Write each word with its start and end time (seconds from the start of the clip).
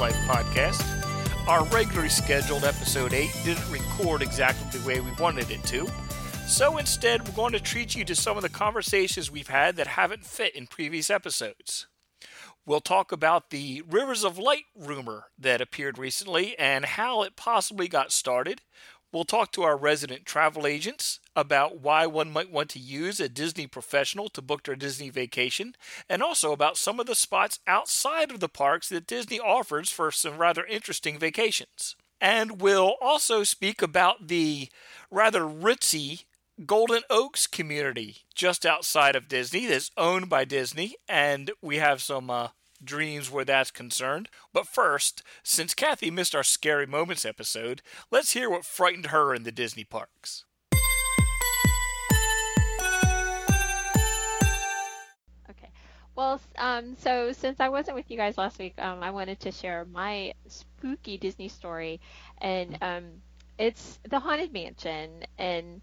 Life 0.00 0.16
podcast. 0.26 0.84
Our 1.48 1.64
regularly 1.66 2.10
scheduled 2.10 2.64
episode 2.64 3.14
8 3.14 3.30
didn't 3.44 3.70
record 3.70 4.20
exactly 4.20 4.78
the 4.78 4.86
way 4.86 5.00
we 5.00 5.10
wanted 5.18 5.50
it 5.50 5.62
to, 5.64 5.88
so 6.46 6.76
instead 6.76 7.26
we're 7.26 7.34
going 7.34 7.54
to 7.54 7.60
treat 7.60 7.94
you 7.94 8.04
to 8.04 8.14
some 8.14 8.36
of 8.36 8.42
the 8.42 8.50
conversations 8.50 9.30
we've 9.30 9.48
had 9.48 9.76
that 9.76 9.86
haven't 9.86 10.24
fit 10.26 10.54
in 10.54 10.66
previous 10.66 11.08
episodes. 11.08 11.86
We'll 12.66 12.80
talk 12.80 13.10
about 13.10 13.50
the 13.50 13.82
Rivers 13.88 14.22
of 14.22 14.38
Light 14.38 14.64
rumor 14.74 15.26
that 15.38 15.62
appeared 15.62 15.96
recently 15.96 16.58
and 16.58 16.84
how 16.84 17.22
it 17.22 17.36
possibly 17.36 17.88
got 17.88 18.12
started. 18.12 18.60
We'll 19.12 19.24
talk 19.24 19.50
to 19.52 19.62
our 19.62 19.78
resident 19.78 20.26
travel 20.26 20.66
agents 20.66 21.20
about 21.36 21.80
why 21.80 22.06
one 22.06 22.32
might 22.32 22.50
want 22.50 22.70
to 22.70 22.78
use 22.78 23.20
a 23.20 23.28
Disney 23.28 23.66
professional 23.66 24.28
to 24.30 24.42
book 24.42 24.64
their 24.64 24.74
Disney 24.74 25.10
vacation, 25.10 25.76
and 26.08 26.22
also 26.22 26.52
about 26.52 26.78
some 26.78 26.98
of 26.98 27.06
the 27.06 27.14
spots 27.14 27.60
outside 27.66 28.30
of 28.30 28.40
the 28.40 28.48
parks 28.48 28.88
that 28.88 29.06
Disney 29.06 29.38
offers 29.38 29.90
for 29.90 30.10
some 30.10 30.38
rather 30.38 30.64
interesting 30.64 31.18
vacations. 31.18 31.94
And 32.18 32.62
we'll 32.62 32.94
also 33.02 33.44
speak 33.44 33.82
about 33.82 34.28
the 34.28 34.70
rather 35.10 35.42
ritzy 35.42 36.24
Golden 36.64 37.02
Oaks 37.10 37.46
community 37.46 38.22
just 38.34 38.64
outside 38.64 39.14
of 39.14 39.28
Disney 39.28 39.66
that's 39.66 39.90
owned 39.98 40.30
by 40.30 40.46
Disney, 40.46 40.96
and 41.06 41.50
we 41.60 41.76
have 41.76 42.00
some 42.00 42.30
uh, 42.30 42.48
dreams 42.82 43.30
where 43.30 43.44
that's 43.44 43.70
concerned. 43.70 44.30
But 44.54 44.66
first, 44.66 45.22
since 45.42 45.74
Kathy 45.74 46.10
missed 46.10 46.34
our 46.34 46.42
Scary 46.42 46.86
Moments 46.86 47.26
episode, 47.26 47.82
let's 48.10 48.32
hear 48.32 48.48
what 48.48 48.64
frightened 48.64 49.06
her 49.06 49.34
in 49.34 49.42
the 49.42 49.52
Disney 49.52 49.84
parks. 49.84 50.45
Well, 56.16 56.40
um, 56.58 56.96
so 56.96 57.32
since 57.32 57.60
I 57.60 57.68
wasn't 57.68 57.96
with 57.96 58.10
you 58.10 58.16
guys 58.16 58.38
last 58.38 58.58
week, 58.58 58.74
um, 58.78 59.02
I 59.02 59.10
wanted 59.10 59.40
to 59.40 59.52
share 59.52 59.84
my 59.84 60.32
spooky 60.48 61.18
Disney 61.18 61.48
story, 61.48 62.00
and 62.38 62.78
um, 62.82 63.04
it's 63.58 63.98
the 64.08 64.18
Haunted 64.18 64.52
Mansion. 64.52 65.24
And 65.38 65.82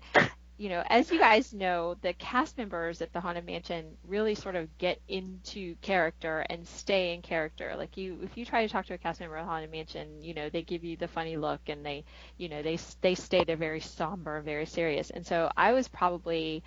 you 0.57 0.69
know, 0.69 0.83
as 0.87 1.11
you 1.11 1.19
guys 1.19 1.53
know, 1.53 1.95
the 2.01 2.13
cast 2.13 2.57
members 2.57 3.01
at 3.01 3.13
the 3.13 3.21
Haunted 3.21 3.45
Mansion 3.45 3.97
really 4.07 4.35
sort 4.35 4.55
of 4.55 4.77
get 4.77 5.01
into 5.07 5.75
character 5.81 6.45
and 6.49 6.67
stay 6.67 7.13
in 7.13 7.21
character. 7.21 7.75
Like 7.77 7.97
you, 7.97 8.19
if 8.23 8.37
you 8.37 8.45
try 8.45 8.65
to 8.65 8.71
talk 8.71 8.85
to 8.87 8.93
a 8.95 8.97
cast 8.97 9.19
member 9.21 9.37
at 9.37 9.45
Haunted 9.45 9.71
Mansion, 9.71 10.21
you 10.21 10.33
know, 10.33 10.49
they 10.49 10.63
give 10.63 10.83
you 10.83 10.97
the 10.97 11.07
funny 11.07 11.37
look 11.37 11.61
and 11.67 11.85
they, 11.85 12.05
you 12.37 12.49
know, 12.49 12.61
they 12.63 12.77
they 13.01 13.15
stay 13.15 13.43
there 13.45 13.57
very 13.57 13.81
somber 13.81 14.41
very 14.41 14.65
serious. 14.65 15.09
And 15.11 15.25
so 15.25 15.51
I 15.57 15.73
was 15.73 15.87
probably, 15.87 16.63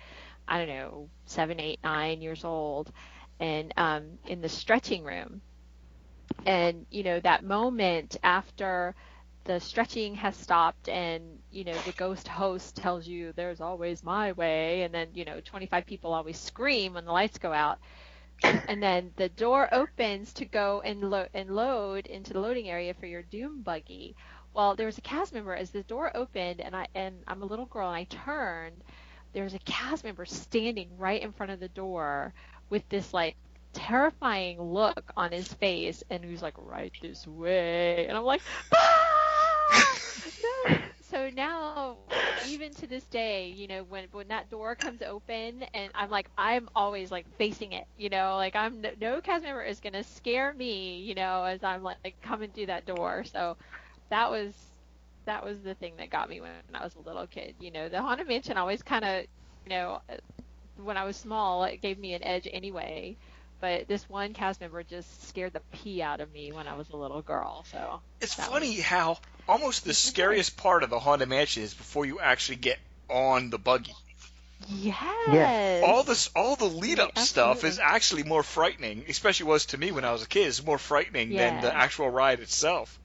I 0.47 0.57
don't 0.59 0.69
know, 0.69 1.09
seven, 1.25 1.59
eight, 1.59 1.79
nine 1.83 2.21
years 2.21 2.43
old, 2.45 2.91
and 3.39 3.73
um, 3.77 4.19
in 4.25 4.41
the 4.41 4.49
stretching 4.49 5.03
room, 5.03 5.41
and 6.45 6.85
you 6.89 7.03
know 7.03 7.19
that 7.19 7.43
moment 7.43 8.17
after 8.23 8.95
the 9.45 9.59
stretching 9.59 10.15
has 10.15 10.35
stopped 10.35 10.87
and 10.89 11.39
you 11.51 11.63
know 11.63 11.79
the 11.81 11.91
ghost 11.93 12.27
host 12.27 12.75
tells 12.75 13.07
you 13.07 13.31
there's 13.33 13.61
always 13.61 14.03
my 14.03 14.31
way 14.33 14.83
and 14.83 14.93
then 14.93 15.09
you 15.13 15.25
know 15.25 15.39
25 15.41 15.85
people 15.85 16.13
always 16.13 16.37
scream 16.39 16.93
when 16.93 17.05
the 17.05 17.11
lights 17.11 17.37
go 17.37 17.51
out. 17.53 17.79
And 18.67 18.81
then 18.81 19.13
the 19.17 19.29
door 19.29 19.67
opens 19.73 20.33
to 20.33 20.45
go 20.45 20.81
and, 20.81 21.09
lo- 21.09 21.27
and 21.33 21.49
load 21.49 22.05
into 22.07 22.33
the 22.33 22.39
loading 22.39 22.69
area 22.69 22.93
for 22.93 23.05
your 23.07 23.23
doom 23.23 23.61
buggy. 23.63 24.15
Well 24.53 24.75
there 24.75 24.85
was 24.85 24.97
a 24.97 25.01
cast 25.01 25.33
member 25.33 25.53
as 25.55 25.71
the 25.71 25.83
door 25.83 26.11
opened 26.15 26.61
and 26.61 26.75
i 26.75 26.87
and 26.95 27.23
i'm 27.27 27.41
a 27.41 27.45
little 27.45 27.65
girl 27.65 27.87
and 27.89 27.97
i 27.97 28.03
turned 28.05 28.83
there 29.33 29.43
was 29.43 29.53
a 29.53 29.59
cast 29.59 30.03
member 30.03 30.25
standing 30.25 30.97
right 30.97 31.21
in 31.21 31.31
front 31.33 31.51
of 31.51 31.59
the 31.59 31.69
door 31.69 32.33
with 32.69 32.87
this 32.89 33.13
like 33.13 33.35
terrifying 33.73 34.61
look 34.61 35.11
on 35.15 35.31
his 35.31 35.53
face 35.53 36.03
and 36.09 36.23
he's 36.23 36.41
like 36.41 36.55
right 36.57 36.93
this 37.01 37.27
way 37.27 38.07
and 38.07 38.17
i'm 38.17 38.23
like 38.23 38.41
ah! 38.75 39.87
no. 40.43 40.77
So 41.01 41.29
now, 41.29 41.97
even 42.41 42.73
to 42.75 42.87
this 42.87 43.05
day, 43.05 43.49
you 43.49 43.67
know, 43.67 43.83
when 43.83 44.07
when 44.11 44.27
that 44.29 44.49
door 44.49 44.75
comes 44.75 45.01
open, 45.01 45.63
and 45.73 45.91
I'm 45.95 46.09
like, 46.09 46.29
I'm 46.37 46.69
always 46.75 47.11
like 47.11 47.27
facing 47.37 47.73
it, 47.73 47.85
you 47.97 48.09
know, 48.09 48.35
like 48.35 48.55
I'm 48.55 48.81
no, 48.81 48.91
no 48.99 49.21
cast 49.21 49.43
member 49.43 49.63
is 49.63 49.79
gonna 49.79 50.03
scare 50.03 50.53
me, 50.53 50.99
you 50.99 51.15
know, 51.15 51.43
as 51.45 51.63
I'm 51.63 51.83
like, 51.83 51.97
like 52.03 52.21
coming 52.21 52.51
through 52.51 52.67
that 52.67 52.85
door. 52.85 53.23
So 53.25 53.57
that 54.09 54.29
was 54.31 54.53
that 55.25 55.43
was 55.45 55.61
the 55.61 55.75
thing 55.75 55.95
that 55.97 56.09
got 56.09 56.29
me 56.29 56.41
when 56.41 56.51
I 56.73 56.83
was 56.83 56.95
a 56.95 56.99
little 57.01 57.27
kid. 57.27 57.55
You 57.59 57.71
know, 57.71 57.89
the 57.89 58.01
haunted 58.01 58.27
mansion 58.27 58.57
always 58.57 58.83
kind 58.83 59.05
of, 59.05 59.25
you 59.65 59.69
know, 59.69 60.01
when 60.83 60.97
I 60.97 61.03
was 61.03 61.15
small, 61.15 61.63
it 61.63 61.81
gave 61.81 61.97
me 61.97 62.13
an 62.13 62.23
edge 62.23 62.47
anyway. 62.51 63.17
But 63.59 63.87
this 63.87 64.07
one 64.07 64.33
cast 64.33 64.61
member 64.61 64.83
just 64.83 65.27
scared 65.27 65.53
the 65.53 65.61
pee 65.71 66.01
out 66.01 66.21
of 66.21 66.31
me 66.31 66.51
when 66.51 66.67
I 66.67 66.75
was 66.75 66.89
a 66.89 66.95
little 66.95 67.23
girl. 67.23 67.65
So 67.71 68.01
it's 68.21 68.35
funny 68.35 68.75
was... 68.75 68.85
how 68.85 69.17
almost 69.47 69.83
the 69.83 69.93
scariest 69.95 70.57
part 70.57 70.83
of 70.83 70.89
the 70.89 70.99
haunted 70.99 71.29
mansion 71.29 71.63
is 71.63 71.73
before 71.73 72.05
you 72.05 72.19
actually 72.19 72.57
get 72.57 72.77
on 73.09 73.49
the 73.49 73.57
buggy. 73.57 73.95
Yes. 74.67 75.03
yes. 75.31 75.83
All 75.85 76.03
this, 76.03 76.29
all 76.35 76.55
the 76.55 76.65
lead 76.65 76.99
up 76.99 77.11
yeah, 77.15 77.23
stuff 77.23 77.63
is 77.63 77.79
actually 77.79 78.23
more 78.23 78.43
frightening, 78.43 79.05
especially 79.07 79.45
was 79.45 79.67
to 79.67 79.77
me 79.77 79.91
when 79.91 80.03
I 80.03 80.11
was 80.11 80.23
a 80.23 80.27
kid. 80.27 80.47
It's 80.47 80.65
more 80.65 80.77
frightening 80.79 81.31
yeah. 81.31 81.51
than 81.51 81.61
the 81.61 81.75
actual 81.75 82.09
ride 82.09 82.39
itself. 82.39 82.99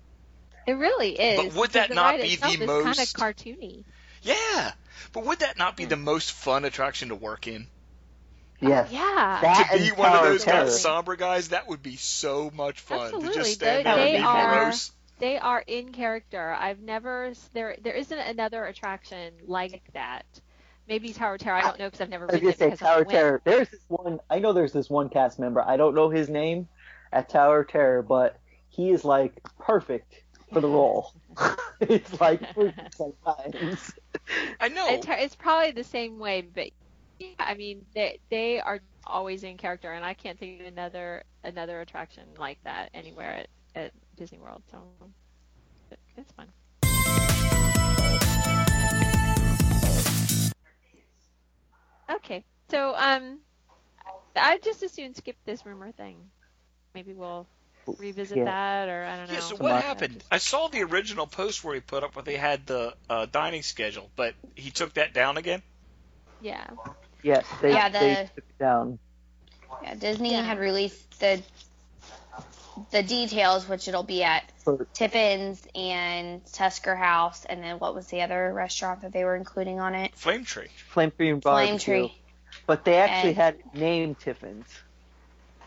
It 0.66 0.74
really 0.74 1.18
is. 1.18 1.40
But 1.40 1.54
would 1.54 1.70
that 1.72 1.92
not 1.92 2.16
be 2.16 2.36
the 2.36 2.66
most 2.66 2.84
kind 2.84 2.98
of 2.98 3.36
cartoony? 3.36 3.84
Yeah, 4.22 4.72
but 5.12 5.24
would 5.24 5.40
that 5.40 5.58
not 5.58 5.76
be 5.76 5.84
hmm. 5.84 5.90
the 5.90 5.96
most 5.96 6.32
fun 6.32 6.64
attraction 6.64 7.08
to 7.08 7.14
work 7.14 7.46
in? 7.46 7.66
Yes. 8.60 8.88
Oh, 8.90 8.94
yeah. 8.94 9.38
That 9.42 9.70
to 9.72 9.78
be 9.78 9.90
one 9.90 10.12
of 10.12 10.22
those 10.22 10.44
kind 10.44 10.58
of 10.58 10.70
somber 10.70 11.16
guys, 11.16 11.48
that 11.48 11.68
would 11.68 11.82
be 11.82 11.96
so 11.96 12.50
much 12.54 12.80
fun 12.80 13.06
Absolutely. 13.06 13.28
to 13.28 13.34
just 13.34 13.54
stand 13.54 13.78
they, 13.78 13.82
there 13.82 13.96
they 13.96 14.14
and 14.16 14.22
be 14.22 14.26
are, 14.26 14.64
morose. 14.64 14.92
They 15.18 15.38
are 15.38 15.64
in 15.66 15.92
character. 15.92 16.56
I've 16.58 16.80
never 16.80 17.32
there 17.52 17.76
there 17.82 17.94
isn't 17.94 18.18
another 18.18 18.64
attraction 18.64 19.34
like 19.46 19.82
that. 19.94 20.26
Maybe 20.88 21.12
Tower 21.12 21.38
Terror. 21.38 21.56
I 21.56 21.62
don't 21.62 21.78
know 21.78 21.86
because 21.86 22.00
I've 22.00 22.08
never. 22.08 22.30
I 22.30 22.34
was 22.34 22.40
gonna 22.40 22.56
say 22.56 22.76
Tower 22.76 23.04
Terror. 23.04 23.40
There's 23.44 23.68
this 23.68 23.80
one. 23.88 24.20
I 24.28 24.38
know 24.38 24.52
there's 24.52 24.72
this 24.72 24.90
one 24.90 25.08
cast 25.08 25.38
member. 25.38 25.62
I 25.62 25.76
don't 25.76 25.94
know 25.94 26.10
his 26.10 26.28
name 26.28 26.68
at 27.12 27.28
Tower 27.28 27.64
Terror, 27.64 28.02
but 28.02 28.38
he 28.68 28.90
is 28.90 29.04
like 29.04 29.40
perfect 29.58 30.22
for 30.52 30.60
the 30.60 30.68
role. 30.68 31.12
it's 31.80 32.20
like 32.20 32.42
sometimes. 32.94 33.92
I 34.60 34.68
know. 34.68 34.86
It's, 34.88 35.06
it's 35.08 35.36
probably 35.36 35.72
the 35.72 35.84
same 35.84 36.18
way, 36.18 36.42
but 36.42 36.68
yeah, 37.18 37.34
I 37.38 37.54
mean 37.54 37.84
they 37.94 38.18
they 38.30 38.60
are 38.60 38.80
always 39.04 39.44
in 39.44 39.56
character, 39.56 39.92
and 39.92 40.04
I 40.04 40.14
can't 40.14 40.38
think 40.38 40.60
of 40.60 40.66
another 40.66 41.24
another 41.44 41.80
attraction 41.80 42.24
like 42.38 42.58
that 42.64 42.90
anywhere 42.94 43.30
at, 43.30 43.48
at 43.74 43.92
Disney 44.16 44.38
World. 44.38 44.62
So 44.70 44.82
it's 46.16 46.32
fun. 46.32 46.48
Okay, 52.10 52.44
so 52.68 52.94
um, 52.96 53.38
I 54.36 54.58
just 54.58 54.82
as 54.82 54.92
soon 54.92 55.14
skip 55.14 55.36
this 55.44 55.64
rumor 55.64 55.92
thing. 55.92 56.18
Maybe 56.94 57.14
we'll 57.14 57.46
revisit 57.86 58.38
yeah. 58.38 58.44
that, 58.44 58.88
or 58.88 59.04
I 59.04 59.16
don't 59.16 59.28
know. 59.28 59.34
Yeah. 59.34 59.40
So 59.40 59.56
what 59.56 59.82
happened? 59.82 60.22
I 60.30 60.38
saw 60.38 60.68
the 60.68 60.82
original 60.82 61.26
post 61.26 61.64
where 61.64 61.74
he 61.74 61.80
put 61.80 62.02
up 62.02 62.16
where 62.16 62.22
they 62.22 62.36
had 62.36 62.66
the 62.66 62.94
uh, 63.08 63.26
dining 63.26 63.62
schedule, 63.62 64.10
but 64.16 64.34
he 64.54 64.70
took 64.70 64.94
that 64.94 65.14
down 65.14 65.36
again. 65.36 65.62
Yeah. 66.40 66.66
Yes, 67.22 67.46
they, 67.60 67.72
yeah, 67.72 67.88
the, 67.88 67.98
they 67.98 68.14
took 68.34 68.38
it 68.38 68.58
down. 68.58 68.98
Yeah, 69.82 69.94
Disney 69.94 70.32
yeah. 70.32 70.42
had 70.42 70.58
released 70.58 71.20
the 71.20 71.42
the 72.90 73.02
details, 73.02 73.68
which 73.68 73.86
it'll 73.86 74.02
be 74.02 74.22
at 74.22 74.50
For, 74.64 74.86
Tiffins 74.94 75.62
and 75.74 76.44
Tusker 76.52 76.96
House, 76.96 77.44
and 77.44 77.62
then 77.62 77.78
what 77.78 77.94
was 77.94 78.06
the 78.08 78.22
other 78.22 78.52
restaurant 78.52 79.02
that 79.02 79.12
they 79.12 79.24
were 79.24 79.36
including 79.36 79.78
on 79.78 79.94
it? 79.94 80.14
Flame 80.16 80.44
Tree. 80.44 80.68
Flame 80.88 81.12
Tree 81.12 81.30
and 81.30 81.40
Barbecue. 81.40 81.66
Flame 81.66 81.78
Tree. 81.78 82.18
But 82.66 82.84
they 82.84 82.96
actually 82.96 83.30
and, 83.30 83.36
had 83.36 83.74
named 83.74 84.18
Tiffins. 84.18 84.66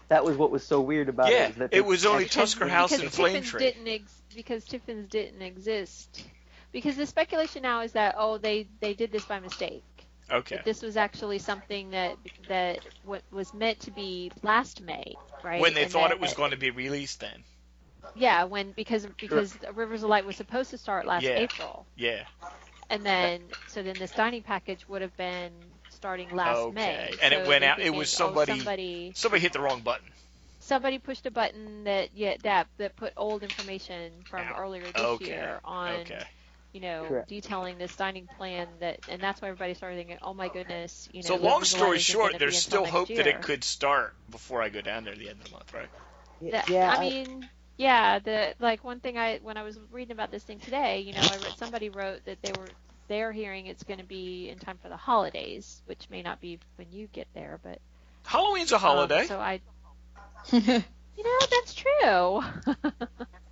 That 0.08 0.24
was 0.24 0.38
what 0.38 0.52
was 0.52 0.64
so 0.64 0.82
weird 0.82 1.10
about 1.10 1.32
yeah, 1.32 1.48
it. 1.48 1.56
Yeah, 1.58 1.68
it 1.72 1.86
was 1.86 2.06
only 2.06 2.26
Tusker 2.26 2.68
House 2.68 2.92
and 2.92 3.12
Flame 3.12 3.42
Tree. 3.44 3.60
Didn't 3.60 3.88
ex- 3.88 4.22
because 4.36 4.66
Tiffins 4.66 5.10
didn't 5.10 5.42
exist. 5.42 6.24
Because 6.72 6.96
the 6.96 7.06
speculation 7.06 7.64
now 7.64 7.82
is 7.82 7.94
that 7.94 8.16
oh 8.18 8.38
they 8.38 8.68
they 8.82 8.94
did 8.94 9.12
this 9.12 9.26
by 9.26 9.40
mistake. 9.40 9.84
Okay. 10.32 10.62
This 10.66 10.82
was 10.82 10.98
actually 10.98 11.40
something 11.40 11.92
that 11.92 12.18
that 12.48 12.80
was 13.32 13.54
meant 13.54 13.80
to 13.82 13.92
be 13.92 14.32
last 14.42 14.82
May, 14.82 15.16
right? 15.44 15.62
When 15.62 15.74
they 15.74 15.84
and 15.84 15.92
thought 15.92 16.12
it 16.12 16.20
was 16.20 16.34
going 16.34 16.52
to 16.52 16.58
be 16.58 16.72
released, 16.72 17.20
then. 17.20 17.44
Yeah, 18.16 18.44
when 18.46 18.72
because 18.72 19.06
because 19.20 19.58
sure. 19.62 19.74
Rivers 19.74 20.04
of 20.04 20.10
Light 20.10 20.26
was 20.26 20.36
supposed 20.36 20.70
to 20.72 20.78
start 20.78 21.06
last 21.06 21.24
yeah. 21.24 21.38
April. 21.38 21.86
Yeah. 21.96 22.24
And 22.90 23.04
then 23.06 23.42
so 23.68 23.84
then 23.84 23.96
this 23.98 24.12
dining 24.12 24.44
package 24.44 24.88
would 24.88 25.02
have 25.02 25.16
been 25.18 25.52
starting 26.06 26.36
last 26.36 26.58
okay. 26.58 26.76
May. 26.76 27.14
And 27.22 27.34
so 27.34 27.40
it 27.40 27.48
went 27.48 27.64
out. 27.64 27.80
It 27.80 27.94
was 27.94 28.12
somebody, 28.12 28.52
oh, 28.52 28.56
somebody. 28.58 29.12
Somebody 29.16 29.42
hit 29.42 29.54
the 29.54 29.60
wrong 29.60 29.82
button. 29.82 30.06
Somebody 30.60 31.00
pushed 31.00 31.26
a 31.26 31.32
button 31.32 31.84
that 31.86 32.10
yeah 32.16 32.36
that 32.44 32.68
that 32.78 32.96
put 32.96 33.14
old 33.18 33.44
information 33.44 34.12
from 34.26 34.42
Ow. 34.42 34.56
earlier 34.60 34.84
this 34.84 34.96
okay. 34.96 35.26
year 35.26 35.60
on. 35.64 35.92
Okay 36.02 36.24
you 36.74 36.82
know, 36.82 37.06
Correct. 37.08 37.30
detailing 37.30 37.78
this 37.78 37.96
dining 37.96 38.28
plan 38.38 38.68
that, 38.82 39.00
and 39.08 39.22
that's 39.22 39.42
why 39.42 39.48
everybody 39.48 39.76
started 39.76 39.96
thinking, 39.96 40.18
oh 40.22 40.34
my 40.34 40.50
goodness, 40.50 41.08
you 41.14 41.22
know. 41.22 41.28
So 41.28 41.36
long 41.38 41.64
story 41.64 42.00
short, 42.00 42.38
there's 42.38 42.62
still 42.62 42.84
hope 42.84 43.08
year. 43.08 43.20
that 43.20 43.28
it 43.28 43.42
could 43.42 43.64
start 43.64 44.14
before 44.30 44.62
I 44.62 44.68
go 44.68 44.82
down 44.82 45.06
there 45.06 45.14
at 45.14 45.20
the 45.20 45.30
end 45.30 45.40
of 45.40 45.46
the 45.46 45.52
month, 45.52 45.74
right? 45.74 45.88
The- 46.42 46.74
yeah, 46.74 46.92
I 46.92 46.98
I- 46.98 47.00
mean, 47.00 47.50
yeah, 47.78 48.20
the 48.20 48.56
like 48.60 48.84
one 48.84 49.00
thing 49.00 49.18
I 49.18 49.40
when 49.42 49.56
I 49.56 49.64
was 49.64 49.80
reading 49.90 50.12
about 50.12 50.32
this 50.32 50.44
thing 50.44 50.60
today, 50.60 51.00
you 51.00 51.14
know, 51.14 51.22
I 51.22 51.38
read 51.38 51.54
somebody 51.56 51.88
wrote 51.88 52.26
that 52.26 52.42
they 52.42 52.52
were 52.52 52.68
they're 53.08 53.32
hearing 53.32 53.68
it's 53.68 53.84
going 53.84 54.00
to 54.00 54.06
be 54.06 54.50
in 54.50 54.58
time 54.60 54.78
for 54.82 54.90
the 54.90 54.98
holidays, 54.98 55.82
which 55.86 56.10
may 56.10 56.22
not 56.22 56.42
be 56.42 56.60
when 56.78 56.88
you 56.92 57.08
get 57.12 57.28
there, 57.34 57.60
but 57.64 57.80
Halloween's 58.26 58.72
a 58.72 58.76
um, 58.76 58.82
holiday. 58.82 59.26
so 59.28 59.40
I, 59.40 59.62
you 60.52 60.62
know, 60.62 61.40
that's 61.52 61.74
true. 61.74 62.42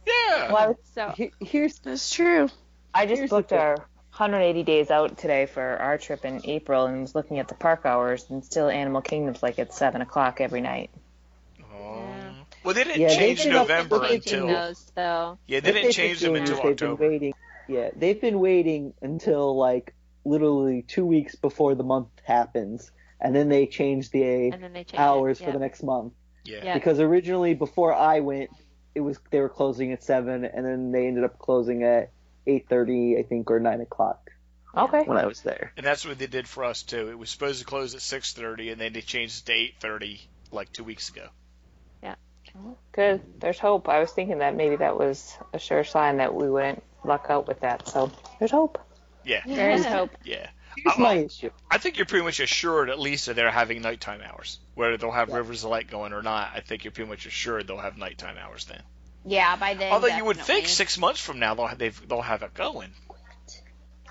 yeah. 0.07 0.51
Well, 0.51 0.57
I 0.57 0.73
so 0.95 1.09
Here- 1.15 1.31
here's 1.39 1.79
That's 1.79 2.09
true. 2.11 2.49
I 2.93 3.05
just 3.05 3.19
Here's 3.19 3.29
booked 3.29 3.53
our 3.53 3.75
180 4.15 4.63
days 4.63 4.91
out 4.91 5.17
today 5.17 5.45
for 5.47 5.61
our 5.63 5.97
trip 5.97 6.23
in 6.25 6.41
April 6.45 6.85
and 6.85 7.01
was 7.01 7.15
looking 7.15 7.39
at 7.39 7.47
the 7.47 7.55
park 7.55 7.85
hours 7.85 8.25
and 8.29 8.43
still 8.45 8.69
Animal 8.69 9.01
Kingdom's 9.01 9.41
like 9.41 9.57
at 9.59 9.73
seven 9.73 10.01
o'clock 10.01 10.39
every 10.41 10.61
night. 10.61 10.89
Oh. 11.73 12.05
Yeah. 12.05 12.31
Well, 12.63 12.73
they 12.75 12.83
didn't 12.83 13.01
Yeah, 13.01 13.07
they 13.09 13.15
change 13.17 13.43
did 13.43 13.55
up- 13.55 13.67
November 13.67 14.03
until. 14.05 14.47
those 14.47 14.91
though. 14.95 15.37
Yeah, 15.47 15.59
they 15.61 15.69
If 15.69 15.75
didn't 15.75 15.91
change 15.93 16.19
them 16.19 16.35
until 16.35 16.57
they've 16.57 16.71
October. 16.73 17.31
Been 17.67 17.75
waiting, 17.75 17.83
yeah, 17.93 17.99
they've 17.99 18.21
been 18.21 18.39
waiting 18.39 18.93
until 19.01 19.55
like 19.55 19.93
literally 20.25 20.83
two 20.83 21.05
weeks 21.05 21.35
before 21.35 21.75
the 21.75 21.83
month 21.83 22.07
happens, 22.23 22.91
and 23.19 23.35
then 23.35 23.49
they 23.49 23.67
change 23.67 24.09
the 24.11 24.23
And 24.51 24.63
then 24.63 24.73
they 24.73 24.83
change 24.83 24.99
hours 24.99 25.41
it. 25.41 25.45
for 25.45 25.51
the 25.51 25.59
next 25.59 25.83
month. 25.83 26.13
Yeah. 26.45 26.61
Yeah. 26.63 26.73
Because 26.73 26.99
originally, 26.99 27.53
before 27.53 27.93
I 27.93 28.19
went, 28.19 28.49
it 28.95 29.01
was 29.01 29.17
they 29.31 29.39
were 29.39 29.49
closing 29.49 29.91
at 29.91 30.03
seven, 30.03 30.45
and 30.45 30.65
then 30.65 30.91
they 30.91 31.07
ended 31.07 31.23
up 31.23 31.39
closing 31.39 31.83
at 31.83 32.11
eight 32.47 32.67
thirty, 32.69 33.17
I 33.17 33.23
think, 33.23 33.49
or 33.49 33.59
nine 33.59 33.81
o'clock 33.81 34.29
Okay. 34.75 35.03
when 35.03 35.17
I 35.17 35.25
was 35.25 35.41
there. 35.41 35.71
And 35.77 35.85
that's 35.85 36.05
what 36.05 36.17
they 36.19 36.27
did 36.27 36.47
for 36.47 36.63
us 36.63 36.83
too. 36.83 37.09
It 37.09 37.17
was 37.17 37.29
supposed 37.29 37.59
to 37.59 37.65
close 37.65 37.95
at 37.95 38.01
6:30, 38.01 38.71
and 38.71 38.81
then 38.81 38.93
they 38.93 39.01
changed 39.01 39.49
it 39.49 39.79
to 39.81 39.87
8:30 39.87 40.19
like 40.51 40.71
two 40.71 40.83
weeks 40.83 41.09
ago. 41.09 41.27
Yeah. 42.01 42.15
Good. 42.91 43.21
There's 43.39 43.57
hope. 43.59 43.87
I 43.89 43.99
was 43.99 44.11
thinking 44.11 44.39
that 44.39 44.55
maybe 44.55 44.75
that 44.77 44.97
was 44.97 45.35
a 45.53 45.59
sure 45.59 45.83
sign 45.83 46.17
that 46.17 46.33
we 46.35 46.49
wouldn't 46.49 46.83
luck 47.05 47.27
out 47.29 47.47
with 47.47 47.59
that. 47.61 47.87
So 47.87 48.11
there's 48.39 48.51
hope. 48.51 48.79
Yeah. 49.25 49.41
There 49.45 49.71
is 49.71 49.85
hope. 49.85 50.11
Yeah. 50.23 50.49
Here's 50.75 50.97
Uh, 50.97 51.01
my 51.01 51.13
issue. 51.15 51.49
I 51.69 51.77
think 51.77 51.97
you're 51.97 52.05
pretty 52.07 52.25
much 52.25 52.39
assured 52.39 52.89
at 52.89 52.99
least 52.99 53.27
that 53.27 53.35
they're 53.35 53.51
having 53.51 53.81
nighttime 53.81 54.21
hours. 54.21 54.59
Whether 54.75 54.97
they'll 54.97 55.11
have 55.11 55.29
Yeah. 55.29 55.37
Rivers 55.37 55.63
of 55.63 55.69
Light 55.69 55.87
going 55.89 56.13
or 56.13 56.21
not, 56.23 56.51
I 56.55 56.61
think 56.61 56.83
you're 56.83 56.91
pretty 56.91 57.09
much 57.09 57.25
assured 57.25 57.67
they'll 57.67 57.77
have 57.77 57.97
nighttime 57.97 58.37
hours 58.37 58.65
then. 58.65 58.81
Yeah, 59.25 59.55
by 59.55 59.75
then. 59.75 59.93
Although 59.93 60.07
you 60.07 60.25
would 60.25 60.37
think 60.41 60.67
six 60.67 60.97
months 60.97 61.21
from 61.21 61.39
now 61.39 61.53
they'll 61.53 61.67
have, 61.67 61.77
they've, 61.77 62.07
they'll 62.09 62.21
have 62.21 62.41
it 62.43 62.53
going. 62.53 62.89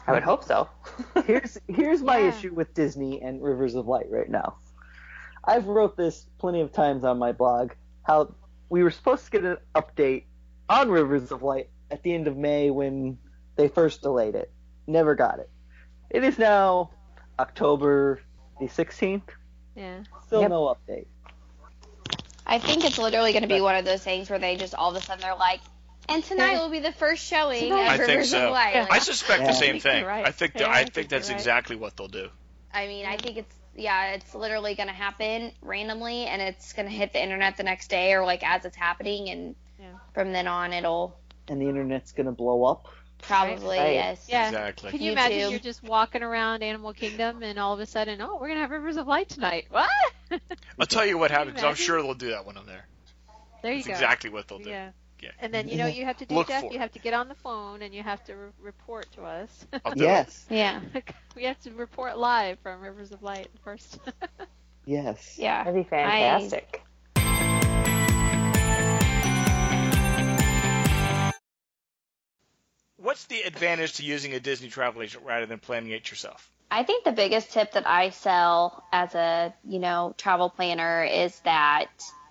I 0.07 0.13
would 0.13 0.23
hope 0.23 0.45
so. 0.45 0.69
Here's 1.27 1.59
here's 1.69 2.03
my 2.03 2.19
Yeah. 2.19 2.29
issue 2.31 2.53
with 2.53 2.75
Disney 2.75 3.21
and 3.23 3.41
Rivers 3.43 3.75
of 3.77 3.87
Light 3.87 4.07
right 4.11 4.29
now. 4.29 4.57
I've 5.45 5.67
wrote 5.67 5.97
this 5.97 6.27
plenty 6.39 6.61
of 6.61 6.73
times 6.73 7.05
on 7.05 7.19
my 7.19 7.31
blog 7.33 7.73
how 8.03 8.35
we 8.69 8.83
were 8.83 8.91
supposed 8.91 9.25
to 9.27 9.31
get 9.31 9.45
an 9.45 9.59
update 9.77 10.25
on 10.69 10.91
Rivers 10.91 11.31
of 11.31 11.43
Light 11.43 11.71
at 11.93 12.03
the 12.03 12.13
end 12.15 12.27
of 12.27 12.37
May 12.37 12.71
when 12.71 13.19
they 13.57 13.69
first 13.69 14.03
delayed 14.03 14.35
it. 14.35 14.51
Never 14.87 15.15
got 15.15 15.39
it. 15.39 15.51
It 16.11 16.25
is 16.25 16.39
now 16.39 16.91
October 17.39 18.21
the 18.59 18.67
16th. 18.67 19.23
Yeah. 19.77 20.01
Still 20.27 20.41
Yep. 20.43 20.51
no 20.51 20.75
update. 20.75 21.07
I 22.47 22.59
think 22.59 22.85
it's 22.85 22.99
literally 22.99 23.33
going 23.33 23.43
to 23.43 23.49
be 23.49 23.61
one 23.61 23.77
of 23.77 23.85
those 23.85 24.03
things 24.03 24.29
where 24.29 24.39
they 24.39 24.57
just 24.57 24.75
all 24.75 24.91
of 24.91 24.97
a 24.97 25.05
sudden 25.05 25.23
they're 25.23 25.37
like, 25.37 25.61
and 26.09 26.25
tonight 26.25 26.59
will 26.59 26.69
be 26.71 26.81
the 26.81 26.93
first 26.93 27.25
showing 27.25 27.61
Tonight. 27.69 27.95
of 27.95 28.01
I 28.01 28.07
think 28.07 28.25
so. 28.25 28.47
of 28.47 28.53
Light. 28.53 28.75
Yeah. 28.75 28.81
Like, 28.83 28.93
I 28.95 28.99
suspect 28.99 29.41
Yeah. 29.43 29.47
the 29.47 29.53
I 29.53 29.61
same 29.61 29.71
think 29.75 29.83
thing. 29.85 30.05
right. 30.05 30.27
I 30.27 30.31
think 30.33 30.59
Yeah, 30.59 30.67
I, 30.67 30.71
I 30.73 30.83
think, 30.83 30.95
think 30.95 31.09
that's 31.11 31.29
right. 31.29 31.37
exactly 31.39 31.77
what 31.77 31.97
they'll 31.97 32.09
do. 32.09 32.29
I 32.75 32.87
mean, 32.89 33.07
I 33.07 33.17
think 33.17 33.37
it's 33.37 33.55
yeah, 33.75 34.13
it's 34.15 34.35
literally 34.35 34.75
going 34.75 34.89
to 34.89 34.95
happen 34.95 35.53
randomly, 35.63 36.27
and 36.27 36.43
it's 36.43 36.75
going 36.75 36.87
to 36.89 36.95
hit 36.95 37.15
the 37.15 37.23
internet 37.23 37.57
the 37.57 37.63
next 37.63 37.89
day 37.89 38.13
or 38.13 38.25
like 38.27 38.43
as 38.47 38.65
it's 38.67 38.77
happening, 38.77 39.31
and 39.31 39.55
Yeah. 39.79 39.87
from 40.13 40.33
then 40.33 40.47
on 40.49 40.73
it'll 40.75 41.17
And 41.49 41.61
the 41.61 41.69
internet's 41.69 42.13
going 42.13 42.27
to 42.27 42.33
blow 42.33 42.65
up. 42.65 42.89
probably 43.23 43.79
Right. 43.79 43.95
yes. 43.95 44.27
Yeah. 44.29 44.49
Exactly. 44.49 44.91
Can 44.91 45.01
you 45.01 45.13
imagine 45.13 45.39
YouTube. 45.39 45.51
you're 45.53 45.61
just 45.61 45.83
walking 45.83 46.23
around 46.23 46.63
Animal 46.63 46.93
Kingdom 46.93 47.43
and 47.43 47.59
all 47.59 47.73
of 47.73 47.81
a 47.81 47.87
sudden, 47.87 48.21
oh, 48.21 48.39
we're 48.41 48.49
gonna 48.49 48.61
have 48.61 48.71
Rivers 48.71 48.97
of 48.97 49.07
Light 49.07 49.29
tonight. 49.29 49.67
What? 49.71 49.89
I'll 50.79 50.87
tell 50.87 51.07
you 51.07 51.19
what 51.19 51.31
Can 51.31 51.41
you 51.41 51.47
happens. 51.47 51.65
I'm 51.65 51.75
sure 51.77 52.03
they'll 52.03 52.15
do 52.15 52.31
that 52.31 52.47
when 52.47 52.57
I'm 52.57 52.67
there. 52.67 52.87
there 53.63 53.73
you 53.73 53.79
That's 53.79 53.87
go. 53.87 53.93
exactly 53.93 54.31
what 54.31 54.49
they'll 54.49 54.59
do. 54.59 54.71
Yeah. 54.71 54.91
Yeah. 55.23 55.31
And 55.39 55.55
then 55.55 55.69
you 55.69 55.77
know 55.77 55.85
what 55.85 55.95
you 55.95 56.05
have 56.05 56.17
to 56.17 56.27
do, 56.27 56.35
Look 56.35 56.49
Jeff. 56.49 56.63
for 56.63 56.73
You 56.73 56.81
have 56.81 56.91
to 56.93 56.99
get 56.99 57.15
on 57.15 57.29
the 57.29 57.37
phone 57.37 57.83
and 57.83 57.95
you 57.95 58.03
have 58.03 58.25
to 58.25 58.35
re- 58.35 58.51
report 58.61 59.07
to 59.13 59.23
us. 59.23 59.67
I'll 59.85 59.93
it. 59.93 59.99
Yes. 59.99 60.45
Yeah. 60.51 60.81
we 61.37 61.45
have 61.45 61.61
to 61.61 61.71
report 61.71 62.19
live 62.19 62.59
from 62.61 62.81
Rivers 62.81 63.13
of 63.13 63.23
Light 63.23 63.47
first. 63.63 64.01
Yes. 64.85 65.37
Yeah. 65.39 65.63
That'd 65.63 65.85
be 65.85 65.89
fantastic. 65.89 66.83
What's 73.03 73.25
the 73.25 73.43
advantage 73.43 73.95
to 73.95 74.05
using 74.05 74.33
a 74.33 74.39
Disney 74.39 74.69
travel 74.69 75.03
agent 75.03 75.25
rather 75.25 75.45
than 75.45 75.59
planning 75.59 75.91
it 75.91 76.09
yourself? 76.09 76.49
I 76.71 76.85
think 76.85 77.05
the 77.05 77.11
biggest 77.11 77.51
tip 77.51 77.73
that 77.73 77.85
I 77.85 78.11
sell 78.11 78.85
as 78.93 79.17
a, 79.17 79.53
you 79.65 79.81
know, 79.81 80.15
travel 80.17 80.49
planner 80.49 81.03
is 81.03 81.39
that 81.41 81.89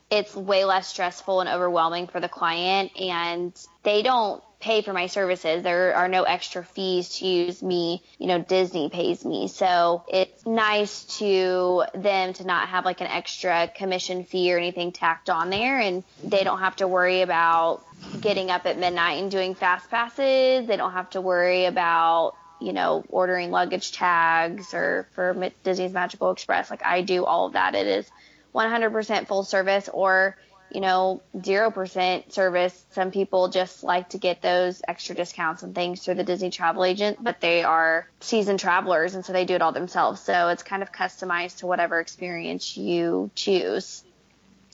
it's 0.10 0.34
way 0.34 0.64
less 0.64 0.88
stressful 0.88 1.42
and 1.42 1.50
overwhelming 1.50 2.08
for 2.08 2.22
the 2.22 2.30
client 2.30 2.92
and 2.98 3.54
they 3.84 4.02
don't 4.02 4.42
pay 4.62 4.82
for 4.82 4.94
my 4.94 5.08
services. 5.08 5.64
There 5.64 5.96
are 5.96 6.08
no 6.08 6.24
extra 6.24 6.64
fees 6.64 7.18
to 7.18 7.28
use 7.28 7.62
me. 7.62 8.04
You 8.18 8.28
know, 8.28 8.40
Disney 8.40 8.90
pays 8.90 9.26
me. 9.26 9.48
So 9.48 10.04
it's 10.08 10.46
nice 10.46 11.04
to 11.20 11.84
them 11.94 12.34
to 12.34 12.46
not 12.46 12.70
have 12.70 12.86
like 12.86 13.02
an 13.02 13.08
extra 13.08 13.68
commission 13.68 14.24
fee 14.24 14.54
or 14.54 14.58
anything 14.58 14.92
tacked 14.92 15.30
on 15.30 15.50
there 15.50 15.80
and 15.80 16.04
they 16.24 16.44
don't 16.44 16.60
have 16.60 16.76
to 16.78 16.88
worry 16.88 17.22
about 17.22 17.84
getting 18.20 18.50
up 18.50 18.66
at 18.66 18.78
midnight 18.78 19.22
and 19.22 19.32
doing 19.32 19.56
fast 19.56 19.90
passes. 19.90 20.68
They 20.68 20.78
don't 20.78 20.94
have 20.94 21.10
to 21.12 21.22
worry 21.22 21.66
about 21.66 22.36
you 22.62 22.74
know, 22.74 23.04
ordering 23.10 23.50
luggage 23.50 23.92
tags 23.92 24.74
or 24.74 25.08
for 25.14 25.50
Disney's 25.64 25.92
Magical 25.92 26.30
Express. 26.30 26.70
Like 26.70 26.86
I 26.86 27.02
do 27.02 27.26
all 27.26 27.48
of 27.48 27.54
that. 27.54 27.74
It 27.74 27.88
is 27.88 28.10
100% 28.54 29.28
full 29.28 29.44
service 29.44 29.90
or, 29.92 30.38
you 30.74 30.82
know, 30.82 31.22
0% 31.38 32.32
service. 32.32 32.86
Some 32.92 33.12
people 33.12 33.50
just 33.50 33.84
like 33.84 34.10
to 34.10 34.18
get 34.18 34.42
those 34.42 34.82
extra 34.88 35.16
discounts 35.16 35.64
and 35.64 35.76
things 35.76 36.04
through 36.04 36.16
the 36.16 36.24
Disney 36.24 36.50
travel 36.50 36.84
agent, 36.84 37.18
but 37.22 37.42
they 37.42 37.64
are 37.64 38.08
seasoned 38.20 38.60
travelers 38.60 39.16
and 39.16 39.26
so 39.26 39.34
they 39.34 39.46
do 39.46 39.56
it 39.56 39.62
all 39.62 39.72
themselves. 39.72 40.22
So 40.22 40.50
it's 40.50 40.64
kind 40.64 40.84
of 40.84 40.92
customized 40.92 41.60
to 41.60 41.68
whatever 41.68 42.00
experience 42.00 42.78
you 42.78 43.32
choose. 43.36 44.04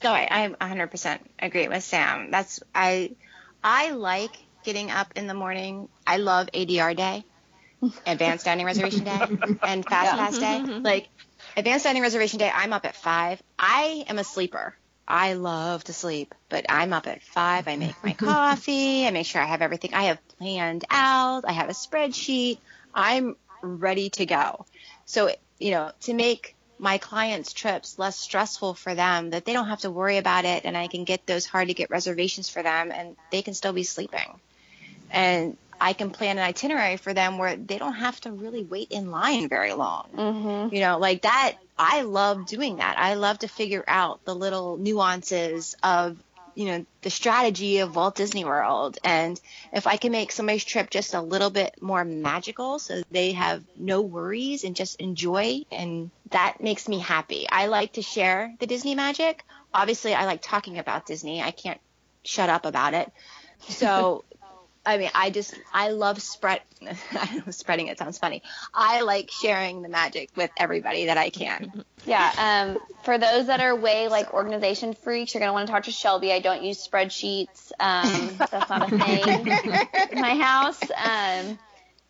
So 0.02 0.10
I, 0.10 0.54
I 0.60 0.66
100% 0.66 1.18
agree 1.40 1.68
with 1.68 1.82
Sam. 1.82 2.30
That's 2.30 2.60
I 2.74 3.16
I 3.62 3.90
like 3.90 4.30
getting 4.64 4.90
up 4.90 5.12
in 5.16 5.26
the 5.26 5.34
morning. 5.34 5.88
I 6.06 6.18
love 6.18 6.48
ADR 6.54 6.96
day, 6.96 7.24
advanced 8.06 8.44
dining 8.44 8.66
reservation 8.66 9.04
day, 9.04 9.20
and 9.62 9.84
fast 9.84 10.12
pass 10.12 10.38
day. 10.38 10.60
Mm-hmm. 10.62 10.84
Like 10.84 11.08
advanced 11.56 11.84
dining 11.84 12.02
reservation 12.02 12.38
day, 12.38 12.50
I'm 12.52 12.72
up 12.72 12.84
at 12.84 12.94
five. 12.94 13.42
I 13.58 14.04
am 14.08 14.18
a 14.18 14.24
sleeper. 14.24 14.76
I 15.08 15.32
love 15.32 15.84
to 15.84 15.94
sleep, 15.94 16.34
but 16.50 16.66
I'm 16.68 16.92
up 16.92 17.06
at 17.06 17.22
five. 17.22 17.66
I 17.66 17.76
make 17.76 17.96
my 18.04 18.12
coffee. 18.18 19.06
I 19.06 19.10
make 19.10 19.26
sure 19.26 19.40
I 19.40 19.46
have 19.46 19.62
everything 19.62 19.94
I 19.94 20.04
have 20.04 20.28
planned 20.38 20.84
out. 20.90 21.44
I 21.46 21.52
have 21.52 21.70
a 21.70 21.72
spreadsheet. 21.72 22.58
I'm 22.94 23.36
ready 23.62 24.10
to 24.10 24.26
go. 24.26 24.66
So, 25.06 25.30
you 25.58 25.70
know, 25.70 25.92
to 26.02 26.12
make 26.12 26.54
my 26.78 26.98
clients' 26.98 27.54
trips 27.54 27.98
less 27.98 28.18
stressful 28.18 28.74
for 28.74 28.94
them, 28.94 29.30
that 29.30 29.46
they 29.46 29.54
don't 29.54 29.68
have 29.68 29.80
to 29.80 29.90
worry 29.90 30.18
about 30.18 30.44
it, 30.44 30.64
and 30.64 30.76
I 30.76 30.88
can 30.88 31.04
get 31.04 31.26
those 31.26 31.46
hard 31.46 31.68
to 31.68 31.74
get 31.74 31.90
reservations 31.90 32.48
for 32.48 32.62
them, 32.62 32.92
and 32.92 33.16
they 33.32 33.42
can 33.42 33.54
still 33.54 33.72
be 33.72 33.84
sleeping. 33.84 34.40
And 35.10 35.56
I 35.80 35.92
can 35.94 36.10
plan 36.10 36.38
an 36.38 36.44
itinerary 36.44 36.96
for 36.98 37.14
them 37.14 37.38
where 37.38 37.56
they 37.56 37.78
don't 37.78 37.94
have 37.94 38.20
to 38.22 38.32
really 38.32 38.64
wait 38.64 38.90
in 38.90 39.10
line 39.10 39.48
very 39.48 39.72
long. 39.72 40.08
Mm-hmm. 40.14 40.74
You 40.74 40.80
know, 40.82 40.98
like 40.98 41.22
that, 41.22 41.56
I 41.78 42.02
love 42.02 42.46
doing 42.46 42.76
that. 42.76 42.98
I 42.98 43.14
love 43.14 43.38
to 43.40 43.48
figure 43.48 43.84
out 43.86 44.24
the 44.24 44.34
little 44.34 44.76
nuances 44.76 45.76
of, 45.82 46.16
you 46.54 46.66
know, 46.66 46.86
the 47.02 47.10
strategy 47.10 47.78
of 47.78 47.94
Walt 47.94 48.16
Disney 48.16 48.44
World. 48.44 48.98
And 49.04 49.40
if 49.72 49.86
I 49.86 49.96
can 49.96 50.10
make 50.10 50.32
somebody's 50.32 50.64
trip 50.64 50.90
just 50.90 51.14
a 51.14 51.20
little 51.20 51.50
bit 51.50 51.80
more 51.80 52.04
magical 52.04 52.80
so 52.80 53.02
they 53.10 53.32
have 53.32 53.62
no 53.76 54.00
worries 54.00 54.64
and 54.64 54.74
just 54.74 55.00
enjoy, 55.00 55.62
and 55.70 56.10
that 56.30 56.60
makes 56.60 56.88
me 56.88 56.98
happy. 56.98 57.46
I 57.50 57.66
like 57.66 57.92
to 57.92 58.02
share 58.02 58.52
the 58.58 58.66
Disney 58.66 58.96
magic. 58.96 59.44
Obviously, 59.72 60.14
I 60.14 60.24
like 60.24 60.42
talking 60.42 60.78
about 60.78 61.06
Disney. 61.06 61.40
I 61.40 61.52
can't 61.52 61.80
shut 62.24 62.50
up 62.50 62.66
about 62.66 62.94
it. 62.94 63.12
So, 63.60 64.24
I 64.88 64.96
mean, 64.96 65.10
I 65.14 65.28
just 65.28 65.54
I 65.70 65.90
love 65.90 66.22
spread. 66.22 66.62
I 67.12 67.42
know, 67.46 67.50
spreading 67.50 67.88
it 67.88 67.98
sounds 67.98 68.16
funny. 68.16 68.42
I 68.72 69.02
like 69.02 69.30
sharing 69.30 69.82
the 69.82 69.90
magic 69.90 70.30
with 70.34 70.50
everybody 70.56 71.06
that 71.06 71.18
I 71.18 71.30
can. 71.30 71.84
Yeah. 72.06 72.32
Um, 72.38 72.78
for 73.02 73.18
those 73.18 73.48
that 73.48 73.60
are 73.60 73.76
way 73.76 74.08
like 74.08 74.32
organization 74.32 74.94
freaks, 74.94 75.34
you're 75.34 75.40
gonna 75.40 75.52
want 75.52 75.66
to 75.66 75.72
talk 75.72 75.82
to 75.82 75.90
Shelby. 75.90 76.32
I 76.32 76.38
don't 76.38 76.62
use 76.62 76.78
spreadsheets. 76.86 77.70
Um, 77.78 78.36
that's 78.38 78.70
not 78.70 78.90
a 78.90 78.98
thing 78.98 79.46
in 80.12 80.20
my 80.20 80.36
house. 80.36 80.80
Um, 80.96 81.58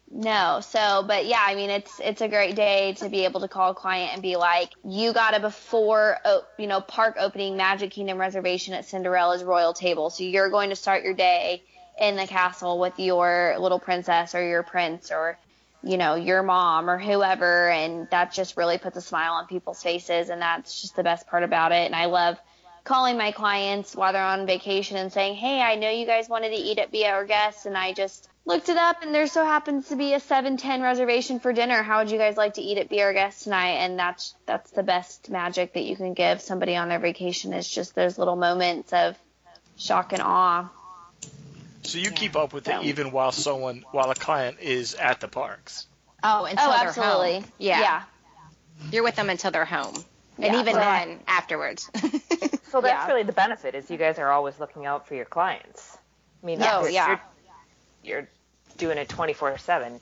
No. 0.09 0.61
So, 0.61 1.03
but 1.05 1.27
yeah, 1.27 1.43
I 1.45 1.57
mean, 1.57 1.71
it's 1.71 2.01
it's 2.01 2.21
a 2.21 2.29
great 2.29 2.55
day 2.55 2.93
to 2.99 3.09
be 3.09 3.25
able 3.25 3.41
to 3.41 3.49
call 3.49 3.73
a 3.73 3.75
client 3.75 4.13
and 4.13 4.23
be 4.23 4.37
like, 4.37 4.71
you 4.85 5.13
got 5.13 5.35
a 5.37 5.41
before, 5.41 6.19
you 6.59 6.69
know, 6.69 6.81
park 6.81 7.17
opening 7.19 7.57
Magic 7.57 7.91
Kingdom 7.91 8.19
reservation 8.19 8.75
at 8.75 8.85
Cinderella's 8.85 9.43
Royal 9.43 9.73
Table. 9.73 10.11
So 10.11 10.23
you're 10.23 10.51
going 10.51 10.71
to 10.71 10.77
start 10.77 11.03
your 11.03 11.15
day 11.15 11.65
in 12.01 12.17
the 12.17 12.27
castle 12.27 12.79
with 12.79 12.99
your 12.99 13.57
little 13.59 13.79
princess 13.79 14.35
or 14.35 14.47
your 14.47 14.63
prince 14.63 15.11
or 15.11 15.39
you 15.83 15.97
know 15.97 16.15
your 16.15 16.43
mom 16.43 16.91
or 16.91 16.99
whoever 16.99 17.69
and 17.71 18.09
that 18.11 18.33
just 18.33 18.57
really 18.57 18.79
puts 18.79 18.97
a 18.97 19.01
smile 19.01 19.35
on 19.35 19.47
people's 19.47 19.83
faces 19.83 20.29
and 20.29 20.43
that's 20.43 20.81
just 20.81 20.97
the 20.97 21.03
best 21.03 21.27
part 21.29 21.43
about 21.43 21.73
it 21.73 21.87
and 21.87 21.95
I 21.95 22.07
love 22.07 22.39
calling 22.89 23.19
my 23.19 23.33
clients 23.33 23.95
while 23.95 24.13
they're 24.13 24.23
on 24.23 24.47
vacation 24.47 24.97
and 24.97 25.13
saying, 25.13 25.35
"Hey, 25.35 25.61
I 25.61 25.75
know 25.75 25.91
you 25.91 26.07
guys 26.07 26.27
wanted 26.27 26.51
to 26.51 26.57
eat 26.57 26.79
at 26.79 26.91
Be 26.91 27.07
Our 27.07 27.27
Guest 27.27 27.67
and 27.67 27.77
I 27.77 27.93
just 27.93 28.29
looked 28.47 28.71
it 28.71 28.79
up 28.79 29.03
and 29.03 29.15
there 29.15 29.27
so 29.27 29.45
happens 29.45 29.89
to 29.89 29.97
be 29.97 30.15
a 30.15 30.21
710 30.21 30.81
reservation 30.81 31.39
for 31.39 31.53
dinner. 31.53 31.83
How 31.83 31.99
would 31.99 32.11
you 32.11 32.17
guys 32.17 32.39
like 32.39 32.55
to 32.55 32.63
eat 32.63 32.79
at 32.79 32.89
Be 32.89 33.03
Our 33.03 33.13
Guest 33.13 33.45
tonight? 33.45 33.73
And 33.73 33.99
that's 33.99 34.35
that's 34.47 34.71
the 34.71 34.83
best 34.83 35.29
magic 35.29 35.75
that 35.75 35.85
you 35.85 35.97
can 35.97 36.15
give 36.15 36.41
somebody 36.41 36.77
on 36.77 36.89
their 36.89 36.99
vacation 36.99 37.53
is 37.53 37.69
just 37.69 37.95
those 37.95 38.17
little 38.17 38.37
moments 38.37 38.93
of 38.95 39.19
shock 39.77 40.15
and 40.15 40.23
awe. 40.23 40.71
So 41.89 41.97
you 41.97 42.11
keep 42.11 42.37
up 42.37 42.53
with 42.53 42.69
it 42.69 42.83
even 42.85 43.13
while 43.13 43.33
someone 43.33 43.83
while 43.93 44.11
a 44.11 44.15
client 44.15 44.59
is 44.61 44.95
at 44.95 45.21
the 45.21 45.29
parks. 45.29 45.87
Oh, 46.23 46.45
until 46.45 46.67
oh, 46.69 46.77
they're 46.79 46.89
absolutely. 46.89 47.35
home. 47.35 47.45
Yeah. 47.57 47.81
Yeah. 47.81 48.03
You're 48.93 49.03
with 49.05 49.17
them 49.17 49.31
until 49.31 49.51
they're 49.51 49.65
home. 49.65 49.95
And 50.37 50.53
Yeah, 50.55 50.61
even 50.61 50.75
so- 50.75 50.81
then, 50.81 51.21
afterwards. 51.27 51.91
So 52.71 52.83
that's 52.83 52.93
Yeah. 52.93 53.07
really 53.07 53.23
the 53.23 53.33
benefit 53.33 53.75
is 53.75 53.91
you 53.91 53.97
guys 53.97 54.19
are 54.19 54.31
always 54.31 54.61
looking 54.61 54.85
out 54.85 55.09
for 55.09 55.15
your 55.15 55.25
clients. 55.25 55.97
I 56.43 56.47
mean, 56.47 56.61
Yes. 56.61 56.69
you're, 56.71 56.85
Oh, 56.85 56.87
yeah. 56.93 57.19
You're, 58.05 58.19
you're 58.19 58.29
doing 58.77 58.99
it 58.99 59.09
24/7. 59.09 59.99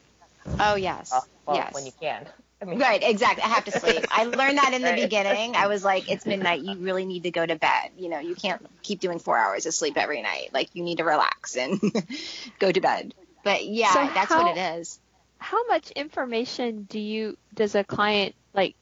oh, 0.59 0.75
yes. 0.75 1.12
Well, 1.47 1.57
yes. 1.57 1.73
when 1.73 1.87
you 1.87 1.93
can. 2.00 2.26
I 2.61 2.65
mean, 2.65 2.79
Right, 2.79 3.03
exactly. 3.03 3.43
I 3.43 3.49
have 3.49 3.65
to 3.67 3.71
sleep. 3.73 4.05
I 4.11 4.25
learned 4.25 4.59
that 4.59 4.73
in 4.73 4.83
the 4.83 4.89
Right. 4.93 5.03
beginning. 5.03 5.57
I 5.57 5.67
was 5.67 5.85
like, 5.85 6.11
it's 6.11 6.25
midnight. 6.25 6.61
You 6.63 6.79
really 6.79 7.05
need 7.05 7.25
to 7.25 7.31
go 7.31 7.45
to 7.45 7.57
bed. 7.57 7.91
You 7.99 8.09
know, 8.09 8.19
you 8.19 8.35
can't 8.35 8.65
keep 8.83 9.01
doing 9.01 9.19
four 9.19 9.37
hours 9.37 9.67
of 9.67 9.75
sleep 9.75 9.97
every 9.99 10.23
night. 10.23 10.51
Like, 10.55 10.75
you 10.75 10.83
need 10.83 10.99
to 10.99 11.05
relax 11.05 11.57
and 11.57 11.79
go 12.59 12.73
to 12.73 12.81
bed. 12.81 13.15
But 13.45 13.67
yeah, 13.67 13.93
So 13.93 14.15
that's 14.15 14.33
how- 14.33 14.43
what 14.45 14.57
it 14.57 14.79
is. 14.79 15.01
How 15.39 15.67
much 15.69 15.91
information 15.91 16.85
do 16.85 16.99
you 16.99 17.37
does 17.55 17.75
a 17.75 17.85
client 17.85 18.35
like 18.55 18.75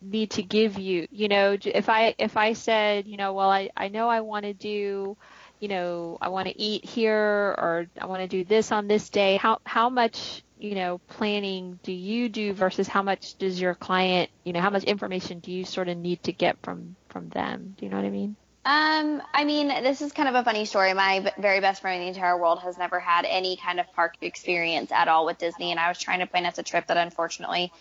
need 0.00 0.30
to 0.30 0.42
give 0.42 0.78
you? 0.78 1.06
You 1.10 1.28
know, 1.28 1.58
if 1.62 1.90
I 1.90 2.14
if 2.18 2.38
I 2.38 2.54
said, 2.54 3.06
you 3.06 3.18
know, 3.18 3.34
well, 3.34 3.50
I 3.50 3.68
I 3.76 3.88
know 3.88 4.08
I 4.08 4.22
want 4.22 4.46
to 4.46 4.54
do, 4.54 5.18
you 5.60 5.68
know, 5.68 6.16
I 6.20 6.30
want 6.30 6.48
to 6.48 6.58
eat 6.58 6.86
here 6.86 7.54
or 7.58 7.86
I 8.00 8.06
want 8.06 8.22
to 8.22 8.28
do 8.28 8.44
this 8.44 8.72
on 8.72 8.88
this 8.88 9.10
day. 9.10 9.36
How 9.36 9.58
how 9.66 9.90
much 9.90 10.42
you 10.60 10.74
know 10.74 10.98
planning 11.08 11.78
do 11.82 11.92
you 11.92 12.28
do 12.28 12.52
versus 12.52 12.86
how 12.86 13.02
much 13.02 13.36
does 13.38 13.60
your 13.60 13.74
client 13.74 14.30
you 14.44 14.52
know 14.52 14.60
how 14.60 14.70
much 14.70 14.84
information 14.84 15.40
do 15.40 15.50
you 15.50 15.64
sort 15.64 15.88
of 15.88 15.96
need 15.96 16.22
to 16.22 16.32
get 16.32 16.56
from 16.62 16.94
from 17.08 17.28
them 17.30 17.74
do 17.78 17.84
you 17.84 17.90
know 17.90 17.96
what 17.96 18.06
i 18.06 18.10
mean 18.10 18.36
Um, 18.62 19.22
I 19.32 19.44
mean, 19.44 19.68
this 19.68 20.02
is 20.02 20.12
kind 20.12 20.28
of 20.28 20.34
a 20.34 20.44
funny 20.44 20.66
story. 20.66 20.92
My 20.92 21.32
very 21.38 21.60
best 21.60 21.80
friend 21.80 21.96
in 21.96 22.02
the 22.02 22.08
entire 22.14 22.36
world 22.36 22.60
has 22.60 22.76
never 22.76 23.00
had 23.00 23.24
any 23.24 23.56
kind 23.56 23.80
of 23.80 23.90
park 23.94 24.16
experience 24.20 24.92
at 24.92 25.08
all 25.08 25.24
with 25.24 25.38
Disney, 25.38 25.70
and 25.70 25.80
I 25.80 25.88
was 25.88 25.98
trying 25.98 26.20
to 26.20 26.26
plan 26.26 26.44
us 26.44 26.58
a 26.58 26.62
trip 26.62 26.86
that 26.88 26.98
unfortunately 26.98 27.72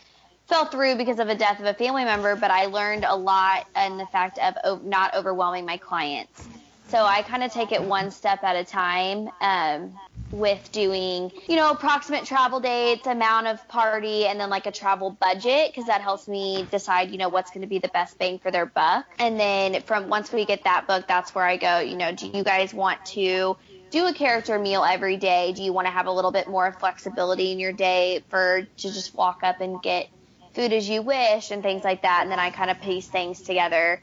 fell 0.47 0.65
through 0.65 0.95
because 0.95 1.19
of 1.19 1.27
a 1.27 1.35
death 1.35 1.59
of 1.59 1.65
a 1.65 1.73
family 1.73 2.05
member. 2.05 2.37
But 2.37 2.49
I 2.49 2.67
learned 2.67 3.03
a 3.03 3.15
lot 3.15 3.67
in 3.75 3.97
the 3.97 4.05
fact 4.05 4.39
of 4.39 4.85
not 4.85 5.13
overwhelming 5.15 5.65
my 5.65 5.75
clients. 5.77 6.47
So 6.89 7.05
I 7.05 7.21
kind 7.21 7.43
of 7.43 7.51
take 7.51 7.71
it 7.71 7.83
one 7.83 8.11
step 8.11 8.43
at 8.43 8.55
a 8.55 8.63
time. 8.63 9.29
Um, 9.41 9.93
with 10.31 10.71
doing, 10.71 11.31
you 11.47 11.55
know, 11.55 11.71
approximate 11.71 12.25
travel 12.25 12.59
dates, 12.59 13.07
amount 13.07 13.47
of 13.47 13.67
party, 13.67 14.25
and 14.25 14.39
then 14.39 14.49
like 14.49 14.65
a 14.65 14.71
travel 14.71 15.17
budget 15.19 15.69
because 15.69 15.85
that 15.85 16.01
helps 16.01 16.27
me 16.27 16.67
decide, 16.69 17.11
you 17.11 17.17
know, 17.17 17.29
what's 17.29 17.51
going 17.51 17.61
to 17.61 17.67
be 17.67 17.79
the 17.79 17.87
best 17.89 18.17
bang 18.19 18.39
for 18.39 18.51
their 18.51 18.65
buck. 18.65 19.05
And 19.17 19.39
then 19.39 19.81
from 19.81 20.09
once 20.09 20.31
we 20.31 20.45
get 20.45 20.63
that 20.65 20.87
book, 20.87 21.07
that's 21.07 21.33
where 21.33 21.45
I 21.45 21.57
go, 21.57 21.79
you 21.79 21.97
know, 21.97 22.11
do 22.11 22.27
you 22.27 22.43
guys 22.43 22.73
want 22.73 23.03
to 23.05 23.57
do 23.91 24.05
a 24.05 24.13
character 24.13 24.59
meal 24.59 24.83
every 24.83 25.17
day? 25.17 25.53
Do 25.53 25.63
you 25.63 25.73
want 25.73 25.87
to 25.87 25.91
have 25.91 26.05
a 26.05 26.11
little 26.11 26.31
bit 26.31 26.47
more 26.47 26.71
flexibility 26.73 27.51
in 27.51 27.59
your 27.59 27.73
day 27.73 28.23
for 28.29 28.61
to 28.61 28.67
just 28.93 29.15
walk 29.15 29.39
up 29.43 29.61
and 29.61 29.81
get 29.81 30.09
food 30.53 30.73
as 30.73 30.87
you 30.87 31.01
wish 31.01 31.49
and 31.49 31.63
things 31.63 31.83
like 31.83 32.03
that? 32.03 32.21
And 32.21 32.31
then 32.31 32.39
I 32.39 32.51
kind 32.51 32.69
of 32.69 32.79
piece 32.81 33.07
things 33.07 33.41
together. 33.41 33.99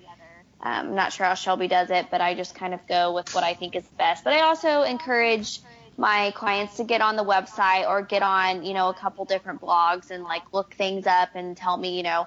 Um, 0.61 0.89
I'm 0.89 0.95
not 0.95 1.13
sure 1.13 1.27
how 1.27 1.35
Shelby 1.35 1.69
does 1.69 1.91
it, 1.91 2.07
but 2.11 2.21
I 2.21 2.35
just 2.35 2.55
kind 2.55 2.75
of 2.75 2.81
go 2.89 3.15
with 3.15 3.35
what 3.35 3.45
I 3.45 3.55
think 3.55 3.77
is 3.77 3.85
best. 3.99 4.25
But 4.25 4.33
I 4.33 4.43
also 4.43 4.83
encourage 4.83 5.61
my 5.99 6.33
clients 6.37 6.77
to 6.77 6.85
get 6.85 7.01
on 7.01 7.17
the 7.17 7.25
website 7.25 7.89
or 7.89 8.03
get 8.03 8.23
on, 8.23 8.65
you 8.65 8.75
know, 8.75 8.89
a 8.89 8.95
couple 8.95 9.25
different 9.25 9.61
blogs 9.61 10.11
and 10.11 10.25
like 10.25 10.43
look 10.53 10.75
things 10.75 11.07
up 11.07 11.31
and 11.35 11.57
tell 11.57 11.77
me, 11.77 11.97
you 11.97 12.03
know, 12.03 12.27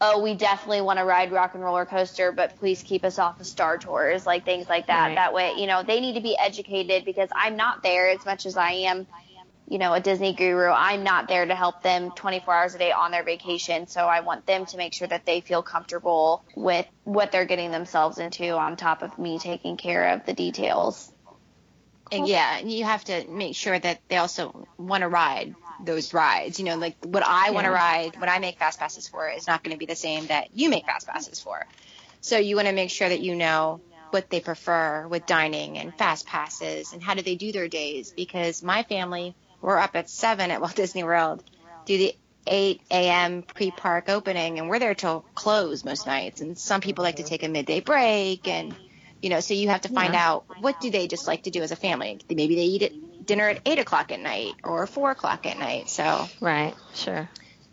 oh, 0.00 0.20
we 0.22 0.34
definitely 0.34 0.80
want 0.80 0.98
to 0.98 1.04
ride 1.04 1.32
Rock 1.32 1.54
and 1.54 1.62
Roller 1.62 1.84
Coaster, 1.84 2.32
but 2.32 2.58
please 2.58 2.82
keep 2.82 3.04
us 3.04 3.18
off 3.18 3.40
of 3.40 3.46
Star 3.46 3.78
Tours, 3.78 4.26
like 4.26 4.44
things 4.44 4.68
like 4.68 4.88
that. 4.88 5.08
Right. 5.08 5.14
That 5.14 5.32
way, 5.32 5.54
you 5.56 5.66
know, 5.66 5.82
they 5.82 6.00
need 6.00 6.14
to 6.14 6.20
be 6.20 6.36
educated 6.36 7.04
because 7.04 7.28
I'm 7.34 7.56
not 7.56 7.82
there 7.82 8.08
as 8.10 8.24
much 8.24 8.46
as 8.46 8.56
I 8.56 8.72
am, 8.72 9.06
you 9.68 9.78
know, 9.78 9.94
a 9.94 10.00
Disney 10.00 10.34
guru. 10.34 10.68
I'm 10.70 11.04
not 11.04 11.28
there 11.28 11.46
to 11.46 11.54
help 11.54 11.82
them 11.82 12.10
24 12.10 12.54
hours 12.54 12.74
a 12.74 12.78
day 12.78 12.92
on 12.92 13.10
their 13.10 13.24
vacation. 13.24 13.86
So 13.86 14.02
I 14.02 14.20
want 14.20 14.46
them 14.46 14.66
to 14.66 14.76
make 14.76 14.92
sure 14.92 15.08
that 15.08 15.24
they 15.24 15.40
feel 15.40 15.62
comfortable 15.62 16.44
with 16.54 16.86
what 17.04 17.32
they're 17.32 17.46
getting 17.46 17.70
themselves 17.70 18.18
into 18.18 18.50
on 18.50 18.76
top 18.76 19.02
of 19.02 19.18
me 19.18 19.38
taking 19.38 19.76
care 19.76 20.10
of 20.14 20.26
the 20.26 20.34
details. 20.34 21.10
And 22.12 22.28
yeah, 22.28 22.58
and 22.58 22.70
you 22.70 22.84
have 22.84 23.04
to 23.04 23.26
make 23.28 23.56
sure 23.56 23.78
that 23.78 24.00
they 24.08 24.18
also 24.18 24.68
want 24.76 25.00
to 25.00 25.08
ride 25.08 25.54
those 25.82 26.12
rides. 26.12 26.58
You 26.58 26.66
know, 26.66 26.76
like 26.76 26.96
what 27.02 27.24
I 27.26 27.50
want 27.50 27.64
to 27.64 27.72
ride, 27.72 28.20
what 28.20 28.28
I 28.28 28.38
make 28.38 28.58
fast 28.58 28.78
passes 28.78 29.08
for 29.08 29.28
is 29.28 29.46
not 29.46 29.64
going 29.64 29.74
to 29.74 29.78
be 29.78 29.86
the 29.86 29.96
same 29.96 30.26
that 30.26 30.48
you 30.54 30.68
make 30.68 30.84
fast 30.84 31.08
passes 31.08 31.40
for. 31.40 31.66
So 32.20 32.36
you 32.38 32.56
want 32.56 32.68
to 32.68 32.74
make 32.74 32.90
sure 32.90 33.08
that 33.08 33.20
you 33.20 33.34
know 33.34 33.80
what 34.10 34.30
they 34.30 34.40
prefer 34.40 35.08
with 35.08 35.26
dining 35.26 35.76
and 35.78 35.92
fast 35.94 36.26
passes 36.26 36.92
and 36.92 37.02
how 37.02 37.14
do 37.14 37.22
they 37.22 37.34
do 37.34 37.50
their 37.50 37.68
days 37.68 38.12
because 38.14 38.62
my 38.62 38.84
family 38.84 39.34
we're 39.64 39.78
up 39.78 39.96
at 39.96 40.10
7 40.10 40.50
at 40.50 40.60
Walt 40.60 40.74
Disney 40.76 41.04
World. 41.04 41.42
Do 41.86 41.96
the 41.96 42.14
8 42.46 42.80
a.m. 42.90 43.42
pre-park 43.42 44.10
opening 44.10 44.58
and 44.58 44.68
we're 44.68 44.78
there 44.78 44.94
till 44.94 45.24
close 45.34 45.84
most 45.84 46.06
nights. 46.06 46.42
And 46.42 46.58
some 46.58 46.82
people 46.82 47.02
like 47.02 47.16
to 47.16 47.22
take 47.22 47.42
a 47.42 47.48
midday 47.48 47.80
break 47.80 48.46
and 48.46 48.76
you 49.22 49.30
know 49.30 49.40
so 49.40 49.54
you 49.54 49.68
have 49.70 49.80
to 49.82 49.88
find 49.88 50.12
Yeah. 50.12 50.28
out 50.28 50.44
what 50.60 50.78
do 50.80 50.90
they 50.90 51.06
just 51.08 51.26
like 51.26 51.44
to 51.44 51.50
do 51.50 51.62
as 51.62 51.72
a 51.72 51.76
family. 51.76 52.20
Maybe 52.28 52.54
they 52.54 52.64
eat 52.64 52.82
at 52.82 52.92
dinner 53.26 53.48
at 53.48 53.62
8 53.64 53.78
o'clock 53.78 54.12
at 54.12 54.20
night 54.20 54.52
or 54.62 54.86
4 54.86 55.12
o'clock 55.12 55.46
at 55.46 55.58
night 55.58 55.88
so. 55.88 56.28
Right. 56.42 56.74
Sure. 56.94 57.26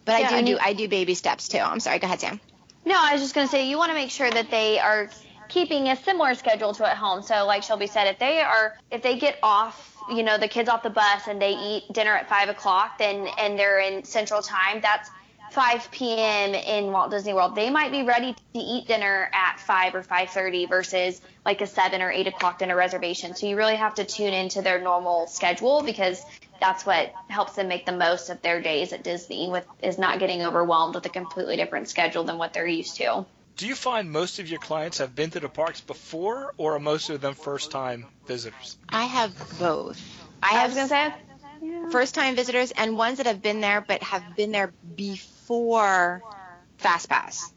But 0.06 0.22
Yeah, 0.22 0.28
I 0.28 0.30
do 0.30 0.36
and 0.38 0.48
do 0.48 0.58
I 0.62 0.74
do 0.74 0.88
baby 0.88 1.14
steps 1.16 1.50
too. 1.50 1.60
I'm 1.60 1.82
sorry. 1.82 2.00
Go 2.00 2.08
ahead 2.08 2.22
Sam. 2.22 2.40
No, 2.86 2.96
I 2.98 3.12
was 3.14 3.22
just 3.22 3.36
going 3.36 3.46
to 3.46 3.52
say 3.52 3.70
you 3.70 3.78
want 3.78 3.90
to 3.90 3.96
make 3.96 4.10
sure 4.10 4.32
that 4.32 4.50
they 4.50 4.80
are 4.80 5.10
keeping 5.50 5.90
a 5.90 5.96
similar 5.98 6.34
schedule 6.36 6.74
to 6.76 6.90
at 6.90 6.96
home. 6.96 7.22
So 7.22 7.46
like 7.46 7.64
Shelby 7.64 7.88
said, 7.88 8.08
if 8.08 8.18
they 8.18 8.40
are 8.40 8.74
if 8.90 9.04
they 9.04 9.20
get 9.20 9.38
off, 9.44 9.91
you 10.10 10.24
know, 10.24 10.38
the 10.38 10.48
kids 10.48 10.70
off 10.70 10.84
the 10.84 10.90
bus 10.90 11.28
and 11.28 11.42
they 11.42 11.54
eat 11.54 11.84
dinner 11.92 12.14
at 12.16 12.30
five 12.30 12.50
o'clock, 12.50 12.98
then 12.98 13.28
and 13.38 13.58
they're 13.58 13.80
in 13.80 14.04
Central 14.04 14.42
Time, 14.42 14.82
that's 14.82 15.10
5 15.52 15.92
p.m. 15.92 16.56
in 16.56 16.94
Walt 16.94 17.12
Disney 17.12 17.34
World. 17.34 17.56
They 17.56 17.70
might 17.70 17.92
be 17.92 18.04
ready 18.04 18.34
to 18.34 18.60
eat 18.60 18.88
dinner 18.88 19.30
at 19.34 19.60
5 19.60 19.96
or 19.96 20.02
5:30 20.02 20.70
versus 20.70 21.20
like 21.46 21.60
a 21.60 21.68
7 21.68 22.02
or 22.02 22.10
8 22.10 22.28
o'clock 22.28 22.60
dinner 22.60 22.76
reservation. 22.76 23.36
So 23.36 23.48
you 23.48 23.58
really 23.58 23.76
have 23.76 23.96
to 23.96 24.06
tune 24.06 24.34
into 24.34 24.62
their 24.62 24.80
normal 24.80 25.28
schedule 25.28 25.84
because 25.84 26.24
that's 26.62 26.86
what 26.86 27.14
helps 27.28 27.54
them 27.54 27.68
make 27.68 27.86
the 27.86 27.92
most 27.92 28.30
of 28.30 28.42
their 28.42 28.62
days 28.62 28.94
at 28.94 29.04
Disney 29.04 29.50
with 29.50 29.68
is 29.82 29.98
not 29.98 30.20
getting 30.20 30.42
overwhelmed 30.42 30.96
with 30.96 31.06
a 31.06 31.10
completely 31.10 31.58
different 31.58 31.90
schedule 31.90 32.24
than 32.24 32.38
what 32.38 32.54
they're 32.54 32.68
used 32.68 32.96
to. 32.98 33.26
Do 33.62 33.68
you 33.68 33.76
find 33.76 34.12
most 34.12 34.40
of 34.40 34.50
your 34.50 34.58
clients 34.58 34.98
have 34.98 35.14
been 35.14 35.30
to 35.30 35.40
the 35.40 35.48
parks 35.48 35.82
before, 35.82 36.52
or 36.58 36.78
are 36.78 36.80
most 36.80 37.12
of 37.12 37.22
them 37.22 37.36
first-time 37.36 38.08
visitors? 38.26 38.76
I 38.90 39.04
have 39.04 39.36
both 39.60 40.02
I 40.42 40.48
I 40.48 40.60
have 40.62 40.72
was 40.72 40.78
gonna 40.78 40.88
say, 40.88 41.92
first 41.92 42.16
time 42.16 42.36
visitors 42.36 42.72
and 42.72 42.98
ones 42.98 43.18
that 43.20 43.28
have 43.28 43.40
been 43.44 43.62
there 43.62 43.86
but 43.88 44.02
have 44.02 44.36
been 44.36 44.52
there 44.52 44.74
before 44.96 46.24
fast 46.80 47.08
pass 47.08 47.54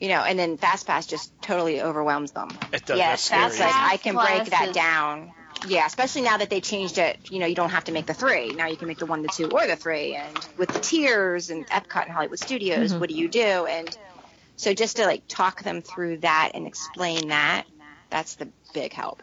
you 0.00 0.08
know 0.08 0.22
and 0.22 0.38
then 0.38 0.56
fast 0.56 0.86
pass 0.86 1.06
just 1.06 1.30
totally 1.42 1.82
overwhelms 1.82 2.32
them 2.32 2.48
It 2.72 2.86
does. 2.86 2.96
Yes, 2.96 3.28
that's 3.28 3.56
scary. 3.56 3.70
like 3.70 3.92
i 3.92 3.96
can 3.98 4.14
break 4.14 4.46
that 4.46 4.72
down 4.72 5.34
yeah 5.68 5.84
especially 5.84 6.22
now 6.22 6.38
that 6.38 6.48
they 6.48 6.62
changed 6.62 6.96
it 6.96 7.18
you 7.30 7.40
know 7.40 7.46
you 7.46 7.54
don't 7.54 7.68
have 7.70 7.84
to 7.84 7.92
make 7.92 8.06
the 8.06 8.14
three 8.14 8.48
now 8.54 8.68
you 8.68 8.76
can 8.78 8.88
make 8.88 8.98
the 8.98 9.04
one 9.06 9.20
the 9.20 9.28
two 9.28 9.50
or 9.50 9.66
the 9.66 9.76
three 9.76 10.14
and 10.14 10.48
with 10.56 10.70
the 10.70 10.80
tiers 10.80 11.50
and 11.50 11.66
epcot 11.66 12.04
and 12.04 12.12
hollywood 12.12 12.38
studios 12.38 12.94
Mhm. 12.94 13.00
what 13.00 13.10
do 13.10 13.14
you 13.14 13.28
do 13.28 13.66
and 13.66 13.94
so 14.56 14.74
just 14.74 14.96
to 14.96 15.04
like 15.04 15.22
talk 15.28 15.62
them 15.62 15.82
through 15.82 16.18
that 16.18 16.52
and 16.54 16.66
explain 16.66 17.28
that 17.28 17.64
that's 18.10 18.34
the 18.36 18.48
big 18.74 18.92
help 18.92 19.22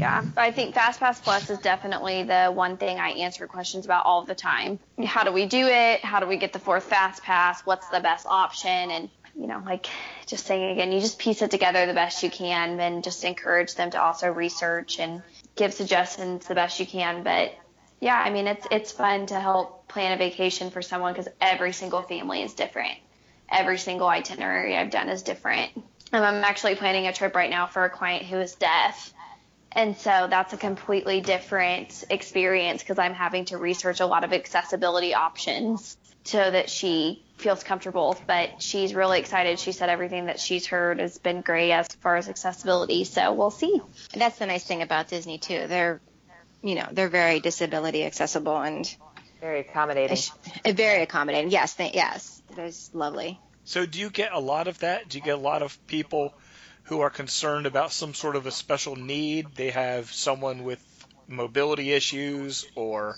yeah, 0.00 0.24
I 0.34 0.50
think 0.50 0.74
FastPass 0.74 1.22
Plus 1.22 1.50
is 1.50 1.58
definitely 1.58 2.22
the 2.22 2.46
one 2.46 2.78
thing 2.78 2.98
I 2.98 3.10
answer 3.10 3.46
questions 3.46 3.84
about 3.84 4.06
all 4.06 4.24
the 4.24 4.34
time. 4.34 4.78
How 5.04 5.24
do 5.24 5.30
we 5.32 5.44
do 5.44 5.66
it? 5.66 6.02
How 6.02 6.20
do 6.20 6.26
we 6.26 6.38
get 6.38 6.54
the 6.54 6.58
fourth 6.58 6.84
Fast 6.84 7.22
Pass? 7.22 7.60
What's 7.66 7.86
the 7.88 8.00
best 8.00 8.26
option? 8.26 8.70
And 8.70 9.10
you 9.34 9.46
know, 9.46 9.62
like 9.62 9.86
just 10.26 10.46
saying 10.46 10.72
again, 10.72 10.90
you 10.90 11.00
just 11.00 11.18
piece 11.18 11.42
it 11.42 11.50
together 11.50 11.84
the 11.84 11.92
best 11.92 12.22
you 12.22 12.30
can, 12.30 12.80
and 12.80 13.04
just 13.04 13.22
encourage 13.24 13.74
them 13.74 13.90
to 13.90 14.00
also 14.00 14.32
research 14.32 14.98
and 14.98 15.22
give 15.54 15.74
suggestions 15.74 16.46
the 16.46 16.54
best 16.54 16.80
you 16.80 16.86
can. 16.86 17.22
But 17.22 17.54
Yeah, 18.00 18.16
I 18.18 18.30
mean 18.30 18.46
it's 18.46 18.66
it's 18.70 18.92
fun 18.92 19.26
to 19.26 19.38
help 19.38 19.86
plan 19.88 20.12
a 20.12 20.16
vacation 20.16 20.70
for 20.70 20.80
someone 20.80 21.12
because 21.12 21.28
every 21.42 21.72
single 21.72 22.00
family 22.00 22.42
is 22.42 22.54
different. 22.54 22.96
Every 23.50 23.78
single 23.78 24.06
itinerary 24.06 24.76
I've 24.76 24.90
done 24.90 25.08
is 25.08 25.22
different. 25.22 25.70
Um, 26.12 26.22
I'm 26.22 26.44
actually 26.44 26.74
planning 26.74 27.06
a 27.06 27.12
trip 27.12 27.34
right 27.34 27.50
now 27.50 27.66
for 27.66 27.84
a 27.84 27.90
client 27.90 28.24
who 28.24 28.38
is 28.38 28.54
deaf. 28.54 29.12
And 29.72 29.96
so 29.96 30.26
that's 30.28 30.52
a 30.52 30.56
completely 30.56 31.20
different 31.20 32.04
experience 32.10 32.82
because 32.82 32.98
I'm 32.98 33.14
having 33.14 33.44
to 33.46 33.58
research 33.58 34.00
a 34.00 34.06
lot 34.06 34.24
of 34.24 34.32
accessibility 34.32 35.14
options 35.14 35.96
so 36.24 36.50
that 36.50 36.68
she 36.68 37.22
feels 37.36 37.62
comfortable. 37.62 38.16
But 38.26 38.60
she's 38.60 38.94
really 38.94 39.20
excited. 39.20 39.60
She 39.60 39.72
said 39.72 39.88
everything 39.88 40.26
that 40.26 40.40
she's 40.40 40.66
heard 40.66 40.98
has 40.98 41.18
been 41.18 41.40
great 41.40 41.70
as 41.70 41.86
far 42.00 42.16
as 42.16 42.28
accessibility. 42.28 43.04
So 43.04 43.32
we'll 43.32 43.52
see. 43.52 43.80
That's 44.14 44.38
the 44.38 44.46
nice 44.46 44.64
thing 44.64 44.82
about 44.82 45.08
Disney 45.08 45.38
too. 45.38 45.66
They're, 45.68 46.00
you 46.62 46.74
know, 46.74 46.88
they're 46.90 47.08
very 47.08 47.38
disability 47.38 48.04
accessible 48.04 48.58
and 48.58 48.92
Very 49.40 49.60
accommodating. 49.60 50.18
Eh, 50.64 50.72
very 50.72 51.02
accommodating. 51.02 51.50
Yes, 51.50 51.74
they, 51.74 51.90
yes, 51.92 52.42
that's 52.54 52.90
lovely. 52.94 53.38
So, 53.64 53.86
do 53.86 53.98
you 53.98 54.10
get 54.10 54.32
a 54.32 54.38
lot 54.38 54.68
of 54.68 54.78
that? 54.80 55.08
Do 55.08 55.18
you 55.18 55.24
get 55.24 55.34
a 55.34 55.40
lot 55.40 55.62
of 55.62 55.78
people 55.86 56.34
who 56.84 57.00
are 57.00 57.10
concerned 57.10 57.66
about 57.66 57.92
some 57.92 58.14
sort 58.14 58.36
of 58.36 58.46
a 58.46 58.50
special 58.50 58.96
need? 58.96 59.54
They 59.54 59.70
have 59.70 60.12
someone 60.12 60.64
with 60.64 60.84
mobility 61.28 61.92
issues 61.92 62.66
or 62.74 63.16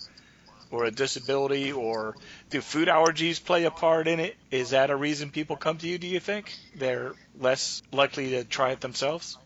or 0.70 0.86
a 0.86 0.90
disability 0.90 1.70
or 1.70 2.16
do 2.50 2.60
food 2.60 2.88
allergies 2.88 3.44
play 3.44 3.64
a 3.64 3.70
part 3.70 4.08
in 4.08 4.18
it? 4.20 4.36
Is 4.50 4.70
that 4.70 4.90
a 4.90 4.96
reason 4.96 5.30
people 5.30 5.56
come 5.56 5.78
to 5.78 5.86
you, 5.86 5.98
do 5.98 6.06
you 6.06 6.18
think? 6.18 6.52
They're 6.74 7.12
less 7.38 7.82
likely 7.92 8.30
to 8.30 8.44
try 8.44 8.70
it 8.70 8.80
themselves? 8.80 9.38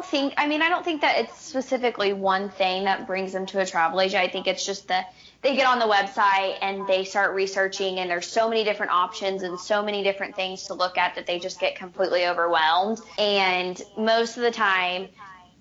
Don't 0.00 0.08
think. 0.08 0.32
I 0.38 0.46
mean, 0.46 0.62
I 0.62 0.70
don't 0.70 0.82
think 0.82 1.02
that 1.02 1.18
it's 1.18 1.38
specifically 1.38 2.14
one 2.14 2.48
thing 2.48 2.84
that 2.84 3.06
brings 3.06 3.34
them 3.34 3.44
to 3.44 3.60
a 3.60 3.66
travel 3.66 4.00
agent. 4.00 4.22
I 4.22 4.28
think 4.28 4.46
it's 4.46 4.64
just 4.64 4.88
that 4.88 5.12
they 5.42 5.54
get 5.54 5.66
on 5.66 5.78
the 5.78 5.84
website 5.84 6.56
and 6.62 6.86
they 6.86 7.04
start 7.04 7.34
researching, 7.34 7.98
and 7.98 8.08
there's 8.08 8.26
so 8.26 8.48
many 8.48 8.64
different 8.64 8.92
options 8.92 9.42
and 9.42 9.60
so 9.60 9.82
many 9.82 10.02
different 10.02 10.34
things 10.34 10.62
to 10.68 10.74
look 10.74 10.96
at 10.96 11.16
that 11.16 11.26
they 11.26 11.38
just 11.38 11.60
get 11.60 11.76
completely 11.76 12.26
overwhelmed. 12.26 12.98
And 13.18 13.78
most 13.98 14.38
of 14.38 14.42
the 14.42 14.50
time, 14.50 15.08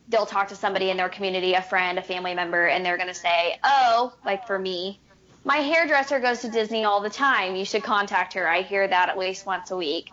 they'll 0.08 0.26
talk 0.26 0.48
to 0.48 0.56
somebody 0.56 0.90
in 0.90 0.96
their 0.96 1.10
community, 1.10 1.56
a 1.56 1.62
friend, 1.62 2.00
a 2.00 2.02
family 2.02 2.34
member, 2.34 2.66
and 2.66 2.86
they're 2.86 2.96
going 2.96 3.10
to 3.10 3.14
say, 3.14 3.60
"Oh, 3.62 4.14
like 4.24 4.48
for 4.48 4.58
me." 4.58 5.02
My 5.44 5.58
hairdresser 5.58 6.22
goes 6.22 6.40
to 6.44 6.50
Disney 6.50 6.86
all 6.86 7.02
the 7.02 7.10
time. 7.10 7.58
You 7.58 7.66
should 7.66 7.84
contact 7.84 8.36
her. 8.36 8.48
I 8.48 8.62
hear 8.62 8.88
that 8.88 9.10
at 9.10 9.18
least 9.18 9.46
once 9.46 9.72
a 9.72 9.76
week 9.76 10.10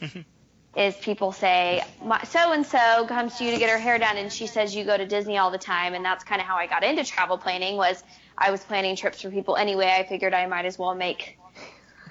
is 0.76 0.96
people 0.98 1.32
say 1.32 1.82
so 2.28 2.52
and 2.52 2.64
so 2.64 3.04
comes 3.08 3.36
to 3.36 3.44
you 3.44 3.50
to 3.50 3.58
get 3.58 3.70
her 3.70 3.78
hair 3.78 3.98
done 3.98 4.16
and 4.16 4.32
she 4.32 4.46
says 4.46 4.74
you 4.74 4.84
go 4.84 4.96
to 4.96 5.04
Disney 5.06 5.36
all 5.36 5.50
the 5.50 5.58
time. 5.58 5.94
And 5.94 6.04
that's 6.04 6.22
kind 6.24 6.40
of 6.40 6.46
how 6.46 6.56
I 6.56 6.66
got 6.66 6.84
into 6.84 7.04
travel 7.04 7.38
planning 7.38 7.76
was 7.76 8.02
I 8.38 8.50
was 8.50 8.62
planning 8.62 8.94
trips 8.96 9.20
for 9.20 9.30
people 9.30 9.56
anyway. 9.56 9.92
I 9.98 10.04
figured 10.04 10.32
I 10.32 10.46
might 10.46 10.66
as 10.66 10.78
well 10.78 10.94
make 10.94 11.36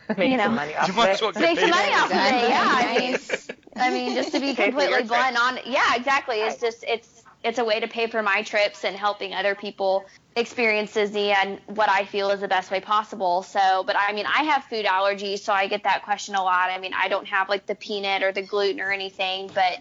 Make 0.18 0.32
you 0.32 0.38
know, 0.38 0.46
some 0.46 0.56
money 0.56 0.75
off 0.75 0.88
You 0.88 0.94
might 0.94 1.10
of 1.10 1.10
as 1.16 1.22
well 1.22 1.30
it. 1.30 1.34
get 1.36 1.42
make 1.42 1.60
some 1.60 1.70
money 1.70 1.94
off 1.94 2.06
of 2.06 2.18
it. 2.18 2.50
Yeah 2.50 2.66
I 2.75 3.00
mean, 3.00 3.18
I 3.78 3.89
mean 3.92 4.13
just 4.16 4.32
to 4.34 4.39
be 4.39 4.54
Pay 4.56 4.72
for 4.72 4.82
your 4.82 4.98
completely 5.01 5.04
blunt 5.08 5.36
trip. 5.38 5.66
on 5.68 5.72
yeah 5.72 5.96
exactly. 5.96 6.38
It's 6.42 6.60
just 6.60 6.84
it's 6.88 7.24
it's 7.43 7.58
a 7.58 7.63
way 7.63 7.79
to 7.79 7.88
pay 7.88 8.08
for 8.08 8.22
my 8.22 8.41
trips 8.41 8.84
and 8.84 8.96
helping 8.96 9.34
other 9.34 9.55
people 9.55 10.05
experience 10.36 10.93
Disney 10.93 11.31
and 11.31 11.60
what 11.67 11.89
I 11.89 12.05
feel 12.05 12.31
is 12.31 12.41
the 12.41 12.48
best 12.48 12.69
way 12.69 12.81
possible. 12.81 13.43
So, 13.43 13.84
but 13.86 13.96
I 13.98 14.13
mean, 14.13 14.25
I 14.25 14.43
have 14.43 14.65
food 14.65 14.86
allergies, 14.86 15.39
so 15.39 15.53
I 15.53 15.67
get 15.67 15.84
that 15.84 16.03
question 16.03 16.36
a 16.36 16.43
lot. 16.43 16.69
I 16.69 16.79
mean, 16.79 16.93
I 16.93 17.08
don't 17.08 17.27
have 17.27 17.50
like 17.50 17.65
the 17.65 17.75
peanut 17.75 18.24
or 18.24 18.31
the 18.31 18.41
gluten 18.41 18.81
or 18.81 18.91
anything, 18.91 19.48
but 19.48 19.77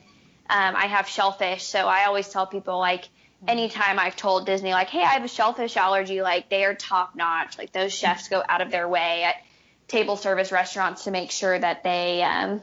um, 0.51 0.77
I 0.77 0.87
have 0.87 1.09
shellfish. 1.09 1.65
So 1.65 1.87
I 1.87 2.05
always 2.07 2.29
tell 2.29 2.47
people 2.47 2.79
like, 2.79 3.09
anytime 3.47 3.99
I've 3.99 4.17
told 4.17 4.47
Disney 4.47 4.73
like, 4.73 4.89
hey, 4.89 5.03
I 5.03 5.15
have 5.15 5.25
a 5.25 5.29
shellfish 5.29 5.77
allergy, 5.77 6.23
like 6.23 6.49
they 6.49 6.65
are 6.65 6.75
top 6.75 7.15
notch. 7.15 7.59
Like 7.59 7.73
those 7.73 7.93
chefs 7.93 8.29
go 8.29 8.43
out 8.49 8.61
of 8.61 8.71
their 8.71 8.89
way 8.89 9.25
at 9.25 9.37
table 9.87 10.17
service 10.17 10.53
restaurants 10.53 11.05
to 11.05 11.11
make 11.11 11.31
sure 11.31 11.59
that 11.59 11.83
they, 11.83 12.23
um, 12.23 12.63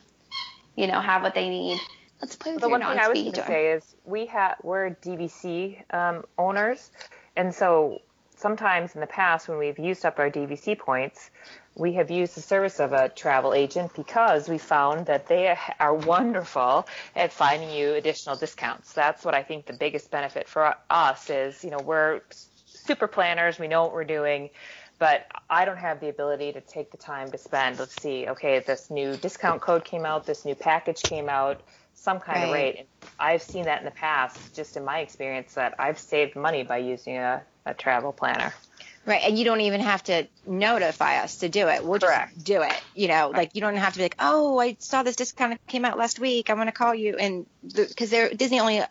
you 0.76 0.88
know, 0.88 1.00
have 1.00 1.22
what 1.22 1.34
they 1.34 1.50
need. 1.50 1.80
Let's 2.21 2.36
play 2.36 2.54
with 2.54 2.62
The 2.62 2.69
one 2.69 2.82
thing 2.82 2.89
I 2.89 3.08
was 3.08 3.19
going 3.19 3.34
to 3.34 3.45
say 3.45 3.71
is 3.71 3.95
we 4.06 4.28
have 4.28 4.56
we're 4.63 4.91
DVC 4.91 5.93
um, 5.93 6.23
owners, 6.38 6.91
and 7.36 7.54
so 7.54 8.01
sometimes 8.38 8.95
in 8.95 9.01
the 9.01 9.08
past 9.08 9.47
when 9.47 9.58
we've 9.58 9.80
used 9.80 10.06
up 10.06 10.19
our 10.19 10.30
DVC 10.30 10.78
points, 10.78 11.30
we 11.75 11.93
have 11.93 12.10
used 12.10 12.36
the 12.36 12.41
service 12.41 12.80
of 12.80 12.93
a 12.93 13.10
travel 13.10 13.54
agent 13.54 13.93
because 13.95 14.47
we 14.47 14.58
found 14.58 15.06
that 15.08 15.28
they 15.28 15.56
are 15.80 15.93
wonderful 15.93 16.88
at 17.15 17.34
finding 17.34 17.69
you 17.69 17.93
additional 17.93 18.36
discounts. 18.36 18.93
That's 18.93 19.25
what 19.25 19.34
I 19.34 19.43
think 19.43 19.65
the 19.65 19.73
biggest 19.73 20.12
benefit 20.12 20.47
for 20.47 20.75
us 20.89 21.30
is. 21.30 21.63
You 21.63 21.71
know, 21.71 21.80
we're 21.80 22.21
super 22.65 23.08
planners, 23.08 23.60
we 23.60 23.67
know 23.67 23.84
what 23.84 23.93
we're 23.93 24.04
doing. 24.04 24.49
But 24.97 25.28
I 25.49 25.65
don't 25.65 25.78
have 25.78 25.99
the 25.99 26.08
ability 26.08 26.54
to 26.54 26.62
take 26.62 26.89
the 26.91 26.97
time 26.97 27.30
to 27.32 27.38
spend. 27.38 27.80
Let's 27.80 28.01
see. 28.01 28.28
Okay, 28.30 28.60
this 28.60 28.89
new 28.89 29.17
discount 29.17 29.60
code 29.60 29.84
came 29.84 30.06
out. 30.06 30.25
This 30.25 30.45
new 30.45 30.56
package 30.56 31.04
came 31.04 31.28
out. 31.28 31.62
Some 31.96 32.20
kind 32.20 32.44
of 32.44 32.52
rate. 32.52 32.76
And 32.78 32.88
I've 33.20 33.42
seen 33.42 33.66
that 33.66 33.80
in 33.80 33.86
the 33.86 33.92
past, 33.92 34.56
just 34.56 34.78
in 34.78 34.86
my 34.86 35.00
experience, 35.00 35.54
that 35.56 35.76
I've 35.80 35.98
saved 35.98 36.36
money 36.36 36.64
by 36.64 36.78
using 36.78 37.18
a, 37.18 37.42
a 37.66 37.74
travel 37.74 38.12
planner. 38.14 38.54
Right, 39.06 39.22
and 39.24 39.38
you 39.38 39.46
don't 39.46 39.62
even 39.62 39.82
have 39.82 40.04
to 40.06 40.28
notify 40.48 41.18
us 41.20 41.38
to 41.38 41.50
do 41.50 41.68
it. 41.68 41.86
We'll 41.86 42.00
Correct. 42.00 42.34
just 42.34 42.44
do 42.46 42.64
it. 42.64 42.74
You 42.96 43.08
know, 43.08 43.32
like 43.36 43.52
you 43.54 43.62
don't 43.62 43.76
have 43.76 43.94
to 43.94 44.00
be 44.00 44.04
like, 44.06 44.16
oh, 44.20 44.60
I 44.60 44.78
saw 44.80 45.04
this 45.04 45.16
discount 45.16 45.52
that 45.52 45.72
came 45.72 45.86
out 45.86 45.98
last 45.98 46.20
week. 46.20 46.50
I'm 46.50 46.58
going 46.58 46.68
to 46.68 46.72
call 46.72 46.96
you, 46.96 47.16
and 47.18 47.46
because 47.64 48.10
there 48.10 48.30
Disney 48.30 48.60
only 48.60 48.82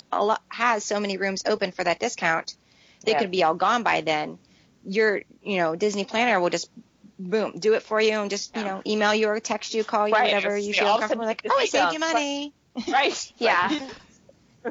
has 0.49 0.85
so 0.85 1.01
many 1.01 1.17
rooms 1.17 1.43
open 1.47 1.73
for 1.73 1.83
that 1.83 1.99
discount, 1.99 2.57
they 3.05 3.13
Yeah. 3.13 3.19
could 3.19 3.33
be 3.33 3.43
all 3.43 3.55
gone 3.55 3.83
by 3.83 4.03
then. 4.03 4.39
Your, 4.85 5.23
you 5.43 5.57
know, 5.57 5.75
Disney 5.75 6.05
planner 6.05 6.39
will 6.39 6.51
just 6.51 6.71
boom 7.19 7.59
do 7.59 7.75
it 7.75 7.83
for 7.83 8.01
you 8.01 8.13
and 8.13 8.31
just 8.31 8.55
you 8.57 8.63
Yeah. 8.63 8.69
know 8.69 8.83
email 8.87 9.15
you 9.15 9.29
or 9.29 9.41
text 9.41 9.75
you, 9.75 9.83
call 9.83 10.07
you, 10.07 10.15
Right, 10.15 10.33
whatever 10.33 10.57
you 10.57 10.75
feel 10.75 10.89
all 10.89 10.99
of 10.99 10.99
a 10.99 11.01
comfortable. 11.01 11.25
Like, 11.25 11.43
oh, 11.51 11.59
I 11.59 11.67
saved 11.67 11.93
you 11.93 11.99
money. 11.99 12.55
Right. 12.89 13.33
Yeah. 13.39 13.89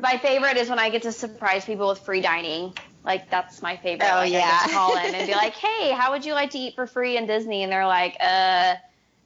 my 0.01 0.17
favorite 0.17 0.57
is 0.57 0.69
when 0.69 0.79
I 0.79 0.89
get 0.89 1.03
to 1.03 1.11
surprise 1.11 1.65
people 1.65 1.89
with 1.89 1.99
free 1.99 2.21
dining. 2.21 2.73
Like 3.05 3.29
that's 3.29 3.61
my 3.61 3.77
favorite. 3.77 4.09
Oh, 4.09 4.15
like, 4.15 4.33
I 4.33 4.37
yeah. 4.37 4.59
to 4.65 4.69
call 4.73 4.97
in 4.97 5.13
and 5.13 5.27
be 5.27 5.33
like, 5.33 5.53
"Hey, 5.65 5.91
how 5.91 6.11
would 6.11 6.25
you 6.25 6.33
like 6.33 6.51
to 6.51 6.57
eat 6.57 6.75
for 6.75 6.87
free 6.87 7.17
in 7.17 7.27
Disney?" 7.27 7.63
And 7.63 7.71
they're 7.71 7.85
like, 7.85 8.15
"Uh," 8.19 8.75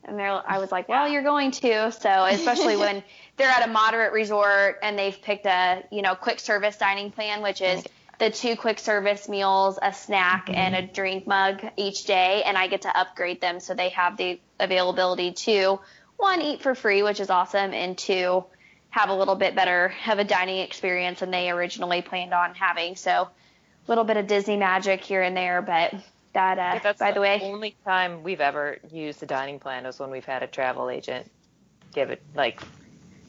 and 0.03 0.17
they're 0.17 0.41
I 0.49 0.57
was 0.57 0.71
like, 0.71 0.89
"Well, 0.89 1.07
you're 1.07 1.23
going 1.23 1.51
to." 1.51 1.91
So 1.91 2.25
especially 2.25 2.75
when 2.85 3.03
they're 3.37 3.49
at 3.49 3.67
a 3.67 3.71
moderate 3.71 4.13
resort 4.13 4.79
and 4.81 4.97
they've 4.97 5.21
picked 5.21 5.45
a 5.45 5.83
you 5.91 6.01
know 6.01 6.15
quick 6.15 6.39
service 6.39 6.77
dining 6.77 7.11
plan, 7.11 7.41
which 7.41 7.61
is 7.61 7.83
the 8.19 8.31
two 8.31 8.55
quick 8.55 8.79
service 8.79 9.29
meals, 9.29 9.77
a 9.81 9.93
snack, 9.93 10.49
and 10.51 10.75
a 10.75 10.81
drink 10.81 11.27
mug 11.27 11.63
each 11.77 12.05
day, 12.05 12.41
and 12.43 12.57
I 12.57 12.67
get 12.67 12.81
to 12.81 12.99
upgrade 12.99 13.41
them 13.41 13.59
so 13.59 13.75
they 13.75 13.89
have 13.89 14.17
the 14.17 14.39
availability 14.59 15.33
to 15.33 15.79
one 16.17 16.41
eat 16.41 16.63
for 16.63 16.73
free, 16.73 17.03
which 17.03 17.19
is 17.19 17.29
awesome, 17.29 17.73
and 17.73 17.95
two 17.95 18.43
have 18.97 19.09
a 19.09 19.13
little 19.13 19.35
bit 19.35 19.55
better 19.55 19.89
have 19.89 20.17
a 20.19 20.23
dining 20.23 20.59
experience 20.59 21.19
than 21.19 21.29
they 21.29 21.51
originally 21.51 22.01
planned 22.01 22.33
on 22.33 22.55
having. 22.55 22.95
So 22.95 23.11
a 23.11 23.29
little 23.87 24.03
bit 24.03 24.17
of 24.17 24.27
Disney 24.27 24.57
magic 24.57 25.03
here 25.03 25.21
and 25.21 25.37
there, 25.37 25.61
but 25.61 25.93
that 26.33 26.57
uh, 26.57 26.79
That's 26.81 26.99
by 26.99 27.11
the 27.11 27.21
way, 27.21 27.39
only 27.43 27.75
time 27.85 28.23
we've 28.23 28.41
ever 28.41 28.77
used 28.91 29.19
the 29.19 29.25
dining 29.25 29.59
plan 29.59 29.85
is 29.85 29.99
when 29.99 30.09
we've 30.09 30.25
had 30.25 30.43
a 30.43 30.47
travel 30.47 30.89
agent 30.89 31.29
give 31.93 32.09
it 32.09 32.21
like 32.35 32.61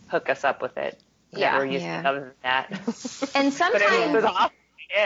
hook 0.09 0.31
us 0.31 0.44
up 0.44 0.62
with 0.62 0.76
it. 0.78 1.00
Yeah. 1.33 1.52
Never 1.52 1.66
used 1.66 1.85
Yeah. 1.85 2.00
it 2.00 2.07
other 2.07 2.20
than 2.20 2.33
that. 2.42 2.70
and 3.35 3.54
but 3.59 3.83
it 3.83 4.12
was 4.12 4.22
sometimes 4.22 4.24
awesome 4.24 4.50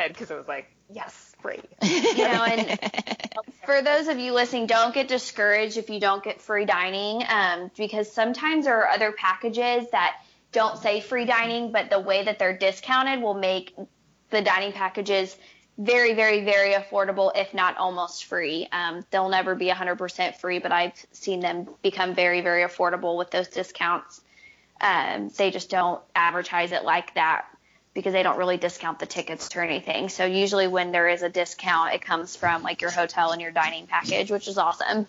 because 0.09 0.31
it 0.31 0.37
was 0.37 0.47
like 0.49 0.67
yes, 0.89 1.35
free. 1.41 1.61
you 1.83 2.19
know, 2.19 2.45
and 2.45 2.79
for 3.65 3.83
those 3.83 4.09
of 4.09 4.19
you 4.19 4.33
listening, 4.33 4.67
don't 4.67 4.95
get 4.95 5.09
discouraged 5.09 5.77
if 5.77 5.91
you 5.91 5.99
don't 5.99 6.23
get 6.23 6.41
free 6.41 6.65
dining, 6.65 7.25
um, 7.29 7.71
because 7.77 8.13
sometimes 8.13 8.67
there 8.67 8.81
are 8.83 8.89
other 8.89 9.13
packages 9.13 9.91
that 9.91 10.15
don't 10.53 10.79
say 10.79 11.01
free 11.01 11.25
dining, 11.25 11.73
but 11.73 11.91
the 11.91 11.99
way 11.99 12.25
that 12.25 12.39
they're 12.39 12.57
discounted 12.57 13.23
will 13.23 13.35
make 13.35 13.75
the 14.31 14.43
dining 14.43 14.73
packages 14.73 15.37
very, 15.79 16.13
very, 16.15 16.45
very 16.45 16.75
affordable, 16.75 17.33
if 17.35 17.55
not 17.55 17.77
almost 17.79 18.27
free. 18.27 18.69
Um, 18.73 19.05
they'll 19.11 19.31
never 19.31 19.55
be 19.55 19.69
100% 19.69 20.37
free, 20.37 20.59
but 20.59 20.71
I've 20.71 21.07
seen 21.13 21.41
them 21.41 21.69
become 21.83 22.15
very, 22.15 22.43
very 22.43 22.63
affordable 22.63 23.17
with 23.17 23.31
those 23.31 23.49
discounts. 23.49 24.21
Um, 24.81 25.31
they 25.37 25.51
just 25.51 25.71
don't 25.71 26.03
advertise 26.15 26.73
it 26.73 26.85
like 26.85 27.15
that 27.15 27.47
because 27.95 28.13
they 28.13 28.23
don't 28.23 28.39
really 28.39 28.57
discount 28.57 28.99
the 28.99 29.07
tickets 29.07 29.55
or 29.55 29.63
anything. 29.63 30.09
So 30.09 30.25
usually 30.25 30.67
when 30.67 30.93
there 30.93 31.09
is 31.09 31.23
a 31.23 31.29
discount, 31.29 31.95
it 31.95 32.03
comes 32.03 32.37
from 32.37 32.63
like 32.63 32.81
your 32.81 32.91
hotel 32.91 33.33
and 33.33 33.41
your 33.41 33.51
dining 33.51 33.87
package, 33.87 34.31
which 34.31 34.49
is 34.49 34.59
awesome. 34.59 35.07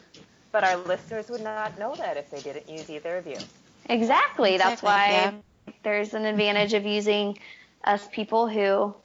But 0.52 0.64
our 0.64 0.78
listeners 0.78 1.30
would 1.30 1.42
not 1.42 1.78
know 1.80 1.96
that 1.96 2.18
if 2.18 2.30
they 2.30 2.42
didn't 2.42 2.70
use 2.70 2.90
either 2.90 3.18
of 3.18 3.26
you. 3.26 3.38
Exactly. 3.90 4.58
That's 4.58 4.82
why 4.82 5.10
yeah. 5.12 5.34
there's 5.84 6.14
an 6.14 6.26
advantage 6.26 6.74
of 6.74 6.86
using 6.86 7.38
us 7.84 8.08
people 8.12 8.48
who 8.48 8.96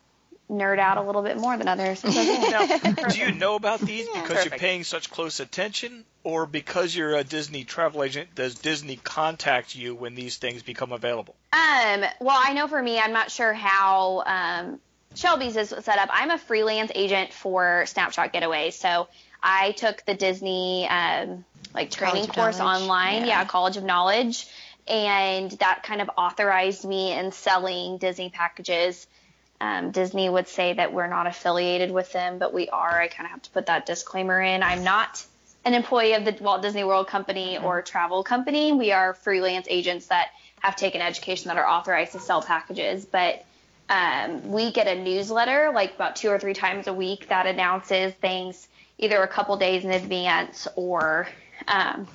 nerd 0.51 0.79
out 0.79 0.97
a 0.97 1.03
little 1.03 1.23
bit 1.23 1.37
more 1.37 1.57
than 1.57 1.69
others. 1.69 2.03
It's 2.05 2.95
okay. 2.95 3.09
Do 3.11 3.19
you 3.19 3.33
know 3.33 3.55
about 3.55 3.81
these 3.81 4.09
Yeah. 4.13 4.23
because 4.23 4.45
you're 4.45 4.59
paying 4.59 4.85
such 4.85 5.11
close 5.11 5.41
attention, 5.41 6.05
or 6.25 6.47
because 6.47 6.95
you're 6.95 7.15
a 7.15 7.25
Disney 7.25 7.65
travel 7.65 8.03
agent? 8.03 8.35
Does 8.35 8.55
Disney 8.55 8.97
contact 8.97 9.75
you 9.77 9.95
when 9.95 10.15
these 10.15 10.37
things 10.37 10.63
become 10.63 10.93
available? 10.93 11.35
Um, 11.53 12.05
well, 12.21 12.41
I 12.43 12.55
know 12.55 12.67
for 12.67 12.83
me, 12.83 12.99
I'm 12.99 13.13
not 13.13 13.31
sure 13.31 13.53
how 13.53 14.23
um, 14.25 14.81
Shelby's 15.15 15.57
is 15.57 15.69
set 15.69 15.99
up. 15.99 16.09
I'm 16.13 16.31
a 16.31 16.39
freelance 16.39 16.93
agent 16.95 17.33
for 17.33 17.85
Snapshot 17.87 18.33
Getaways, 18.33 18.73
so 18.73 19.09
I 19.43 19.73
took 19.73 20.05
the 20.07 20.15
Disney 20.15 20.89
um, 20.89 21.45
like 21.75 21.91
training 21.91 22.27
course 22.27 22.59
knowledge. 22.59 22.83
online, 22.83 23.21
yeah. 23.23 23.41
yeah, 23.41 23.45
College 23.45 23.77
of 23.77 23.85
Knowledge, 23.85 24.47
and 24.89 25.51
that 25.53 25.83
kind 25.83 26.01
of 26.01 26.11
authorized 26.17 26.85
me 26.85 27.13
in 27.13 27.33
selling 27.33 27.99
Disney 27.99 28.31
packages. 28.31 29.07
Um, 29.61 29.91
Disney 29.91 30.29
would 30.29 30.49
say 30.49 30.75
that 30.75 30.93
we're 30.93 31.09
not 31.09 31.27
affiliated 31.27 31.91
with 31.91 32.13
them, 32.13 32.39
but 32.39 32.55
we 32.55 32.69
are. 32.69 33.01
I 33.01 33.09
kind 33.09 33.27
of 33.27 33.33
have 33.33 33.43
to 33.43 33.51
put 33.51 33.67
that 33.67 33.87
disclaimer 33.87 34.41
in. 34.41 34.63
I'm 34.63 34.85
not 34.85 35.25
an 35.65 35.75
employee 35.75 36.15
of 36.15 36.25
the 36.25 36.37
Walt 36.41 36.63
Disney 36.63 36.85
World 36.85 37.09
Company 37.09 37.57
mm-hmm. 37.57 37.65
or 37.65 37.83
travel 37.83 38.23
company. 38.23 38.73
We 38.73 38.93
are 38.93 39.15
freelance 39.15 39.67
agents 39.69 40.07
that 40.07 40.31
have 40.61 40.77
taken 40.77 41.01
education 41.01 41.49
that 41.49 41.57
are 41.57 41.69
authorized 41.69 42.13
to 42.13 42.21
sell 42.21 42.43
packages, 42.43 43.05
but 43.05 43.45
um, 43.89 44.51
we 44.51 44.73
get 44.73 44.87
a 44.87 45.03
newsletter 45.03 45.71
like 45.75 45.95
about 45.95 46.17
two 46.17 46.29
or 46.29 46.39
three 46.39 46.55
times 46.55 46.87
a 46.87 46.93
week 46.93 47.29
that 47.29 47.47
announces 47.47 48.13
things 48.15 48.69
either 48.99 49.23
a 49.23 49.29
couple 49.29 49.57
days 49.57 49.85
in 49.85 49.91
advance 49.91 50.69
or 50.77 51.29
um, 51.67 52.07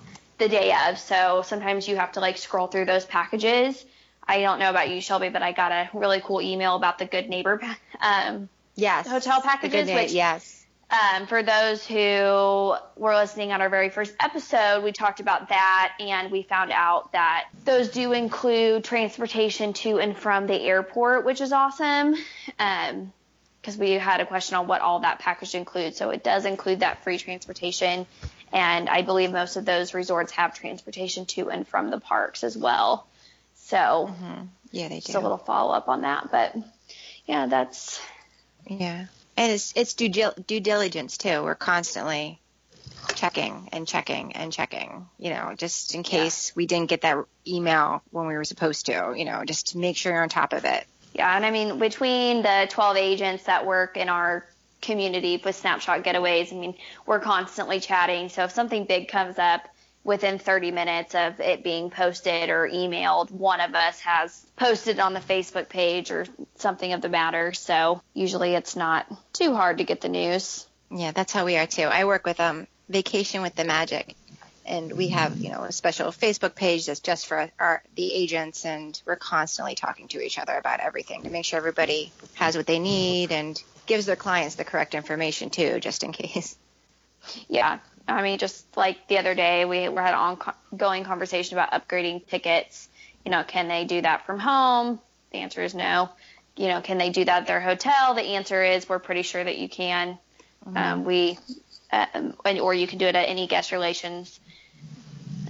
the 0.44 0.50
day 0.50 0.76
of. 0.88 1.00
So 1.00 1.42
sometimes 1.46 1.88
you 1.88 1.96
have 1.96 2.14
to 2.14 2.20
like 2.20 2.38
scroll 2.38 2.68
through 2.68 2.86
those 2.86 3.06
packages. 3.06 3.84
I 4.26 4.42
don't 4.42 4.60
know 4.60 4.70
about 4.70 4.90
you, 4.90 5.02
Shelby, 5.02 5.30
but 5.30 5.42
I 5.42 5.52
got 5.52 5.72
a 5.72 5.90
really 5.94 6.22
cool 6.22 6.42
email 6.42 6.76
about 6.76 6.98
the 6.98 7.06
Good 7.06 7.30
Neighbor 7.30 7.62
um, 8.02 8.50
yes, 8.76 9.08
hotel 9.08 9.42
packages. 9.42 9.90
which, 9.90 10.12
yes. 10.12 10.60
Um, 10.90 11.26
for 11.26 11.42
those 11.42 11.86
who 11.88 11.96
were 11.96 13.16
listening 13.16 13.52
on 13.52 13.62
our 13.62 13.70
very 13.70 13.90
first 13.90 14.14
episode, 14.20 14.84
we 14.84 14.92
talked 14.92 15.20
about 15.20 15.50
that 15.50 15.94
and 16.00 16.32
we 16.32 16.44
found 16.44 16.72
out 16.72 17.14
that 17.14 17.46
those 17.66 17.90
do 17.90 18.12
include 18.12 18.84
transportation 18.84 19.74
to 19.74 20.00
and 20.00 20.16
from 20.16 20.46
the 20.46 20.60
airport, 20.60 21.26
which 21.26 21.42
is 21.42 21.52
awesome. 21.52 22.16
Um, 22.60 23.12
because 23.60 23.78
we 23.78 23.92
had 23.92 24.20
a 24.20 24.26
question 24.26 24.58
on 24.58 24.68
what 24.68 24.82
all 24.82 25.00
that 25.00 25.20
package 25.20 25.56
includes. 25.56 25.96
So 25.96 26.10
it 26.10 26.22
does 26.22 26.44
include 26.44 26.82
that 26.82 27.02
free 27.06 27.18
transportation. 27.18 28.06
And 28.54 28.88
I 28.88 29.02
believe 29.02 29.32
most 29.32 29.56
of 29.58 29.66
those 29.66 29.96
resorts 29.96 30.32
have 30.34 30.54
transportation 30.54 31.26
to 31.26 31.50
and 31.50 31.68
from 31.68 31.90
the 31.90 32.00
parks 32.00 32.44
as 32.44 32.56
well. 32.56 33.08
So 33.56 33.76
mm-hmm. 33.78 34.44
yeah, 34.72 34.88
they 34.90 34.96
do. 34.96 35.02
Just 35.02 35.16
a 35.16 35.20
little 35.20 35.38
follow 35.38 35.74
up 35.74 35.90
on 35.90 36.02
that, 36.02 36.30
but 36.32 36.56
yeah, 37.26 37.48
that's 37.48 38.00
yeah, 38.68 39.06
and 39.36 39.52
it's 39.52 39.74
it's 39.76 39.96
due 39.96 40.10
due 40.10 40.60
diligence 40.60 41.18
too. 41.18 41.42
We're 41.44 41.56
constantly 41.56 42.40
checking 43.16 43.70
and 43.72 43.88
checking 43.88 44.34
and 44.34 44.54
checking, 44.54 45.08
you 45.18 45.32
know, 45.32 45.56
just 45.58 45.96
in 45.96 46.04
case 46.04 46.50
yeah. 46.50 46.54
we 46.56 46.66
didn't 46.68 46.90
get 46.90 47.02
that 47.02 47.26
email 47.48 48.02
when 48.12 48.28
we 48.28 48.36
were 48.36 48.44
supposed 48.44 48.86
to, 48.86 49.14
you 49.16 49.26
know, 49.26 49.44
just 49.46 49.70
to 49.70 49.78
make 49.78 49.98
sure 49.98 50.14
you're 50.14 50.24
on 50.24 50.30
top 50.30 50.54
of 50.54 50.66
it. 50.66 50.86
Yeah, 51.14 51.36
and 51.36 51.46
I 51.46 51.52
mean 51.52 51.80
between 51.80 52.44
the 52.44 52.68
12 52.70 52.98
agents 52.98 53.44
that 53.46 53.66
work 53.66 53.98
in 53.98 54.10
our 54.10 54.46
community 54.84 55.42
with 55.44 55.56
Snapshot 55.56 56.04
Getaways. 56.04 56.54
I 56.54 56.56
mean, 56.56 56.76
we're 57.08 57.20
constantly 57.20 57.80
chatting. 57.80 58.30
So 58.30 58.44
if 58.44 58.52
something 58.52 58.86
big 58.86 59.08
comes 59.08 59.40
up 59.40 59.68
within 60.04 60.38
30 60.38 60.72
minutes 60.72 61.16
of 61.16 61.40
it 61.40 61.64
being 61.64 61.90
posted 61.90 62.50
or 62.50 62.70
emailed, 62.70 63.32
one 63.32 63.62
of 63.62 63.74
us 63.74 64.00
has 64.02 64.46
posted 64.56 65.00
on 65.00 65.14
the 65.14 65.20
Facebook 65.20 65.70
page 65.70 66.12
or 66.12 66.26
something 66.58 66.94
of 66.94 67.02
the 67.02 67.10
matter. 67.10 67.54
So 67.54 68.02
usually 68.14 68.54
it's 68.54 68.76
not 68.76 69.08
too 69.34 69.56
hard 69.56 69.80
to 69.80 69.84
get 69.84 70.02
the 70.02 70.10
news. 70.10 70.68
Yeah, 70.92 71.12
that's 71.12 71.34
how 71.34 71.46
we 71.46 71.58
are 71.58 71.66
too. 71.66 71.84
I 71.84 72.06
work 72.06 72.26
with 72.26 72.40
um 72.40 72.68
Vacation 72.90 73.42
with 73.42 73.56
the 73.56 73.64
Magic 73.64 74.16
and 74.66 74.94
we 74.94 75.10
have 75.10 75.38
you 75.38 75.50
know 75.50 75.64
a 75.64 75.72
special 75.72 76.08
Facebook 76.12 76.56
page 76.56 76.86
that's 76.86 77.00
just 77.00 77.28
for 77.28 77.50
our 77.60 77.84
the 77.96 78.14
agents, 78.14 78.66
and 78.66 79.00
we're 79.06 79.16
constantly 79.16 79.76
talking 79.76 80.08
to 80.10 80.22
each 80.22 80.40
other 80.40 80.54
about 80.54 80.80
everything 80.80 81.24
to 81.24 81.30
make 81.30 81.46
sure 81.46 81.58
everybody 81.58 82.12
has 82.36 82.56
what 82.56 82.68
they 82.68 82.80
need 82.80 83.32
and 83.32 83.62
gives 83.86 84.06
their 84.06 84.16
clients 84.16 84.56
the 84.56 84.64
correct 84.64 84.96
information 84.96 85.50
too, 85.50 85.80
just 85.80 86.04
in 86.04 86.12
case. 86.12 86.58
Yeah. 87.48 87.80
I 88.08 88.22
mean, 88.22 88.38
just 88.38 88.66
like 88.76 89.08
the 89.08 89.18
other 89.18 89.34
day, 89.34 89.66
we 89.66 89.84
had 89.84 90.14
an 90.14 90.38
ongoing 90.72 91.06
conversation 91.06 91.58
about 91.58 91.72
upgrading 91.72 92.28
tickets. 92.28 92.90
You 93.24 93.32
know, 93.32 93.44
can 93.44 93.68
they 93.68 93.86
do 93.86 94.02
that 94.02 94.26
from 94.26 94.40
home? 94.40 95.00
The 95.32 95.38
answer 95.38 95.64
is 95.64 95.74
no. 95.74 96.10
You 96.58 96.68
know, 96.68 96.82
can 96.82 96.98
they 96.98 97.10
do 97.10 97.24
that 97.26 97.44
at 97.44 97.48
their 97.48 97.62
hotel? 97.62 98.14
The 98.14 98.22
answer 98.22 98.62
is 98.62 98.88
we're 98.88 99.00
pretty 99.00 99.22
sure 99.22 99.44
that 99.44 99.58
you 99.58 99.70
can. 99.70 100.20
Mm-hmm. 100.66 100.78
Um, 100.78 101.06
we, 101.06 101.40
um, 102.14 102.36
or 102.44 102.74
you 102.74 102.88
can 102.88 102.98
do 102.98 103.06
it 103.06 103.16
at 103.16 103.30
any 103.30 103.48
guest 103.48 103.72
relations 103.72 104.40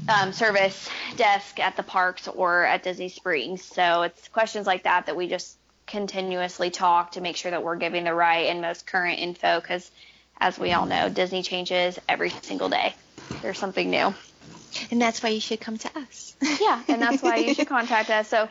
um, 0.08 0.34
service 0.34 0.90
desk 1.16 1.60
at 1.60 1.76
the 1.76 1.84
parks 1.84 2.28
or 2.28 2.64
at 2.64 2.84
Disney 2.84 3.10
Springs. 3.10 3.64
So 3.64 4.04
it's 4.04 4.28
questions 4.30 4.68
like 4.68 4.84
that 4.84 5.06
that 5.06 5.16
we 5.16 5.28
just 5.28 5.58
continuously 5.86 6.70
talk 6.70 7.14
to 7.14 7.22
make 7.22 7.36
sure 7.36 7.52
that 7.52 7.64
we're 7.64 7.76
giving 7.76 8.04
the 8.04 8.14
right 8.14 8.48
and 8.48 8.62
most 8.62 8.88
current 8.88 9.20
info 9.20 9.60
because 9.60 9.92
as 10.40 10.58
we 10.58 10.72
all 10.72 10.86
know 10.86 11.10
disney 11.10 11.44
changes 11.44 12.00
every 12.08 12.30
single 12.30 12.70
day. 12.70 12.96
There's 13.42 13.60
something 13.60 13.90
new. 13.90 14.14
And 14.92 15.02
that's 15.02 15.22
why 15.22 15.30
you 15.30 15.42
should 15.42 15.60
come 15.60 15.78
to 15.78 15.90
us. 16.00 16.36
Yeah 16.62 16.82
and 16.88 17.02
that's 17.02 17.22
why 17.22 17.38
you 17.38 17.54
should 17.54 17.68
contact 17.78 18.10
us. 18.10 18.30
So 18.30 18.44
um, 18.44 18.50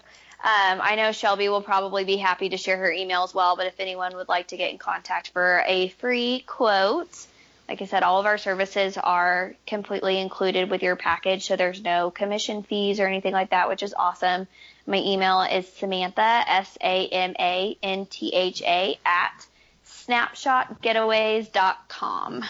I 0.82 0.96
know 0.96 1.12
Shelby 1.12 1.48
will 1.48 1.62
probably 1.62 2.04
be 2.04 2.16
happy 2.16 2.48
to 2.50 2.56
share 2.56 2.76
her 2.76 2.90
email 2.90 3.22
as 3.22 3.32
well, 3.32 3.56
but 3.56 3.66
if 3.66 3.78
anyone 3.78 4.14
would 4.16 4.28
like 4.28 4.48
to 4.48 4.56
get 4.56 4.72
in 4.72 4.78
contact 4.78 5.30
for 5.30 5.62
a 5.66 5.88
free 5.88 6.44
quote, 6.46 7.26
like 7.72 7.80
I 7.80 7.86
said, 7.86 8.02
all 8.02 8.20
of 8.20 8.26
our 8.26 8.36
services 8.36 8.98
are 8.98 9.54
completely 9.66 10.20
included 10.20 10.68
with 10.68 10.82
your 10.82 10.94
package, 10.94 11.46
so 11.46 11.56
there's 11.56 11.80
no 11.80 12.10
commission 12.10 12.64
fees 12.64 13.00
or 13.00 13.06
anything 13.06 13.32
like 13.32 13.48
that, 13.48 13.70
which 13.70 13.82
is 13.82 13.94
awesome. 13.94 14.46
My 14.86 14.98
email 14.98 15.40
is 15.40 15.66
Samantha, 15.72 16.20
S 16.20 16.76
A 16.82 17.08
M 17.08 17.34
A 17.40 17.78
N 17.82 18.04
T 18.04 18.28
H 18.34 18.60
A, 18.60 18.98
at 19.06 19.46
snapshotgetaways.com. 19.86 22.44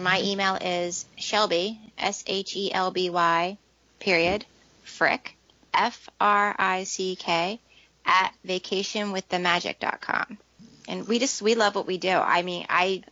My 0.00 0.22
email 0.22 0.56
is 0.60 1.06
Shelby, 1.16 1.80
S 1.98 2.22
H 2.28 2.54
E 2.54 2.72
L 2.72 2.92
B 2.92 3.10
Y, 3.10 3.58
period, 3.98 4.46
Frick, 4.84 5.34
F 5.74 6.08
R 6.20 6.54
I 6.56 6.84
C 6.84 7.16
K, 7.16 7.58
at 8.06 8.32
vacationwiththemagic.com. 8.46 10.38
And 10.86 11.08
we 11.08 11.18
just, 11.18 11.42
we 11.42 11.56
love 11.56 11.74
what 11.74 11.88
we 11.88 11.98
do. 11.98 12.10
I 12.10 12.42
mean, 12.42 12.64
I, 12.68 13.02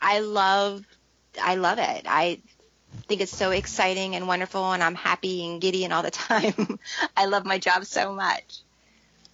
I 0.00 0.20
love, 0.20 0.84
I 1.40 1.56
love 1.56 1.78
it. 1.78 2.06
I 2.06 2.40
think 3.06 3.20
it's 3.20 3.36
so 3.36 3.50
exciting 3.50 4.16
and 4.16 4.26
wonderful, 4.26 4.72
and 4.72 4.82
I'm 4.82 4.94
happy 4.94 5.46
and 5.46 5.60
giddy 5.60 5.84
and 5.84 5.92
all 5.92 6.02
the 6.02 6.10
time. 6.28 6.78
I 7.16 7.26
love 7.26 7.44
my 7.44 7.58
job 7.58 7.84
so 7.84 8.12
much. 8.12 8.60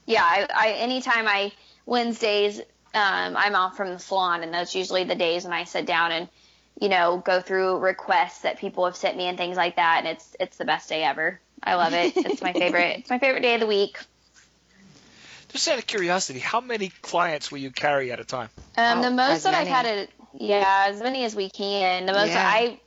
Yeah, 0.07 0.23
I, 0.23 0.47
I 0.55 0.73
anytime 0.73 1.27
I 1.27 1.53
Wednesdays 1.87 2.61
um, 2.95 3.37
I'm 3.37 3.55
off 3.57 3.77
from 3.77 3.91
the 3.91 3.99
salon, 3.99 4.43
and 4.43 4.55
that's 4.55 4.75
usually 4.75 5.05
the 5.05 5.15
days 5.15 5.45
when 5.45 5.53
I 5.53 5.65
sit 5.65 5.87
down 5.87 6.13
and 6.13 6.29
you 6.81 6.89
know 6.89 7.23
go 7.25 7.41
through 7.41 7.79
requests 7.79 8.43
that 8.43 8.59
people 8.59 8.85
have 8.85 8.97
sent 8.97 9.17
me 9.17 9.25
and 9.27 9.37
things 9.37 9.57
like 9.57 9.77
that, 9.77 9.97
and 9.99 10.09
it's 10.09 10.37
it's 10.39 10.57
the 10.57 10.65
best 10.65 10.89
day 10.89 11.03
ever. 11.03 11.41
I 11.63 11.75
love 11.75 11.93
it. 11.93 12.15
It's 12.35 12.43
my 12.43 12.53
favorite. 12.53 13.01
it's 13.01 13.11
my 13.11 13.19
favorite 13.19 13.41
day 13.41 13.55
of 13.55 13.61
the 13.61 13.67
week. 13.67 13.99
Just 15.49 15.69
out 15.69 15.79
of 15.79 15.87
curiosity, 15.87 16.41
how 16.41 16.61
many 16.61 16.91
clients 17.01 17.51
will 17.51 17.59
you 17.59 17.71
carry 17.71 18.11
at 18.11 18.19
a 18.19 18.25
time? 18.25 18.49
Um, 18.77 18.99
oh, 18.99 19.03
the 19.03 19.11
most 19.11 19.45
that 19.45 19.53
many. 19.53 19.71
I've 19.71 19.87
had 19.87 19.87
it, 19.87 20.11
yeah, 20.39 20.87
as 20.89 21.01
many 21.01 21.25
as 21.25 21.35
we 21.35 21.51
can. 21.51 22.07
The 22.07 22.13
most 22.13 22.31
yeah. 22.31 22.45
I 22.45 22.81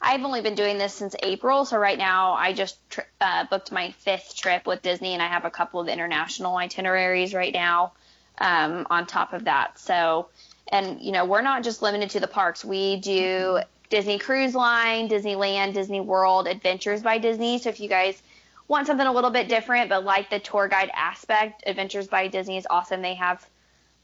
I've 0.00 0.22
only 0.22 0.40
been 0.40 0.54
doing 0.54 0.78
this 0.78 0.94
since 0.94 1.14
April, 1.22 1.64
so 1.64 1.76
right 1.78 1.98
now 1.98 2.32
I 2.32 2.52
just 2.52 2.78
tri- 2.90 3.04
uh, 3.20 3.44
booked 3.50 3.70
my 3.70 3.90
fifth 3.90 4.36
trip 4.36 4.66
with 4.66 4.82
Disney, 4.82 5.12
and 5.12 5.22
I 5.22 5.26
have 5.26 5.44
a 5.44 5.50
couple 5.50 5.80
of 5.80 5.88
international 5.88 6.56
itineraries 6.56 7.34
right 7.34 7.52
now 7.52 7.92
um, 8.38 8.86
on 8.90 9.06
top 9.06 9.32
of 9.32 9.44
that. 9.44 9.78
So, 9.78 10.28
and 10.68 11.00
you 11.00 11.12
know, 11.12 11.26
we're 11.26 11.42
not 11.42 11.62
just 11.64 11.82
limited 11.82 12.10
to 12.10 12.20
the 12.20 12.26
parks. 12.26 12.64
We 12.64 12.96
do 12.96 13.60
Disney 13.90 14.18
Cruise 14.18 14.54
Line, 14.54 15.08
Disneyland, 15.08 15.74
Disney 15.74 16.00
World, 16.00 16.46
Adventures 16.46 17.02
by 17.02 17.18
Disney. 17.18 17.58
So 17.58 17.68
if 17.68 17.80
you 17.80 17.88
guys 17.88 18.22
want 18.68 18.86
something 18.86 19.06
a 19.06 19.12
little 19.12 19.30
bit 19.30 19.48
different, 19.48 19.90
but 19.90 20.04
like 20.04 20.30
the 20.30 20.38
tour 20.38 20.68
guide 20.68 20.90
aspect, 20.94 21.64
Adventures 21.66 22.06
by 22.06 22.28
Disney 22.28 22.56
is 22.56 22.66
awesome. 22.70 23.02
They 23.02 23.14
have 23.14 23.46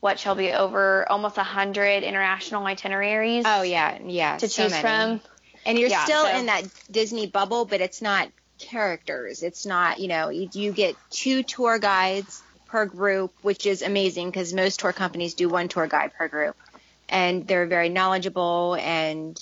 what 0.06 0.20
shall 0.20 0.36
be 0.36 0.52
over 0.52 1.04
almost 1.10 1.36
a 1.36 1.42
hundred 1.42 2.04
international 2.04 2.64
itineraries. 2.64 3.42
Oh 3.44 3.62
yeah, 3.62 3.98
yeah, 4.06 4.36
to 4.36 4.48
so 4.48 4.62
choose 4.62 4.70
many. 4.70 4.80
from. 4.80 5.20
And 5.64 5.76
you're 5.76 5.88
yeah, 5.88 6.04
still 6.04 6.22
so. 6.22 6.38
in 6.38 6.46
that 6.46 6.62
Disney 6.88 7.26
bubble, 7.26 7.64
but 7.64 7.80
it's 7.80 8.00
not 8.00 8.28
characters. 8.60 9.42
It's 9.42 9.66
not, 9.66 9.98
you 9.98 10.06
know, 10.06 10.28
you, 10.28 10.48
you 10.52 10.70
get 10.70 10.94
two 11.10 11.42
tour 11.42 11.80
guides 11.80 12.40
per 12.66 12.86
group, 12.86 13.32
which 13.42 13.66
is 13.66 13.82
amazing 13.82 14.30
because 14.30 14.54
most 14.54 14.78
tour 14.78 14.92
companies 14.92 15.34
do 15.34 15.48
one 15.48 15.66
tour 15.66 15.88
guide 15.88 16.12
per 16.16 16.28
group. 16.28 16.56
And 17.08 17.44
they're 17.44 17.66
very 17.66 17.88
knowledgeable 17.88 18.76
and 18.80 19.36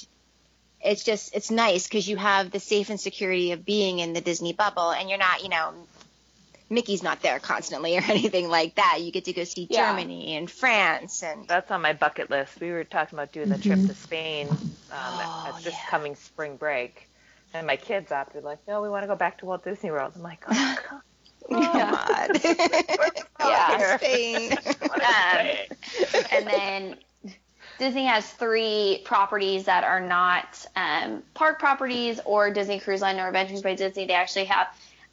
it's 0.81 1.05
just, 1.05 1.35
it's 1.35 1.51
nice 1.51 1.87
because 1.87 2.09
you 2.09 2.17
have 2.17 2.51
the 2.51 2.61
safe 2.61 2.89
and 2.89 2.99
security 2.99 3.53
of 3.53 3.67
being 3.67 3.99
in 3.99 4.15
the 4.15 4.23
Disney 4.23 4.55
bubble 4.55 4.93
and 4.93 5.11
you're 5.11 5.19
not, 5.19 5.43
you 5.43 5.51
know, 5.51 5.75
Mickey's 6.71 7.03
not 7.03 7.21
there 7.23 7.39
constantly 7.39 7.97
or 7.97 8.03
anything 8.09 8.49
like 8.49 8.77
that. 8.77 8.99
You 9.01 9.13
get 9.13 9.25
to 9.27 9.33
go 9.33 9.45
see 9.45 9.67
yeah. 9.71 9.91
Germany 9.91 10.37
and 10.37 10.51
France 10.51 11.23
and 11.23 11.47
that's 11.47 11.71
on 11.71 11.83
my 11.83 11.93
bucket 11.93 12.31
list. 12.31 12.61
We 12.61 12.71
were 12.71 12.85
talking 12.85 13.19
about 13.19 13.33
doing 13.33 13.49
the 13.49 13.59
trip 13.59 13.79
mm-hmm. 13.79 13.89
to 13.89 13.95
Spain 13.95 14.49
um, 14.49 14.59
oh, 14.91 15.53
at, 15.55 15.65
this 15.65 15.75
yeah. 15.75 15.91
coming 15.91 16.15
spring 16.15 16.57
break, 16.57 17.09
and 17.53 17.67
my 17.67 17.77
kids 17.77 18.13
opted 18.13 18.45
like, 18.45 18.59
no, 18.67 18.83
we 18.83 18.89
want 18.89 19.03
to 19.03 19.07
go 19.07 19.17
back 19.17 19.39
to 19.39 19.47
Walt 19.47 19.65
Disney 19.65 19.91
World. 19.91 20.13
I'm 20.17 20.23
like, 20.23 20.45
oh, 20.49 20.77
God. 21.51 22.41
Yeah. 23.41 23.99
Spain. 23.99 24.53
Um, 24.53 26.25
and 26.33 26.47
then 26.47 26.97
Disney 27.79 28.07
has 28.07 28.27
three 28.27 29.03
properties 29.05 29.65
that 29.65 29.85
are 29.85 30.01
not 30.01 30.65
um, 30.77 31.23
park 31.35 31.59
properties 31.59 32.21
or 32.25 32.51
Disney 32.51 32.79
Cruise 32.79 33.03
Line 33.03 33.19
or 33.19 33.27
Adventures 33.27 33.63
by 33.63 33.75
Disney. 33.75 34.07
They 34.07 34.15
actually 34.15 34.47
have 34.47 34.69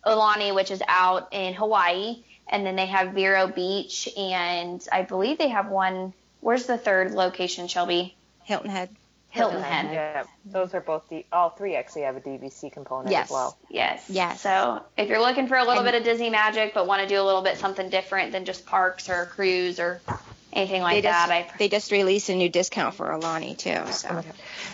Aulani, 0.06 0.54
which 0.54 0.72
is 0.72 0.82
out 0.88 1.30
in 1.32 1.54
Hawaii, 1.54 2.24
and 2.48 2.66
then 2.66 2.76
they 2.76 2.86
have 2.88 3.14
Vero 3.14 3.48
Beach, 3.48 4.10
and 4.18 4.86
I 4.92 5.04
believe 5.04 5.38
they 5.38 5.50
have 5.50 5.70
one. 5.70 6.14
Where's 6.40 6.66
the 6.66 6.78
third 6.78 7.12
location, 7.12 7.68
Shelby? 7.68 8.16
Hilton 8.44 8.70
Head. 8.72 8.90
Hilton 9.30 9.62
Head. 9.64 9.94
Yeah, 9.94 10.24
those 10.46 10.74
are 10.74 10.82
both 10.82 11.08
the 11.10 11.26
all 11.32 11.52
three 11.52 11.76
actually 11.78 12.02
have 12.02 12.18
a 12.18 12.20
DVC 12.20 12.70
component 12.70 13.12
Yes. 13.12 13.28
as 13.28 13.32
well. 13.32 13.58
Yes. 13.70 14.04
Yes. 14.10 14.42
So 14.42 14.84
if 14.98 15.08
you're 15.08 15.22
looking 15.22 15.48
for 15.48 15.56
a 15.56 15.62
little 15.64 15.84
And- 15.84 15.86
bit 15.86 15.96
of 15.96 16.04
Disney 16.04 16.30
magic, 16.30 16.74
but 16.74 16.86
want 16.86 17.02
to 17.04 17.08
do 17.08 17.22
a 17.22 17.24
little 17.24 17.42
bit 17.42 17.58
something 17.58 17.90
different 17.90 18.34
than 18.34 18.44
just 18.44 18.66
parks 18.66 19.08
or 19.10 19.28
cruise 19.28 19.80
or 19.80 20.02
anything 20.52 20.82
like 20.82 20.96
they 20.96 21.02
just 21.04 21.28
that, 21.30 21.32
I 21.32 21.58
they 21.60 21.70
just 21.70 21.92
released 21.94 22.28
a 22.28 22.36
new 22.36 22.50
discount 22.50 22.96
for 22.96 23.08
Aulani 23.08 23.58
too. 23.58 23.90
So 23.94 24.10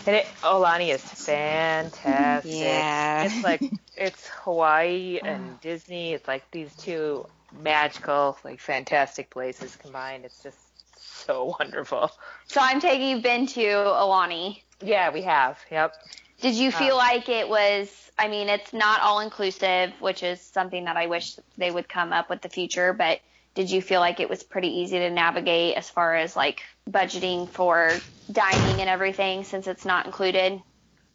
And 0.06 0.16
it, 0.16 0.26
Aulani 0.42 0.88
is 0.92 1.02
fantastic. 1.02 2.50
Yeah. 2.52 3.24
It's 3.24 3.44
like 3.44 3.60
it's 3.98 4.28
Hawaii 4.44 5.20
and 5.24 5.60
Disney. 5.60 6.12
It's 6.14 6.28
like 6.28 6.50
these 6.52 6.74
two 6.76 7.26
magical, 7.52 8.38
like 8.44 8.60
fantastic 8.60 9.30
places 9.30 9.76
combined. 9.76 10.24
It's 10.24 10.42
just 10.42 10.58
so 10.96 11.56
wonderful. 11.60 12.10
So 12.48 12.60
I'm 12.62 12.80
taking 12.80 13.08
you've 13.08 13.22
been 13.22 13.46
to 13.48 13.60
Aulani. 13.60 14.62
Yeah, 14.82 15.12
we 15.12 15.22
have. 15.22 15.58
Yep. 15.70 15.92
Did 16.40 16.54
you 16.54 16.70
feel 16.70 16.94
Um, 16.94 16.98
like 16.98 17.28
it 17.28 17.48
was? 17.48 18.10
I 18.18 18.28
mean, 18.28 18.48
it's 18.48 18.72
not 18.72 19.00
all 19.02 19.20
inclusive, 19.20 19.92
which 20.00 20.22
is 20.22 20.40
something 20.40 20.84
that 20.84 20.96
I 20.96 21.06
wish 21.06 21.36
they 21.56 21.70
would 21.70 21.88
come 21.88 22.12
up 22.12 22.30
with 22.30 22.42
the 22.42 22.48
future. 22.48 22.92
But 22.92 23.20
did 23.54 23.70
you 23.70 23.82
feel 23.82 24.00
like 24.00 24.20
it 24.20 24.28
was 24.30 24.42
pretty 24.44 24.68
easy 24.68 24.98
to 25.00 25.10
navigate 25.10 25.76
as 25.76 25.90
far 25.90 26.14
as 26.14 26.36
like 26.36 26.62
budgeting 26.88 27.50
for 27.50 28.06
dining 28.30 28.80
and 28.80 28.88
everything, 28.88 29.44
since 29.44 29.66
it's 29.66 29.84
not 29.84 30.06
included? 30.06 30.62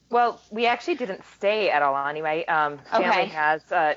Well, 0.09 0.41
we 0.51 0.67
actually 0.67 0.95
didn't 0.95 1.23
stay 1.25 1.69
at 1.69 1.81
Aulani. 1.81 2.15
My 2.21 2.43
um, 2.43 2.79
family 2.79 3.13
Okay. 3.13 3.27
has 3.27 3.63
a 3.71 3.95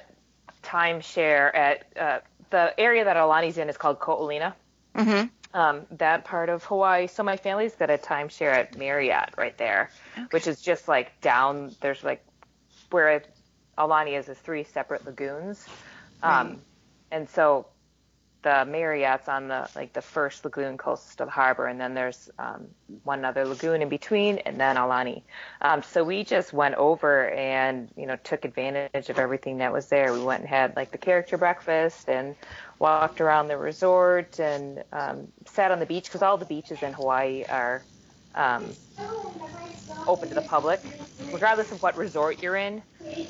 timeshare 0.62 1.54
at 1.54 1.84
uh, 1.96 2.20
the 2.50 2.78
area 2.78 3.04
that 3.04 3.16
Aulani's 3.16 3.58
in 3.58 3.68
is 3.68 3.76
called 3.76 3.98
Ko 4.00 4.16
Olina. 4.22 4.54
hmm 4.96 5.28
um, 5.52 5.86
that 5.92 6.24
part 6.24 6.48
of 6.48 6.64
Hawaii. 6.64 7.06
So 7.06 7.22
my 7.22 7.36
family's 7.36 7.74
got 7.76 7.90
a 7.90 7.98
timeshare 7.98 8.52
at 8.52 8.76
Marriott 8.76 9.30
right 9.36 9.56
there, 9.58 9.90
which 10.30 10.46
is 10.46 10.60
just 10.60 10.88
like 10.88 11.20
down. 11.20 11.74
There's 11.80 12.02
like 12.04 12.24
where 12.90 13.22
Alani 13.78 14.14
is, 14.14 14.28
is 14.28 14.38
three 14.38 14.64
separate 14.64 15.06
lagoons, 15.06 15.70
um, 16.22 16.56
Right. 16.56 16.58
and 17.10 17.28
so 17.28 17.66
the 18.46 18.64
Marriott's 18.64 19.28
on 19.28 19.48
the 19.48 19.68
like 19.74 19.92
the 19.92 20.00
first 20.00 20.44
lagoon 20.44 20.76
closest 20.76 21.18
to 21.18 21.24
the 21.24 21.30
harbor, 21.32 21.66
and 21.66 21.80
then 21.80 21.94
there's 21.94 22.30
um, 22.38 22.68
one 23.02 23.24
other 23.24 23.44
lagoon 23.44 23.82
in 23.82 23.88
between, 23.88 24.38
and 24.38 24.60
then 24.60 24.76
Aulani. 24.76 25.22
Um, 25.60 25.82
so 25.82 26.04
we 26.04 26.22
just 26.22 26.52
went 26.52 26.76
over 26.76 27.28
and 27.30 27.88
you 27.96 28.06
know 28.06 28.14
took 28.22 28.44
advantage 28.44 29.10
of 29.10 29.18
everything 29.18 29.58
that 29.58 29.72
was 29.72 29.88
there. 29.88 30.12
We 30.12 30.22
went 30.22 30.42
and 30.42 30.48
had 30.48 30.76
like 30.76 30.92
the 30.92 30.98
character 30.98 31.36
breakfast 31.36 32.08
and 32.08 32.36
walked 32.78 33.20
around 33.20 33.48
the 33.48 33.56
resort 33.56 34.38
and 34.38 34.84
um, 34.92 35.26
sat 35.46 35.72
on 35.72 35.80
the 35.80 35.86
beach 35.86 36.04
because 36.04 36.22
all 36.22 36.36
the 36.36 36.44
beaches 36.44 36.84
in 36.84 36.92
Hawaii 36.92 37.42
are 37.48 37.82
um, 38.36 38.76
open 40.06 40.28
to 40.30 40.34
the 40.36 40.42
public, 40.42 40.82
regardless 41.32 41.72
of 41.72 41.82
what 41.82 41.96
resort 41.96 42.42
you're 42.42 42.56
in. 42.56 42.84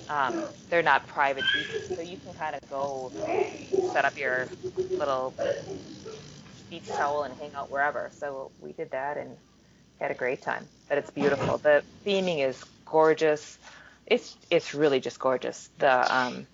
Um, 0.08 0.50
they're 0.70 0.82
not 0.82 1.06
private 1.08 1.50
beaches, 1.52 1.90
so 1.94 2.02
you 2.02 2.18
can 2.18 2.34
kind 2.34 2.54
of 2.56 2.68
go 2.70 3.14
set 3.80 4.04
up 4.04 4.18
your 4.18 4.52
little 4.94 5.36
beach 6.70 6.92
towel 6.94 7.24
and 7.24 7.34
hang 7.34 7.54
out 7.54 7.70
wherever. 7.70 8.10
So 8.14 8.52
we 8.58 8.72
did 8.72 8.90
that 8.92 9.18
and 9.18 9.38
had 10.00 10.10
a 10.10 10.14
great 10.14 10.42
time. 10.42 10.70
But 10.88 10.98
it's 10.98 11.10
beautiful. 11.10 11.58
The 11.58 11.84
theming 12.06 12.46
is 12.46 12.64
gorgeous. 12.86 13.58
It's 14.06 14.36
it's 14.50 14.74
really 14.74 15.00
just 15.00 15.18
gorgeous. 15.20 15.70
The 15.78 16.16
um, 16.16 16.48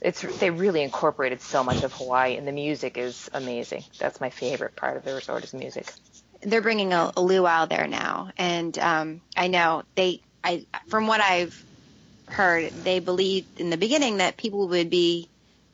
it's 0.00 0.22
they 0.38 0.50
really 0.50 0.82
incorporated 0.82 1.40
so 1.42 1.64
much 1.64 1.82
of 1.84 1.92
Hawaii, 1.94 2.36
and 2.36 2.46
the 2.48 2.52
music 2.52 2.98
is 2.98 3.30
amazing. 3.34 3.84
That's 3.98 4.20
my 4.20 4.30
favorite 4.30 4.76
part 4.76 4.96
of 4.96 5.04
the 5.04 5.14
resort 5.14 5.44
is 5.44 5.54
music. 5.54 5.92
They're 6.42 6.62
bringing 6.62 6.92
a, 6.92 7.12
a 7.16 7.20
luau 7.20 7.66
there 7.66 7.86
now, 7.88 8.30
and 8.36 8.76
um, 8.78 9.22
I 9.36 9.48
know 9.48 9.82
they. 9.96 10.20
I 10.44 10.66
from 10.88 11.06
what 11.06 11.20
I've 11.20 11.64
heard, 12.28 12.72
they 12.84 13.00
believed 13.00 13.48
in 13.60 13.70
the 13.70 13.76
beginning 13.76 14.18
that 14.18 14.36
people 14.36 14.68
would 14.68 14.90
be 14.90 15.28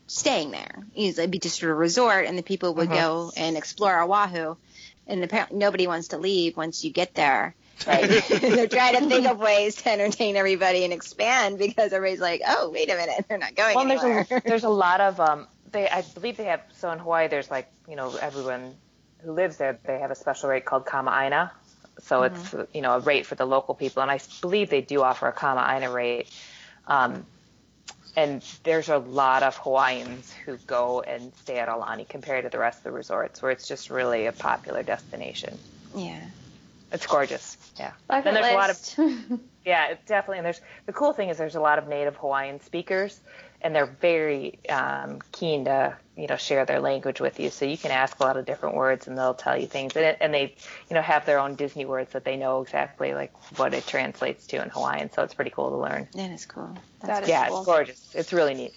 staying 0.06 0.50
there. 0.50 0.86
It'd 0.94 1.30
be 1.30 1.38
just 1.38 1.62
a 1.62 1.72
resort, 1.72 2.26
and 2.26 2.38
the 2.38 2.42
people 2.42 2.74
would 2.74 2.90
Uh-huh. 2.90 3.00
go 3.02 3.32
and 3.36 3.56
explore 3.56 4.00
Oahu. 4.02 4.56
And 5.06 5.22
apparently, 5.22 5.58
nobody 5.58 5.86
wants 5.86 6.08
to 6.08 6.18
leave 6.18 6.56
once 6.56 6.82
you 6.82 6.90
get 6.90 7.14
there. 7.14 7.54
Like, 7.86 8.08
they're 8.28 8.68
trying 8.68 8.94
to 8.94 9.06
think 9.06 9.26
of 9.26 9.38
ways 9.38 9.74
to 9.76 9.90
entertain 9.92 10.36
everybody 10.36 10.84
and 10.84 10.92
expand 10.94 11.58
because 11.58 11.92
everybody's 11.92 12.20
like, 12.20 12.40
"Oh, 12.46 12.70
wait 12.70 12.90
a 12.90 12.96
minute, 12.96 13.26
they're 13.28 13.38
not 13.38 13.54
going 13.54 13.76
Well, 13.76 13.86
there's 13.86 14.02
a, 14.02 14.26
there's 14.46 14.64
a 14.64 14.68
lot 14.70 15.00
of 15.00 15.20
um. 15.20 15.46
They 15.72 15.88
I 15.88 16.02
believe 16.02 16.36
they 16.36 16.44
have 16.44 16.62
so 16.72 16.90
in 16.92 16.98
Hawaii. 17.00 17.28
There's 17.28 17.50
like 17.50 17.68
you 17.88 17.96
know 17.96 18.14
everyone 18.16 18.76
who 19.24 19.32
lives 19.32 19.56
there. 19.56 19.78
They 19.84 19.98
have 19.98 20.10
a 20.10 20.14
special 20.14 20.48
rate 20.48 20.64
called 20.64 20.84
Kama'aina. 20.86 21.50
So 22.00 22.24
it's 22.24 22.54
you 22.72 22.82
know 22.82 22.96
a 22.96 23.00
rate 23.00 23.24
for 23.24 23.36
the 23.36 23.44
local 23.44 23.74
people, 23.74 24.02
and 24.02 24.10
I 24.10 24.18
believe 24.40 24.68
they 24.68 24.80
do 24.80 25.02
offer 25.02 25.28
a 25.28 25.32
Kama'aina 25.32 25.92
rate. 25.92 26.28
Um, 26.86 27.24
and 28.16 28.44
there's 28.62 28.88
a 28.88 28.98
lot 28.98 29.42
of 29.42 29.56
Hawaiians 29.56 30.32
who 30.44 30.56
go 30.58 31.00
and 31.00 31.32
stay 31.36 31.58
at 31.58 31.68
Aulani 31.68 32.08
compared 32.08 32.44
to 32.44 32.50
the 32.50 32.58
rest 32.58 32.78
of 32.78 32.84
the 32.84 32.92
resorts, 32.92 33.42
where 33.42 33.50
it's 33.50 33.66
just 33.66 33.90
really 33.90 34.26
a 34.26 34.32
popular 34.32 34.82
destination. 34.82 35.58
yeah. 35.96 36.20
It's 36.92 37.06
gorgeous. 37.08 37.56
Yeah. 37.76 37.90
Bucket 38.06 38.24
Then 38.24 38.34
there's 38.34 38.52
a 38.52 38.54
lot 38.54 38.70
of 38.70 39.40
yeah, 39.64 39.94
definitely. 40.06 40.38
And 40.38 40.46
there's 40.46 40.60
the 40.86 40.92
cool 40.92 41.12
thing 41.12 41.28
is 41.28 41.36
there's 41.36 41.56
a 41.56 41.60
lot 41.60 41.78
of 41.78 41.88
native 41.88 42.14
Hawaiian 42.16 42.60
speakers, 42.60 43.18
and 43.64 43.74
they're 43.74 43.86
very 43.86 44.60
um, 44.68 45.20
keen 45.32 45.64
to 45.64 45.96
you 46.16 46.28
know 46.28 46.36
share 46.36 46.64
their 46.66 46.80
language 46.80 47.20
with 47.20 47.40
you. 47.40 47.50
So 47.50 47.64
you 47.64 47.78
can 47.78 47.90
ask 47.90 48.20
a 48.20 48.22
lot 48.22 48.36
of 48.36 48.44
different 48.44 48.76
words, 48.76 49.08
and 49.08 49.18
they'll 49.18 49.34
tell 49.34 49.56
you 49.56 49.66
things. 49.66 49.96
And, 49.96 50.04
it, 50.04 50.18
and 50.20 50.32
they 50.32 50.54
you 50.88 50.94
know 50.94 51.02
have 51.02 51.26
their 51.26 51.40
own 51.40 51.56
Disney 51.56 51.86
words 51.86 52.12
that 52.12 52.24
they 52.24 52.36
know 52.36 52.60
exactly 52.60 53.14
like 53.14 53.32
what 53.58 53.74
it 53.74 53.86
translates 53.86 54.46
to 54.48 54.62
in 54.62 54.68
Hawaiian. 54.68 55.10
So 55.10 55.22
it's 55.22 55.34
pretty 55.34 55.50
cool 55.50 55.70
to 55.70 55.76
learn. 55.76 56.06
That 56.12 56.30
is 56.30 56.46
cool. 56.46 56.76
That 57.02 57.24
is 57.24 57.28
yeah, 57.30 57.48
cool. 57.48 57.58
it's 57.58 57.66
gorgeous. 57.66 58.14
It's 58.14 58.32
really 58.32 58.54
neat. 58.54 58.74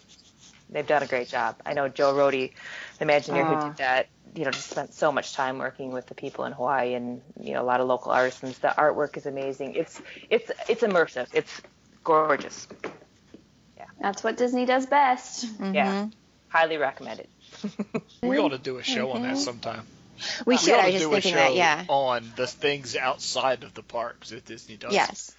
They've 0.69 0.87
done 0.87 1.03
a 1.03 1.07
great 1.07 1.27
job. 1.27 1.57
I 1.65 1.73
know 1.73 1.87
Joe 1.87 2.13
Rohde, 2.13 2.51
the 2.97 3.05
Imagineer 3.05 3.45
Aw. 3.45 3.61
who 3.61 3.69
did 3.69 3.77
that, 3.77 4.07
you 4.35 4.43
know, 4.43 4.51
just 4.51 4.69
spent 4.69 4.93
so 4.93 5.13
much 5.13 5.33
time 5.33 5.59
working 5.59 5.91
with 5.91 6.07
the 6.07 6.15
people 6.15 6.43
in 6.43 6.51
Hawaii 6.53 6.93
and 6.93 7.21
you 7.41 7.53
know 7.53 7.61
a 7.61 7.67
lot 7.67 7.81
of 7.81 7.87
local 7.87 8.13
artisans. 8.13 8.57
The 8.59 8.69
artwork 8.69 9.17
is 9.17 9.25
amazing. 9.25 9.75
It's 9.75 10.01
it's 10.29 10.49
it's 10.69 10.81
immersive. 10.81 11.27
It's 11.33 11.61
gorgeous. 12.05 12.67
That's 13.99 14.23
what 14.23 14.37
Disney 14.37 14.65
does 14.65 14.85
best. 14.85 15.45
Yeah, 15.61 16.07
highly 16.49 16.77
recommended. 16.77 17.27
We 18.21 18.37
ought 18.37 18.49
to 18.49 18.57
do 18.57 18.77
a 18.77 18.83
show 18.83 19.11
on 19.11 19.21
Mm-hmm. 19.21 19.33
that 19.33 19.37
sometime. 19.39 19.83
We 20.45 20.57
should. 20.57 20.73
ought 20.73 20.79
I 20.81 20.87
to 20.87 20.93
was 20.93 21.01
just 21.01 21.03
do 21.05 21.09
a 21.11 21.21
thinking 21.21 21.31
show 21.33 21.37
that. 21.37 21.55
Yeah. 21.55 21.85
on 21.87 22.31
the 22.35 22.47
things 22.47 22.95
outside 22.95 23.63
of 23.63 23.73
the 23.73 23.83
parks 23.83 24.29
that 24.29 24.45
Disney 24.45 24.75
does. 24.77 24.93
Yes. 24.93 25.35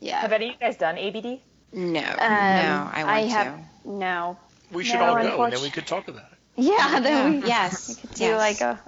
Yeah. 0.00 0.20
Have 0.20 0.32
any 0.32 0.48
of 0.48 0.52
you 0.52 0.58
guys 0.60 0.76
done 0.76 0.98
ABD? 0.98 1.40
No. 1.72 2.00
Um, 2.00 2.04
no. 2.18 2.90
I 2.92 3.04
want 3.04 3.08
I 3.08 3.20
have 3.20 3.56
to. 3.56 3.88
no. 3.90 4.38
We 4.72 4.84
should 4.84 4.96
No, 4.96 5.04
all 5.04 5.22
go, 5.22 5.42
and 5.44 5.52
then 5.52 5.62
we 5.62 5.70
could 5.70 5.86
talk 5.86 6.08
about 6.08 6.24
it. 6.32 6.38
Yeah, 6.56 7.00
then 7.00 7.40
we 7.42 7.46
yes. 7.48 7.96
could 8.00 8.14
do 8.14 8.24
yes. 8.24 8.38
like 8.38 8.60
a. 8.60 8.80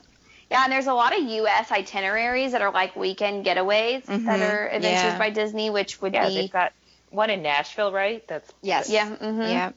Yeah, 0.50 0.62
and 0.64 0.72
there's 0.72 0.86
a 0.86 0.94
lot 0.94 1.16
of 1.18 1.24
U.S. 1.24 1.72
itineraries 1.72 2.52
that 2.52 2.62
are 2.62 2.70
like 2.72 2.94
weekend 2.94 3.44
getaways 3.44 4.04
that 4.04 4.20
Mhm, 4.20 4.48
are 4.50 4.68
Adventures 4.68 5.02
yeah. 5.12 5.18
by 5.18 5.30
Disney, 5.30 5.70
which 5.70 6.00
would 6.00 6.14
Yeah, 6.14 6.28
be 6.28 6.34
they've 6.36 6.52
got 6.52 6.72
one 7.10 7.30
in 7.30 7.42
Nashville, 7.42 7.92
right? 7.92 8.26
That's 8.28 8.52
Yes. 8.62 8.90
yeah. 8.90 9.08
Mm-hmm. 9.16 9.40
Yeah. 9.42 9.72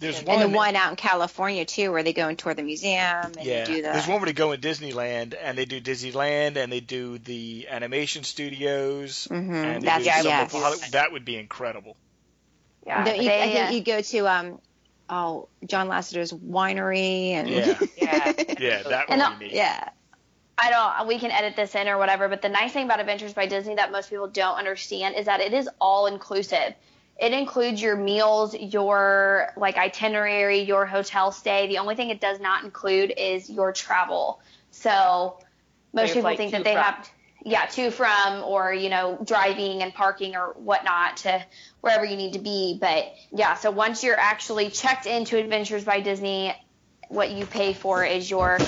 There's 0.00 0.18
And 0.18 0.26
one. 0.28 0.40
the 0.40 0.48
one 0.48 0.76
out 0.76 0.90
in 0.90 0.96
California 0.96 1.64
too, 1.64 1.92
where 1.92 2.02
they 2.02 2.12
go 2.12 2.28
and 2.28 2.38
tour 2.38 2.52
the 2.52 2.62
museum 2.64 2.98
and 3.00 3.36
yeah, 3.42 3.64
do 3.64 3.76
the. 3.76 3.82
there's 3.82 4.06
one 4.08 4.20
where 4.20 4.26
they 4.26 4.32
go 4.32 4.52
in 4.52 4.60
Disneyland, 4.60 5.34
and 5.40 5.56
they 5.56 5.64
do 5.64 5.80
Disneyland, 5.80 6.56
and 6.56 6.70
they 6.70 6.80
do 6.80 7.18
the 7.18 7.68
animation 7.70 8.24
studios, 8.24 9.28
Mhm, 9.30 9.50
and 9.76 9.82
that's- 9.84 10.04
do 10.04 10.10
some 10.10 10.24
yes. 10.26 10.52
Hollywood. 10.52 10.80
That 10.92 11.12
would 11.12 11.24
be 11.24 11.36
incredible. 11.36 11.96
Yeah. 12.86 13.04
No, 13.04 13.12
you, 13.14 13.22
they, 13.22 13.42
I 13.42 13.46
uh, 13.46 13.68
think 13.68 13.86
you 13.88 13.94
go 13.94 14.00
to 14.02 14.28
um, 14.28 14.58
oh 15.08 15.48
John 15.64 15.88
Lasseter's 15.88 16.32
winery 16.32 17.30
and 17.30 17.48
Yeah, 17.48 17.78
yeah. 17.96 18.32
yeah, 18.58 18.82
that 18.82 19.08
would 19.08 19.12
And, 19.12 19.22
uh, 19.22 19.38
be 19.38 19.46
neat. 19.46 19.54
yeah. 19.54 19.88
I 20.56 20.70
don't. 20.70 21.08
We 21.08 21.18
can 21.18 21.30
edit 21.30 21.56
this 21.56 21.74
in 21.74 21.88
or 21.88 21.98
whatever. 21.98 22.28
But 22.28 22.42
the 22.42 22.48
nice 22.48 22.72
thing 22.72 22.84
about 22.84 23.00
Adventures 23.00 23.32
by 23.32 23.46
Disney 23.46 23.74
that 23.74 23.90
most 23.90 24.10
people 24.10 24.28
don't 24.28 24.56
understand 24.56 25.16
is 25.16 25.26
that 25.26 25.40
it 25.40 25.52
is 25.52 25.68
all 25.80 26.06
inclusive. 26.06 26.74
It 27.20 27.32
includes 27.32 27.80
your 27.82 27.96
meals, 27.96 28.54
your 28.54 29.52
like 29.56 29.76
itinerary, 29.76 30.60
your 30.60 30.86
hotel 30.86 31.32
stay. 31.32 31.68
The 31.68 31.78
only 31.78 31.94
thing 31.96 32.10
it 32.10 32.20
does 32.20 32.40
not 32.40 32.64
include 32.64 33.12
is 33.16 33.48
your 33.50 33.72
travel. 33.72 34.40
So 34.70 35.38
most 35.92 36.08
people 36.08 36.22
flight 36.22 36.38
think 36.38 36.52
that 36.52 36.64
they 36.64 36.72
from. 36.74 36.82
have. 36.82 37.10
yeah, 37.44 37.66
to 37.66 37.90
from 37.90 38.42
or, 38.44 38.72
you 38.72 38.88
know, 38.88 39.18
driving 39.24 39.82
and 39.82 39.94
parking 39.94 40.34
or 40.34 40.54
whatnot 40.56 41.18
to 41.18 41.44
wherever 41.82 42.04
you 42.04 42.16
need 42.16 42.32
to 42.32 42.40
be. 42.40 42.78
But 42.80 43.12
yeah, 43.30 43.54
so 43.54 43.70
once 43.70 44.02
you're 44.02 44.18
actually 44.18 44.70
checked 44.70 45.06
into 45.06 45.36
Adventures 45.36 45.84
by 45.84 46.00
Disney, 46.00 46.54
what 47.08 47.30
you 47.30 47.46
pay 47.46 47.74
for 47.74 48.04
is 48.04 48.28
your 48.28 48.58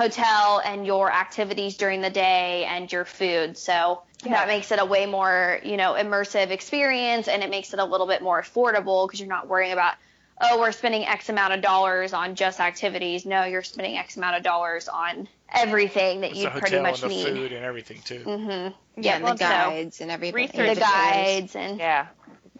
hotel 0.00 0.62
and 0.64 0.86
your 0.86 1.12
activities 1.12 1.76
during 1.76 2.00
the 2.00 2.10
day 2.10 2.64
and 2.64 2.90
your 2.90 3.04
food. 3.04 3.56
So 3.58 4.02
Yeah. 4.22 4.32
that 4.32 4.48
makes 4.48 4.70
it 4.72 4.78
a 4.78 4.84
way 4.84 5.06
more, 5.06 5.60
you 5.62 5.76
know, 5.76 5.94
immersive 5.94 6.50
experience 6.50 7.28
and 7.28 7.42
it 7.42 7.50
makes 7.50 7.72
it 7.72 7.80
a 7.80 7.84
little 7.84 8.06
bit 8.06 8.22
more 8.22 8.40
affordable 8.40 9.06
because 9.06 9.20
you're 9.20 9.28
not 9.28 9.48
worrying 9.48 9.72
about, 9.72 9.94
oh, 10.40 10.58
we're 10.60 10.72
spending 10.72 11.06
X 11.06 11.28
amount 11.28 11.52
of 11.54 11.62
dollars 11.62 12.12
on 12.12 12.34
just 12.34 12.60
activities. 12.60 13.24
No, 13.26 13.44
you're 13.44 13.62
spending 13.62 13.96
X 13.96 14.16
amount 14.16 14.36
of 14.36 14.42
dollars 14.42 14.88
on 14.88 15.28
everything 15.52 16.20
that 16.22 16.30
It's 16.30 16.38
you 16.40 16.44
the 16.44 16.50
pretty 16.50 16.76
hotel 16.76 16.92
much 16.92 17.02
and 17.02 17.10
the 17.10 17.14
need. 17.16 17.34
food 17.34 17.52
and 17.52 17.64
everything 17.64 18.00
too. 18.02 18.20
Mm-hmm. 18.24 19.02
Yeah, 19.02 19.14
and 19.16 19.24
well, 19.24 19.34
the 19.34 19.38
so 19.38 19.50
guides 19.50 20.00
and 20.00 20.10
everything. 20.10 20.36
research 20.36 20.74
The 20.74 20.80
guides 20.80 21.56
and 21.56 21.78
Yeah. 21.78 22.06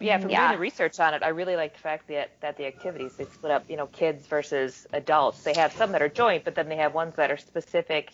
Yeah, 0.00 0.18
from 0.18 0.30
Yeah. 0.30 0.40
doing 0.40 0.50
the 0.52 0.58
research 0.58 0.98
on 1.00 1.14
it, 1.14 1.22
I 1.22 1.28
really 1.28 1.56
like 1.56 1.74
the 1.74 1.80
fact 1.80 2.08
that 2.08 2.30
that 2.40 2.56
the 2.56 2.66
activities 2.66 3.12
they 3.16 3.26
split 3.26 3.52
up, 3.52 3.64
you 3.68 3.76
know, 3.76 3.86
kids 3.86 4.26
versus 4.26 4.86
adults. 4.92 5.42
They 5.42 5.54
have 5.54 5.72
some 5.72 5.92
that 5.92 6.02
are 6.02 6.08
joint, 6.08 6.44
but 6.44 6.54
then 6.54 6.68
they 6.68 6.76
have 6.76 6.94
ones 6.94 7.16
that 7.16 7.30
are 7.30 7.36
specific, 7.36 8.12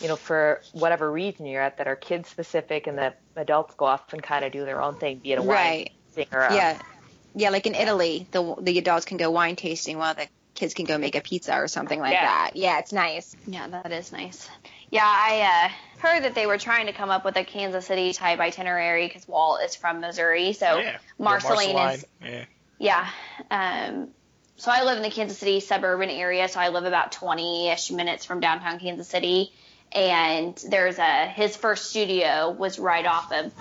you 0.00 0.08
know, 0.08 0.16
for 0.16 0.60
whatever 0.72 1.10
region 1.10 1.46
you're 1.46 1.62
at 1.62 1.78
that 1.78 1.86
are 1.86 1.96
kids 1.96 2.28
specific, 2.28 2.86
and 2.86 2.98
the 2.98 3.14
adults 3.36 3.74
go 3.76 3.84
off 3.84 4.12
and 4.12 4.22
kind 4.22 4.44
of 4.44 4.52
do 4.52 4.64
their 4.64 4.80
own 4.80 4.96
thing, 4.96 5.18
be 5.18 5.32
it 5.32 5.38
a 5.38 5.42
wine 5.42 5.48
Right. 5.50 5.90
tasting 6.14 6.26
or 6.32 6.40
a, 6.40 6.54
Yeah, 6.54 6.78
yeah. 7.34 7.50
Like 7.50 7.66
in 7.66 7.74
Italy, 7.74 8.28
the 8.32 8.56
the 8.60 8.78
adults 8.78 9.04
can 9.04 9.16
go 9.16 9.30
wine 9.30 9.56
tasting 9.56 9.98
while 9.98 10.14
the 10.14 10.28
kids 10.54 10.74
can 10.74 10.84
go 10.86 10.98
make 10.98 11.16
a 11.16 11.20
pizza 11.20 11.54
or 11.54 11.68
something 11.68 11.98
like 12.00 12.12
Yeah. 12.12 12.22
that. 12.22 12.52
Yeah, 12.54 12.78
it's 12.78 12.92
nice. 12.92 13.34
Yeah, 13.46 13.68
that 13.68 13.92
is 13.92 14.12
nice. 14.12 14.48
Yeah, 14.94 15.02
I 15.04 15.40
uh, 15.66 16.06
heard 16.06 16.22
that 16.22 16.36
they 16.36 16.46
were 16.46 16.56
trying 16.56 16.86
to 16.86 16.92
come 16.92 17.10
up 17.10 17.24
with 17.24 17.36
a 17.36 17.42
Kansas 17.42 17.84
City 17.84 18.12
type 18.12 18.38
itinerary 18.38 19.08
because 19.08 19.26
Walt 19.26 19.60
is 19.64 19.74
from 19.74 20.00
Missouri. 20.00 20.52
So 20.52 20.78
yeah. 20.78 20.98
Marceline 21.18 21.74
Marceline, 21.74 21.94
is, 21.94 22.06
Yeah. 22.22 22.44
yeah. 22.78 23.88
Um, 23.90 24.08
so 24.54 24.70
I 24.70 24.84
live 24.84 24.96
in 24.96 25.02
the 25.02 25.10
Kansas 25.10 25.36
City 25.36 25.58
suburban 25.58 26.10
area, 26.10 26.46
so 26.46 26.60
I 26.60 26.68
live 26.68 26.84
about 26.84 27.10
20-ish 27.10 27.90
minutes 27.90 28.24
from 28.24 28.38
downtown 28.38 28.78
Kansas 28.78 29.08
City. 29.08 29.52
And 29.90 30.56
there's 30.68 30.98
a 31.00 31.26
his 31.26 31.56
first 31.56 31.90
studio 31.90 32.52
was 32.52 32.78
right 32.78 33.04
off 33.04 33.32
of 33.32 33.52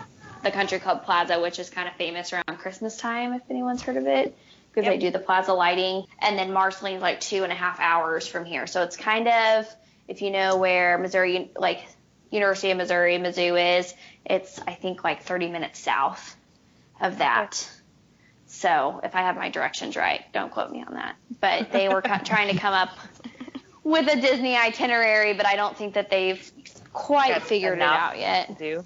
the 0.44 0.52
Country 0.52 0.78
Club 0.78 1.04
Plaza, 1.04 1.42
which 1.42 1.58
is 1.58 1.72
kind 1.72 1.88
of 1.88 1.96
famous 1.96 2.32
around 2.32 2.60
Christmas 2.60 2.96
time, 2.96 3.34
if 3.34 3.42
anyone's 3.50 3.82
heard 3.82 3.98
of 3.98 4.06
it, 4.06 4.38
because 4.72 4.88
they 4.88 5.00
do 5.00 5.10
the 5.10 5.18
plaza 5.18 5.54
lighting. 5.54 6.06
And 6.22 6.38
then 6.38 6.54
Marceline's 6.54 7.02
like 7.02 7.22
two 7.22 7.42
and 7.42 7.52
a 7.52 7.56
half 7.56 7.80
hours 7.80 8.28
from 8.28 8.46
here, 8.46 8.68
so 8.68 8.84
it's 8.84 8.98
kind 8.98 9.28
of 9.28 9.68
if 10.08 10.22
you 10.22 10.32
know 10.32 10.58
where 10.58 10.98
Missouri, 10.98 11.52
like 11.58 11.86
University 12.32 12.72
of 12.72 12.78
Missouri, 12.78 13.18
Mizzou 13.18 13.80
is, 13.80 13.94
it's 14.26 14.60
I 14.68 14.74
think 14.74 15.04
like 15.04 15.24
30 15.24 15.50
minutes 15.50 15.80
south 15.80 16.36
of 17.02 17.20
that. 17.20 17.70
So 18.48 19.02
if 19.04 19.16
I 19.16 19.22
have 19.22 19.36
my 19.36 19.50
directions 19.50 19.96
right, 19.96 20.22
don't 20.34 20.52
quote 20.52 20.72
me 20.72 20.84
on 20.86 20.94
that. 20.94 21.16
But 21.40 21.72
they 21.72 21.90
were 21.90 22.02
trying 22.02 22.54
to 22.54 22.60
come 22.60 22.74
up 22.74 22.90
with 23.84 24.08
a 24.08 24.20
Disney 24.20 24.56
itinerary, 24.56 25.34
but 25.34 25.46
I 25.46 25.56
don't 25.56 25.76
think 25.76 25.96
that 25.96 26.10
they've 26.10 26.52
quite 26.94 27.34
Got 27.34 27.44
figured 27.44 27.80
it 27.80 27.82
out 27.82 28.20
yet. 28.20 28.58
do. 28.58 28.86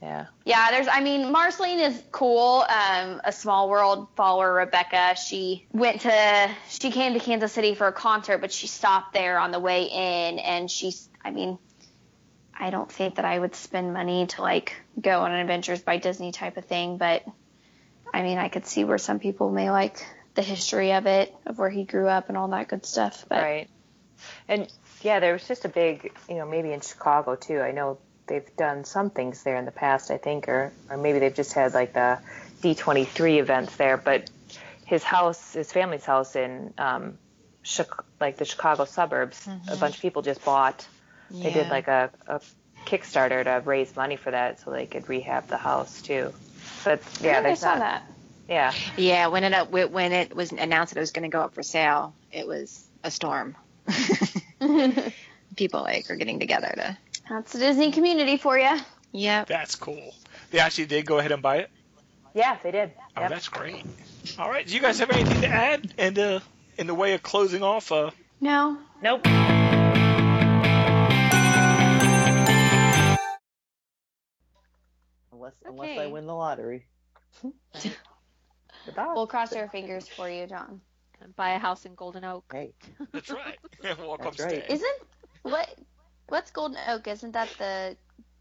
Yeah. 0.00 0.26
Yeah, 0.44 0.70
there's. 0.70 0.86
I 0.88 1.00
mean, 1.00 1.32
Marceline 1.32 1.80
is 1.80 2.00
cool. 2.12 2.64
Um, 2.68 3.20
a 3.24 3.32
Small 3.32 3.68
World 3.68 4.08
follower, 4.14 4.52
Rebecca. 4.52 5.16
She 5.16 5.66
went 5.72 6.02
to. 6.02 6.50
She 6.68 6.90
came 6.90 7.14
to 7.14 7.20
Kansas 7.20 7.52
City 7.52 7.74
for 7.74 7.88
a 7.88 7.92
concert, 7.92 8.38
but 8.38 8.52
she 8.52 8.68
stopped 8.68 9.12
there 9.12 9.38
on 9.38 9.50
the 9.50 9.58
way 9.58 9.84
in, 9.84 10.38
and 10.38 10.70
she's. 10.70 11.08
I 11.24 11.32
mean, 11.32 11.58
I 12.58 12.70
don't 12.70 12.90
think 12.90 13.16
that 13.16 13.24
I 13.24 13.38
would 13.38 13.54
spend 13.54 13.92
money 13.92 14.26
to 14.26 14.42
like 14.42 14.74
go 15.00 15.20
on 15.20 15.32
an 15.32 15.40
Adventures 15.40 15.82
by 15.82 15.96
Disney 15.96 16.32
type 16.32 16.56
of 16.56 16.64
thing, 16.64 16.96
but 16.96 17.24
I 18.12 18.22
mean, 18.22 18.38
I 18.38 18.48
could 18.48 18.66
see 18.66 18.84
where 18.84 18.98
some 18.98 19.18
people 19.18 19.50
may 19.50 19.70
like 19.70 20.04
the 20.34 20.42
history 20.42 20.92
of 20.92 21.06
it, 21.06 21.34
of 21.46 21.58
where 21.58 21.70
he 21.70 21.84
grew 21.84 22.08
up 22.08 22.28
and 22.28 22.38
all 22.38 22.48
that 22.48 22.68
good 22.68 22.86
stuff. 22.86 23.24
But 23.28 23.42
Right. 23.42 23.68
And 24.48 24.72
yeah, 25.02 25.20
there 25.20 25.32
was 25.32 25.46
just 25.46 25.64
a 25.64 25.68
big, 25.68 26.12
you 26.28 26.36
know, 26.36 26.46
maybe 26.46 26.72
in 26.72 26.80
Chicago 26.80 27.36
too. 27.36 27.60
I 27.60 27.72
know 27.72 27.98
they've 28.28 28.56
done 28.56 28.84
some 28.84 29.10
things 29.10 29.42
there 29.42 29.56
in 29.56 29.64
the 29.64 29.70
past, 29.72 30.10
I 30.10 30.18
think, 30.18 30.48
or 30.48 30.72
or 30.90 30.96
maybe 30.96 31.18
they've 31.18 31.34
just 31.34 31.52
had 31.52 31.74
like 31.74 31.92
the 31.94 32.18
D23 32.62 33.38
events 33.40 33.76
there. 33.76 33.96
But 33.96 34.30
his 34.86 35.02
house, 35.02 35.52
his 35.54 35.72
family's 35.72 36.04
house 36.04 36.36
in 36.36 36.72
um, 36.78 37.18
Chic- 37.62 37.86
like 38.20 38.36
the 38.36 38.44
Chicago 38.44 38.84
suburbs, 38.84 39.46
a 39.68 39.76
bunch 39.76 39.96
of 39.96 40.00
people 40.00 40.22
just 40.22 40.44
bought. 40.44 40.86
They 41.30 41.52
did 41.52 41.68
like 41.68 41.88
a, 41.88 42.10
a 42.26 42.40
Kickstarter 42.86 43.44
to 43.44 43.62
raise 43.68 43.94
money 43.96 44.16
for 44.16 44.30
that, 44.30 44.60
so 44.60 44.70
they 44.70 44.86
could 44.86 45.08
rehab 45.08 45.48
the 45.48 45.58
house 45.58 46.00
too. 46.00 46.32
But 46.84 47.02
yeah, 47.20 47.40
I 47.40 47.42
there's 47.42 47.60
saw 47.60 47.74
not. 47.74 47.78
that. 47.80 48.02
Yeah, 48.48 48.72
Yeah, 48.96 49.26
when 49.26 49.44
it 49.44 49.52
up 49.52 49.70
when 49.70 50.12
it 50.12 50.34
was 50.34 50.52
announced 50.52 50.94
that 50.94 50.98
it 50.98 51.02
was 51.02 51.12
going 51.12 51.30
to 51.30 51.34
go 51.36 51.42
up 51.42 51.54
for 51.54 51.62
sale, 51.62 52.14
it 52.32 52.46
was 52.46 52.82
a 53.04 53.10
storm. 53.10 53.56
People 55.56 55.82
like 55.82 56.10
are 56.10 56.16
getting 56.16 56.40
together 56.40 56.72
to. 56.76 56.98
That's 57.28 57.52
the 57.52 57.58
Disney 57.58 57.92
community 57.92 58.36
for 58.36 58.58
you. 58.58 58.78
Yep. 59.12 59.48
That's 59.48 59.74
cool. 59.74 60.14
They 60.50 60.58
actually 60.58 60.86
did 60.86 61.06
go 61.06 61.18
ahead 61.18 61.32
and 61.32 61.42
buy 61.42 61.58
it. 61.58 61.70
yeah, 62.34 62.58
they 62.62 62.70
did. 62.70 62.92
Oh, 63.16 63.22
Yep. 63.22 63.30
that's 63.30 63.48
great. 63.48 63.84
All 64.38 64.48
right. 64.48 64.66
Do 64.66 64.74
you 64.74 64.80
guys 64.80 64.98
have 65.00 65.10
anything 65.10 65.40
to 65.42 65.48
add? 65.48 65.92
And 65.98 66.18
uh, 66.18 66.40
in 66.78 66.86
the 66.86 66.94
way 66.94 67.14
of 67.14 67.22
closing 67.22 67.62
off, 67.62 67.90
uh, 67.92 68.10
No, 68.40 68.78
Nope. 69.02 69.26
Unless 75.32 75.54
unless 75.64 75.98
I 75.98 76.06
win 76.06 76.26
the 76.26 76.34
lottery. 76.34 76.86
We'll 78.96 79.26
cross 79.26 79.52
our 79.52 79.68
fingers 79.68 80.08
for 80.08 80.30
you, 80.30 80.46
John. 80.46 80.80
Buy 81.36 81.50
a 81.50 81.58
house 81.58 81.84
in 81.84 81.94
Golden 81.94 82.24
Oak. 82.24 82.44
Hey, 82.50 82.72
that's 83.12 83.28
right. 83.28 83.58
Walk 84.00 84.22
That's 84.22 84.40
right. 84.40 84.64
Isn't 84.70 84.96
what? 85.42 85.68
What's 86.28 86.50
Golden 86.50 86.78
Oak? 86.88 87.06
Isn't 87.08 87.32
that 87.32 87.48
the 87.58 87.96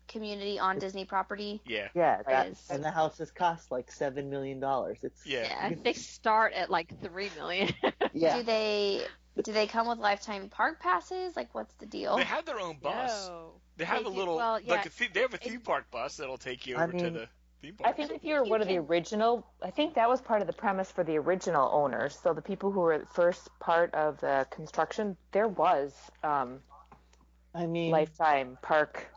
community 0.08 0.58
on 0.60 0.80
Disney 0.80 1.06
property? 1.06 1.62
Yeah. 1.66 1.90
yeah, 1.94 2.22
that, 2.24 2.48
Yes. 2.48 2.68
and 2.70 2.84
the 2.84 2.92
houses 2.92 3.32
cost 3.32 3.72
like 3.72 3.92
seven 3.92 4.30
million 4.30 4.60
dollars. 4.60 5.00
It's 5.04 5.26
Yeah. 5.26 5.44
Yeah, 5.70 5.76
they 5.84 5.94
start 5.94 6.54
at 6.54 6.70
like 6.70 7.00
three 7.02 7.30
million. 7.38 7.74
yeah. 8.14 8.38
Do 8.38 8.44
they 8.44 9.06
do 9.44 9.52
they 9.52 9.68
come 9.68 9.88
with 9.88 10.00
lifetime 10.00 10.50
park 10.50 10.80
passes? 10.80 11.36
Like, 11.36 11.54
what's 11.54 11.74
the 11.76 11.86
deal? 11.86 12.18
They 12.18 12.24
have 12.24 12.46
their 12.46 12.60
own 12.60 12.78
bus. 12.82 13.28
No. 13.28 13.52
They 13.78 13.86
have 13.86 14.04
They 14.04 14.10
a 14.10 14.14
do- 14.14 14.18
little 14.18 14.36
well, 14.38 14.60
yeah, 14.60 14.72
like 14.74 14.86
a 14.86 14.90
th- 14.90 15.14
they 15.14 15.20
have 15.22 15.34
a 15.34 15.38
theme 15.38 15.62
park 15.62 15.92
bus 15.92 16.18
that'll 16.18 16.38
take 16.38 16.66
you 16.66 16.78
I 16.78 16.84
over 16.86 16.94
to 16.94 17.10
the 17.12 17.28
theme 17.62 17.76
park. 17.76 17.90
I 17.90 17.92
think 17.96 18.12
if 18.12 18.24
you're 18.24 18.44
you 18.44 18.50
one 18.50 18.62
of 18.62 18.68
the 18.68 18.78
original, 18.78 19.46
I 19.62 19.70
think 19.72 19.94
that 19.96 20.10
was 20.10 20.20
part 20.22 20.42
of 20.42 20.48
the 20.48 20.54
premise 20.54 20.90
for 20.92 21.04
the 21.04 21.18
original 21.18 21.70
owners. 21.72 22.18
So 22.24 22.34
the 22.34 22.42
people 22.42 22.72
who 22.72 22.80
were 22.80 22.98
the 22.98 23.06
first 23.06 23.50
part 23.60 23.94
of 23.94 24.20
the 24.22 24.48
construction, 24.50 25.16
there 25.32 25.48
was 25.48 25.94
um, 26.24 26.62
I 27.58 27.68
mean, 27.68 28.08
lifetime 28.12 28.58
park 28.62 29.08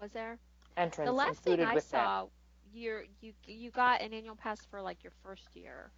Was 0.00 0.12
there? 0.12 0.40
entrance 0.76 1.04
The 1.04 1.12
last 1.12 1.42
thing 1.44 1.62
I 1.62 1.78
saw, 1.78 2.28
you're 2.72 3.04
you 3.20 3.34
you 3.46 3.70
got 3.70 4.02
an 4.02 4.12
annual 4.14 4.36
pass 4.36 4.64
for 4.66 4.82
like 4.82 5.02
your 5.04 5.12
first 5.22 5.56
year, 5.56 5.92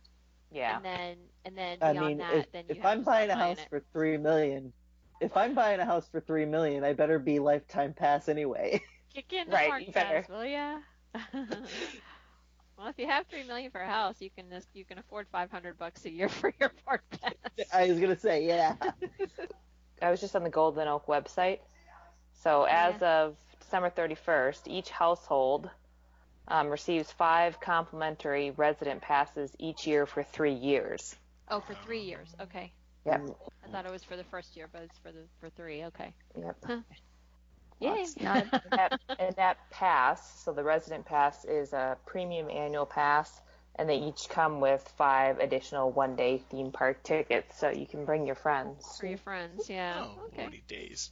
Yeah, 0.51 0.81
and 0.81 0.85
then 0.85 1.31
and 1.45 1.57
then 1.59 1.83
I 1.83 1.93
beyond 1.93 1.95
mean, 1.95 2.21
that, 2.21 2.29
if, 2.29 2.47
then 2.53 2.69
you 2.69 2.81
if 2.81 2.85
have 2.85 2.87
I'm 2.87 3.05
to 3.05 3.05
buying 3.05 3.31
a 3.31 3.37
house 3.37 3.65
it. 3.65 3.71
for 3.71 3.85
three 3.93 4.17
million, 4.19 4.73
if 5.21 5.37
I'm 5.37 5.55
buying 5.55 5.81
a 5.81 5.85
house 5.87 6.09
for 6.09 6.21
three 6.21 6.47
million, 6.47 6.85
I 6.85 6.93
better 6.95 7.19
be 7.19 7.39
lifetime 7.41 7.95
pass 7.95 8.29
anyway. 8.29 8.83
Kick 9.11 9.33
in 9.33 9.51
the 9.51 9.59
Right, 9.59 9.59
park 9.59 9.85
you 9.87 9.93
better. 9.93 10.27
pass, 10.27 10.29
will 10.29 10.45
ya? 10.45 10.81
well, 12.77 12.89
if 12.89 12.99
you 12.99 13.07
have 13.07 13.27
three 13.29 13.43
million 13.45 13.71
for 13.71 13.81
a 13.81 13.87
house, 13.89 14.21
you 14.21 14.31
can 14.31 14.51
just, 14.51 14.69
you 14.75 14.85
can 14.85 14.99
afford 14.99 15.29
five 15.31 15.51
hundred 15.51 15.77
bucks 15.79 16.05
a 16.07 16.11
year 16.11 16.29
for 16.41 16.53
your 16.61 16.71
park 16.87 17.05
pass. 17.21 17.35
I 17.73 17.89
was 17.89 18.01
gonna 18.01 18.17
say, 18.17 18.47
yeah. 18.47 18.77
I 20.03 20.11
was 20.11 20.21
just 20.21 20.35
on 20.37 20.43
the 20.43 20.51
Golden 20.51 20.89
Oak 20.89 21.07
website. 21.07 21.61
So 22.43 22.65
as 22.65 23.01
of 23.03 23.37
December 23.61 23.91
31st, 23.91 24.63
each 24.67 24.91
household 24.91 25.69
um, 26.49 26.69
receives 26.69 27.11
five 27.13 27.61
complimentary 27.61 28.51
resident 28.51 29.03
passes 29.03 29.53
each 29.59 29.87
year 29.87 30.07
for 30.07 30.23
three 30.23 30.55
years. 30.55 31.15
oh, 31.49 31.61
for 31.61 31.75
three 31.85 32.01
years. 32.01 32.35
Okay. 32.41 32.73
Yep. 33.07 33.31
I 33.65 33.71
thought 33.71 33.87
it 33.87 33.93
was 33.93 34.05
for 34.05 34.17
the 34.17 34.25
first 34.25 34.57
year, 34.57 34.69
but 34.73 34.83
it's 34.83 34.99
for 34.99 35.13
the 35.13 35.21
for 35.41 35.49
three. 35.51 35.85
Okay. 35.85 36.13
Yep. 36.39 36.83
Yay. 37.81 38.07
Not 38.21 38.47
and 38.53 38.63
that, 38.73 39.01
and 39.19 39.37
that 39.37 39.57
pass, 39.71 40.43
so 40.45 40.53
the 40.53 40.63
resident 40.65 41.07
pass 41.07 41.45
is 41.45 41.73
a 41.73 41.97
premium 42.07 42.51
annual 42.51 42.85
pass, 42.85 43.41
and 43.77 43.89
they 43.89 43.97
each 43.99 44.29
come 44.29 44.61
with 44.61 44.83
five 44.99 45.39
additional 45.39 45.91
one 45.91 46.17
day 46.17 46.43
theme 46.51 46.71
park 46.73 47.03
tickets, 47.03 47.59
so 47.59 47.71
you 47.71 47.87
can 47.87 48.05
bring 48.05 48.27
your 48.27 48.35
friends. 48.35 48.99
for 48.99 49.07
your 49.07 49.19
friends. 49.19 49.69
Yeah. 49.69 50.05
Oh, 50.07 50.25
okay. 50.27 50.43
lordy 50.43 50.63
days. 50.69 51.11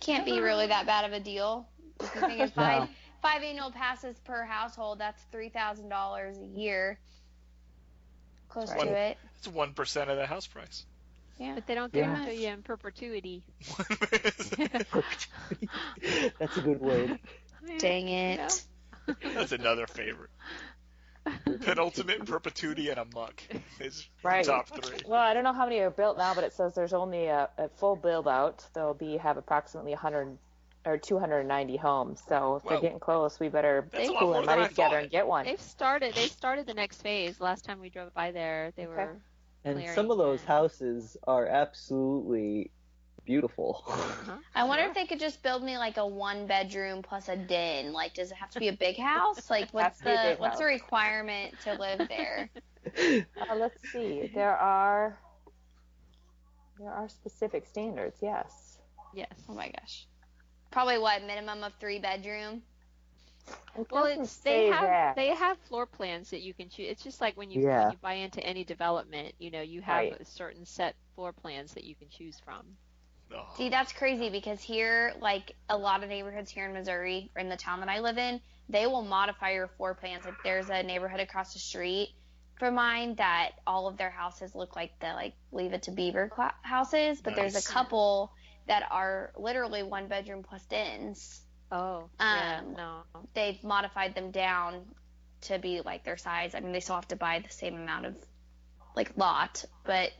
can't 0.00 0.24
be 0.24 0.40
really 0.40 0.66
that 0.66 0.86
bad 0.86 1.04
of 1.04 1.12
a 1.12 1.20
deal. 1.20 1.66
If 2.00 2.14
you 2.14 2.20
think 2.22 2.40
it's 2.40 2.56
No. 2.56 2.62
five 2.62 2.88
five 3.22 3.42
annual 3.42 3.70
passes 3.70 4.18
per 4.20 4.44
household, 4.44 4.98
that's 4.98 5.22
three 5.32 5.48
thousand 5.50 5.88
dollars 5.88 6.36
a 6.38 6.46
year. 6.58 6.98
Close 8.48 8.68
That's 8.70 8.82
to 8.82 8.88
right. 8.90 8.96
it. 9.12 9.18
It's 9.38 9.46
one 9.48 9.74
percent 9.74 10.10
of 10.10 10.16
the 10.16 10.26
house 10.26 10.46
price. 10.46 10.84
Yeah. 11.38 11.54
But 11.54 11.66
they 11.66 11.74
don't 11.74 11.92
give 11.92 12.04
Yeah. 12.04 12.22
it 12.22 12.26
to 12.26 12.34
you 12.34 12.48
in 12.48 12.62
perpetuity. 12.62 13.44
That's 16.38 16.56
a 16.56 16.60
good 16.60 16.80
word. 16.80 17.18
Dang 17.78 18.08
it. 18.08 18.64
That's 19.34 19.52
another 19.52 19.86
favorite. 19.86 20.30
Penultimate 21.62 22.24
perpetuity 22.26 22.88
and 22.90 22.98
a 22.98 23.04
muck 23.14 23.42
is 23.80 24.08
Right. 24.22 24.44
top 24.44 24.68
three. 24.68 25.00
Well, 25.06 25.20
I 25.20 25.34
don't 25.34 25.44
know 25.44 25.52
how 25.52 25.64
many 25.64 25.78
are 25.80 25.90
built 25.90 26.18
now, 26.18 26.34
but 26.34 26.44
it 26.44 26.52
says 26.52 26.74
there's 26.74 26.92
only 26.92 27.26
a, 27.26 27.48
a 27.58 27.68
full 27.68 27.96
build 27.96 28.28
out. 28.28 28.66
There'll 28.74 28.94
be 28.94 29.16
have 29.16 29.36
approximately 29.36 29.92
100 29.92 30.38
or 30.86 30.96
290 30.98 31.76
homes. 31.76 32.22
So 32.28 32.56
if 32.56 32.62
Whoa. 32.62 32.70
they're 32.70 32.80
getting 32.80 33.00
close, 33.00 33.38
we 33.38 33.48
better 33.48 33.86
That's 33.92 34.08
a 34.08 34.12
lot 34.12 34.22
pool 34.22 34.34
our 34.34 34.42
money 34.42 34.68
together 34.68 34.98
and 34.98 35.10
get 35.10 35.26
one. 35.26 35.44
They've 35.44 35.60
started. 35.60 36.14
They 36.14 36.28
started 36.28 36.66
the 36.66 36.74
next 36.74 37.02
phase. 37.02 37.40
Last 37.40 37.64
time 37.64 37.80
we 37.80 37.90
drove 37.90 38.14
by 38.14 38.32
there, 38.32 38.72
they 38.76 38.86
Okay. 38.86 38.94
were. 38.94 39.16
And 39.64 39.86
some 39.94 40.10
of 40.10 40.16
those 40.18 40.42
houses 40.42 41.18
are 41.26 41.46
absolutely 41.46 42.70
beautiful. 43.30 43.84
Huh? 44.24 44.38
I 44.54 44.64
wonder 44.64 44.84
if 44.84 44.94
they 44.94 45.06
could 45.06 45.20
just 45.20 45.42
build 45.42 45.62
me 45.62 45.76
like 45.78 45.96
a 45.96 46.06
one 46.06 46.46
bedroom 46.46 47.02
plus 47.02 47.28
a 47.28 47.36
den. 47.36 47.92
Like, 47.92 48.14
does 48.14 48.30
it 48.32 48.36
have 48.36 48.50
to 48.50 48.58
be 48.58 48.68
a 48.68 48.72
big 48.72 48.98
house? 48.98 49.50
Like, 49.50 49.70
what's 49.72 49.96
Has 49.96 49.98
to 49.98 50.04
be 50.04 50.14
a 50.14 50.18
the 50.18 50.20
big 50.20 50.38
what's 50.38 50.58
the 50.58 50.64
requirement 50.64 51.60
to 51.60 51.74
live 51.74 52.08
there? 52.08 52.50
Uh, 53.36 53.54
let's 53.56 53.80
see. 53.92 54.28
There 54.34 54.56
are 54.56 55.18
there 56.78 56.92
are 56.92 57.08
specific 57.08 57.66
standards. 57.66 58.18
Yes. 58.22 58.78
Yes. 59.12 59.48
Oh 59.48 59.54
my 59.54 59.70
gosh. 59.70 60.08
Probably 60.70 60.98
what 60.98 61.22
minimum 61.22 61.62
of 61.64 61.74
three 61.74 61.98
bedroom. 61.98 62.62
It 63.76 63.86
Well, 63.90 64.06
it's 64.06 64.38
they 64.40 64.62
have 64.62 64.90
that. 64.90 65.16
they 65.16 65.28
have 65.34 65.58
floor 65.58 65.86
plans 65.86 66.30
that 66.30 66.42
you 66.42 66.54
can 66.54 66.70
choose. 66.70 66.90
It's 66.90 67.02
just 67.04 67.20
like 67.20 67.36
when 67.36 67.50
you, 67.50 67.62
Yeah. 67.62 67.86
when 67.86 67.90
you 67.90 67.98
buy 67.98 68.14
into 68.14 68.44
any 68.44 68.64
development, 68.64 69.34
you 69.38 69.50
know, 69.50 69.62
you 69.62 69.82
have 69.82 70.10
Right. 70.10 70.20
a 70.20 70.24
certain 70.24 70.64
set 70.66 70.96
floor 71.14 71.32
plans 71.32 71.74
that 71.74 71.84
you 71.84 71.96
can 71.96 72.08
choose 72.10 72.40
from. 72.40 72.78
Oh, 73.34 73.46
See, 73.56 73.68
that's 73.68 73.92
crazy 73.92 74.30
because 74.30 74.60
here, 74.60 75.14
like 75.20 75.54
a 75.68 75.76
lot 75.76 76.02
of 76.02 76.08
neighborhoods 76.08 76.50
here 76.50 76.66
in 76.66 76.72
Missouri, 76.72 77.30
or 77.34 77.40
in 77.40 77.48
the 77.48 77.56
town 77.56 77.80
that 77.80 77.88
I 77.88 78.00
live 78.00 78.18
in, 78.18 78.40
they 78.68 78.86
will 78.86 79.02
modify 79.02 79.52
your 79.52 79.68
floor 79.68 79.94
plans. 79.94 80.24
Like 80.24 80.42
there's 80.42 80.68
a 80.70 80.82
neighborhood 80.82 81.20
across 81.20 81.52
the 81.52 81.58
street 81.58 82.10
from 82.58 82.74
mine 82.74 83.14
that 83.16 83.52
all 83.66 83.88
of 83.88 83.96
their 83.96 84.10
houses 84.10 84.54
look 84.54 84.76
like 84.76 84.98
the 85.00 85.08
like 85.08 85.34
Leave 85.52 85.72
It 85.72 85.84
to 85.84 85.90
Beaver 85.90 86.28
cla 86.28 86.54
houses, 86.62 87.20
but 87.20 87.34
there's 87.36 87.56
a 87.56 87.62
couple 87.72 88.32
that 88.66 88.84
are 88.90 89.32
literally 89.36 89.82
one 89.82 90.08
bedroom 90.08 90.42
plus 90.42 90.64
dens. 90.66 91.40
Oh, 91.72 92.08
yeah, 92.18 92.60
Um, 92.60 92.74
no. 92.74 93.02
They've 93.34 93.62
modified 93.62 94.14
them 94.14 94.30
down 94.30 94.84
to 95.42 95.58
be 95.58 95.80
like 95.80 96.04
their 96.04 96.16
size. 96.16 96.54
I 96.54 96.60
mean, 96.60 96.72
they 96.72 96.80
still 96.80 96.96
have 96.96 97.08
to 97.08 97.16
buy 97.16 97.40
the 97.40 97.52
same 97.52 97.74
amount 97.74 98.06
of 98.06 98.16
like 98.94 99.16
lot, 99.16 99.64
but 99.84 100.10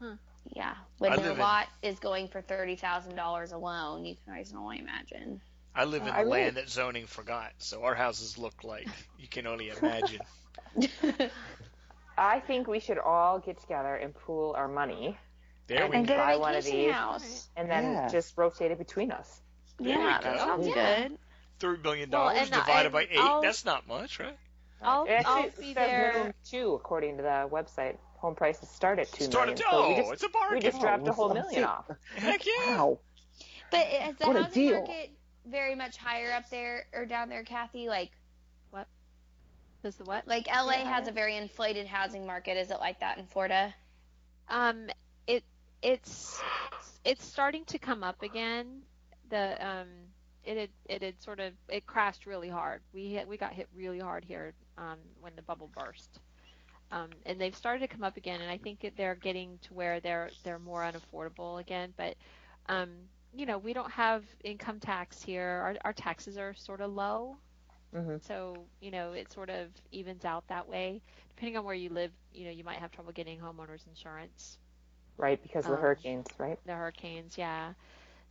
Huh. 0.00 0.14
Yeah, 0.48 0.74
when 0.98 1.12
I 1.12 1.16
their 1.16 1.26
live 1.26 1.34
in- 1.36 1.40
lot 1.40 1.68
is 1.82 1.98
going 1.98 2.28
for 2.28 2.40
thirty 2.40 2.76
thousand 2.76 3.14
dollars 3.16 3.52
alone, 3.52 4.04
you 4.04 4.16
can 4.24 4.32
always 4.34 4.52
only 4.54 4.78
imagine. 4.78 5.40
I 5.74 5.84
live 5.84 6.02
in 6.02 6.08
I 6.08 6.18
the 6.20 6.24
really- 6.24 6.30
land 6.42 6.56
that 6.56 6.68
zoning 6.68 7.06
forgot, 7.06 7.52
so 7.58 7.84
our 7.84 7.94
houses 7.94 8.36
look 8.38 8.64
like 8.64 8.88
you 9.18 9.28
can 9.28 9.46
only 9.46 9.68
imagine. 9.70 10.20
I 12.18 12.40
think 12.40 12.66
we 12.66 12.80
should 12.80 12.98
all 12.98 13.38
get 13.38 13.60
together 13.60 13.94
and 13.94 14.14
pool 14.14 14.54
our 14.56 14.68
money, 14.68 15.16
There 15.68 15.82
And 15.82 15.90
we 15.90 15.96
and 15.98 16.06
go. 16.06 16.16
buy 16.16 16.36
one 16.36 16.54
of 16.54 16.64
these. 16.64 16.92
house. 16.92 17.48
and 17.56 17.70
then 17.70 17.92
Yeah. 17.92 18.08
just 18.08 18.36
rotate 18.36 18.72
it 18.72 18.78
between 18.78 19.10
us. 19.12 19.40
There 19.78 19.96
we 19.96 20.04
Yeah, 20.04 20.18
go. 20.18 20.24
that 20.30 20.38
sounds 20.38 20.66
Yeah. 20.68 20.74
good. 21.08 21.18
Three 21.60 21.76
billion 21.78 22.10
dollars 22.10 22.38
and, 22.40 22.52
uh, 22.52 22.56
divided 22.58 22.92
by 22.92 23.02
8 23.02 23.16
I'll- 23.18 23.40
That's 23.42 23.64
not 23.64 23.86
much, 23.86 24.18
right? 24.18 24.36
I'll 24.82 25.06
actually 25.08 25.32
I'll 25.32 25.42
be 25.50 25.50
says 25.50 25.74
there. 25.74 26.12
minimum 26.12 26.34
two 26.44 26.74
according 26.74 27.18
to 27.18 27.22
the 27.22 27.48
website. 27.50 27.96
Home 28.20 28.34
prices 28.34 28.68
start 28.68 28.98
at 28.98 29.10
two 29.12 29.24
Started. 29.24 29.58
million. 29.58 29.70
So 29.70 29.84
Oh, 29.84 29.88
we 29.88 29.96
just 29.96 30.12
it's 30.12 30.22
a 30.24 30.28
bargain. 30.28 30.56
we 30.58 30.60
just 30.62 30.80
dropped 30.80 31.08
a 31.08 31.12
whole 31.12 31.32
million 31.32 31.64
off. 31.64 31.90
Heck 32.16 32.44
yeah. 32.46 32.76
Wow. 32.76 32.98
But 33.70 33.86
is 34.08 34.16
the 34.16 34.26
What 34.26 34.36
housing 34.36 34.62
deal. 34.62 34.76
market 34.78 35.10
very 35.46 35.74
much 35.74 35.96
higher 35.96 36.32
up 36.32 36.48
there 36.50 36.84
or 36.92 37.06
down 37.06 37.28
there, 37.30 37.44
Kathy? 37.44 37.88
Like, 37.88 38.10
what? 38.70 38.86
Is 39.84 39.96
the 39.96 40.04
what? 40.04 40.26
like 40.28 40.46
LA 40.48 40.72
Yeah. 40.72 40.94
has 40.96 41.08
a 41.08 41.12
very 41.12 41.36
inflated 41.36 41.86
housing 41.86 42.26
market. 42.26 42.56
Is 42.58 42.70
it 42.70 42.78
like 42.80 43.00
that 43.00 43.16
in 43.18 43.26
Florida? 43.26 43.74
Um, 44.48 44.88
it 45.26 45.44
it's 45.82 46.40
it's 47.04 47.24
starting 47.24 47.64
to 47.66 47.78
come 47.78 48.02
up 48.02 48.22
again. 48.22 48.82
The 49.30 49.66
um, 49.66 49.88
it 50.44 50.58
had 50.58 50.70
it 50.86 51.02
had 51.02 51.22
sort 51.22 51.40
of 51.40 51.54
it 51.68 51.86
crashed 51.86 52.26
really 52.26 52.48
hard. 52.50 52.82
We 52.92 53.08
hit, 53.14 53.26
we 53.28 53.38
got 53.38 53.52
hit 53.54 53.68
really 53.74 54.00
hard 54.00 54.24
here 54.24 54.52
um, 54.76 54.98
when 55.20 55.34
the 55.36 55.42
bubble 55.42 55.70
burst. 55.74 56.20
Um, 56.90 57.10
and 57.26 57.40
they've 57.40 57.54
started 57.54 57.80
to 57.80 57.88
come 57.88 58.02
up 58.04 58.16
again, 58.16 58.40
and 58.40 58.50
I 58.50 58.58
think 58.58 58.80
that 58.80 58.96
they're 58.96 59.14
getting 59.16 59.58
to 59.62 59.74
where 59.74 60.00
they're 60.00 60.32
they're 60.42 60.58
more 60.58 60.82
unaffordable 60.82 61.60
again. 61.60 61.92
But 61.96 62.16
um, 62.66 62.90
you 63.32 63.46
know, 63.46 63.58
we 63.58 63.72
don't 63.72 63.90
have 63.92 64.24
income 64.44 64.80
tax 64.80 65.22
here. 65.22 65.46
Our 65.64 65.76
our 65.84 65.92
taxes 65.92 66.38
are 66.38 66.54
sort 66.54 66.80
of 66.80 66.92
low, 66.92 67.38
hmm 67.92 68.16
so 68.20 68.66
you 68.80 68.90
know 68.90 69.12
it 69.12 69.30
sort 69.32 69.50
of 69.50 69.70
evens 69.90 70.24
out 70.24 70.46
that 70.48 70.68
way. 70.68 71.02
Depending 71.30 71.56
on 71.56 71.64
where 71.64 71.74
you 71.74 71.90
live, 71.90 72.12
you 72.32 72.44
know, 72.44 72.50
you 72.50 72.64
might 72.64 72.78
have 72.78 72.90
trouble 72.92 73.12
getting 73.12 73.38
homeowners 73.40 73.86
insurance 73.86 74.58
Right, 75.16 75.40
because 75.42 75.66
of 75.68 75.72
the 75.72 75.76
Um, 75.76 75.82
hurricanes, 75.82 76.28
right? 76.38 76.58
the 76.64 76.72
hurricanes, 76.74 77.36
yeah. 77.38 77.74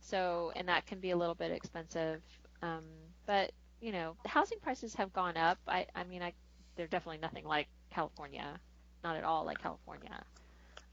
So, 0.00 0.52
and 0.56 0.68
that 0.68 0.86
can 0.86 1.00
be 1.00 1.10
a 1.10 1.16
little 1.16 1.34
bit 1.34 1.50
expensive. 1.50 2.22
Um, 2.62 2.84
but 3.26 3.52
you 3.80 3.92
know, 3.92 4.16
the 4.22 4.28
housing 4.28 4.58
prices 4.60 4.94
have 4.94 5.12
gone 5.12 5.36
up. 5.36 5.58
I, 5.66 5.86
I 5.94 6.04
mean, 6.04 6.22
I, 6.22 6.32
they're 6.76 6.86
definitely 6.88 7.18
nothing 7.18 7.44
like 7.44 7.68
California, 7.90 8.58
not 9.04 9.16
at 9.16 9.24
all 9.24 9.44
like 9.44 9.60
California. 9.60 10.24